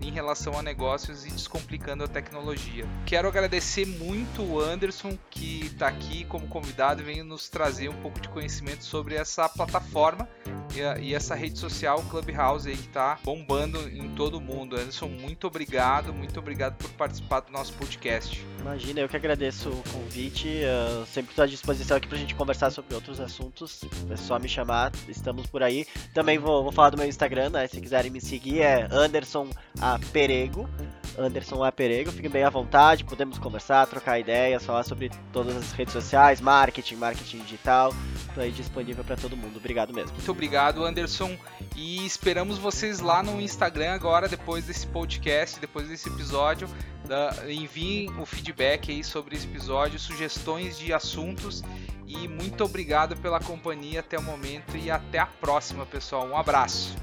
em 0.00 0.10
relação 0.10 0.58
a 0.58 0.62
negócios 0.62 1.24
e 1.24 1.30
descomplicando 1.30 2.02
a 2.04 2.08
tecnologia. 2.08 2.84
Quero 3.06 3.28
agradecer 3.28 3.86
muito 3.86 4.42
o 4.42 4.60
Anderson 4.60 5.16
que 5.30 5.66
está 5.66 5.86
aqui 5.88 6.24
como 6.24 6.48
convidado 6.48 7.02
e 7.02 7.04
veio 7.04 7.24
nos 7.24 7.48
trazer 7.48 7.88
um 7.88 7.96
pouco 8.02 8.20
de 8.20 8.28
conhecimento 8.28 8.84
sobre 8.84 9.14
essa 9.14 9.48
plataforma 9.48 10.28
e, 10.74 11.08
e 11.08 11.14
essa 11.14 11.34
rede 11.34 11.58
social 11.58 12.02
Clubhouse 12.10 12.68
aí 12.68 12.76
que 12.76 12.86
está 12.86 13.18
bombando 13.24 13.88
em 13.88 14.08
todo 14.14 14.40
mundo. 14.40 14.76
Anderson, 14.76 15.08
muito 15.08 15.46
obrigado, 15.46 16.12
muito 16.12 16.38
obrigado 16.38 16.76
por 16.76 16.90
participar 16.90 17.40
do 17.40 17.52
nosso 17.52 17.72
podcast. 17.74 18.44
Imagina, 18.60 19.00
eu 19.00 19.08
que 19.08 19.16
agradeço 19.16 19.70
o 19.70 19.82
convite. 19.92 20.48
Uh, 20.48 21.06
sempre 21.06 21.32
estou 21.32 21.44
à 21.44 21.46
disposição 21.46 21.96
aqui 21.96 22.06
para 22.06 22.16
a 22.16 22.20
gente 22.20 22.34
conversar 22.34 22.70
sobre 22.70 22.94
outros 22.94 23.20
assuntos. 23.20 23.82
É 24.10 24.16
só 24.16 24.38
me 24.38 24.48
chamar, 24.48 24.92
estamos 25.08 25.46
por 25.46 25.62
aí. 25.62 25.86
Também 26.14 26.38
vou, 26.38 26.62
vou 26.62 26.72
falar 26.72 26.90
do 26.90 26.96
meu 26.96 27.06
Instagram, 27.06 27.50
né? 27.50 27.66
Se 27.66 27.80
quiserem 27.80 28.10
me 28.10 28.20
seguir, 28.20 28.60
é 28.60 28.88
Anderson 28.90 29.48
A. 29.80 29.98
Perego. 30.12 30.68
Anderson 31.18 31.62
A. 31.62 31.70
Perego, 31.70 32.10
fiquem 32.10 32.30
bem 32.30 32.44
à 32.44 32.50
vontade, 32.50 33.04
podemos 33.04 33.38
conversar, 33.38 33.86
trocar 33.86 34.18
ideias, 34.18 34.64
falar 34.64 34.82
sobre 34.82 35.10
todas 35.32 35.56
as 35.56 35.72
redes 35.72 35.92
sociais, 35.92 36.40
marketing, 36.40 36.96
marketing 36.96 37.38
digital, 37.40 37.94
estou 38.28 38.42
aí 38.42 38.50
disponível 38.50 39.04
para 39.04 39.16
todo 39.16 39.36
mundo. 39.36 39.56
Obrigado 39.56 39.92
mesmo. 39.92 40.12
Muito 40.12 40.30
obrigado, 40.62 40.84
Anderson, 40.84 41.36
e 41.74 42.06
esperamos 42.06 42.56
vocês 42.56 43.00
lá 43.00 43.20
no 43.20 43.40
Instagram 43.40 43.92
agora, 43.92 44.28
depois 44.28 44.64
desse 44.64 44.86
podcast, 44.86 45.58
depois 45.58 45.88
desse 45.88 46.08
episódio. 46.08 46.68
Da, 47.04 47.34
enviem 47.50 48.08
o 48.16 48.24
feedback 48.24 48.92
aí 48.92 49.02
sobre 49.02 49.34
esse 49.34 49.44
episódio, 49.44 49.98
sugestões 49.98 50.78
de 50.78 50.92
assuntos 50.92 51.64
e 52.06 52.28
muito 52.28 52.62
obrigado 52.62 53.16
pela 53.16 53.40
companhia 53.40 54.00
até 54.00 54.16
o 54.16 54.22
momento 54.22 54.76
e 54.76 54.88
até 54.88 55.18
a 55.18 55.26
próxima, 55.26 55.84
pessoal. 55.84 56.28
Um 56.28 56.36
abraço. 56.36 56.94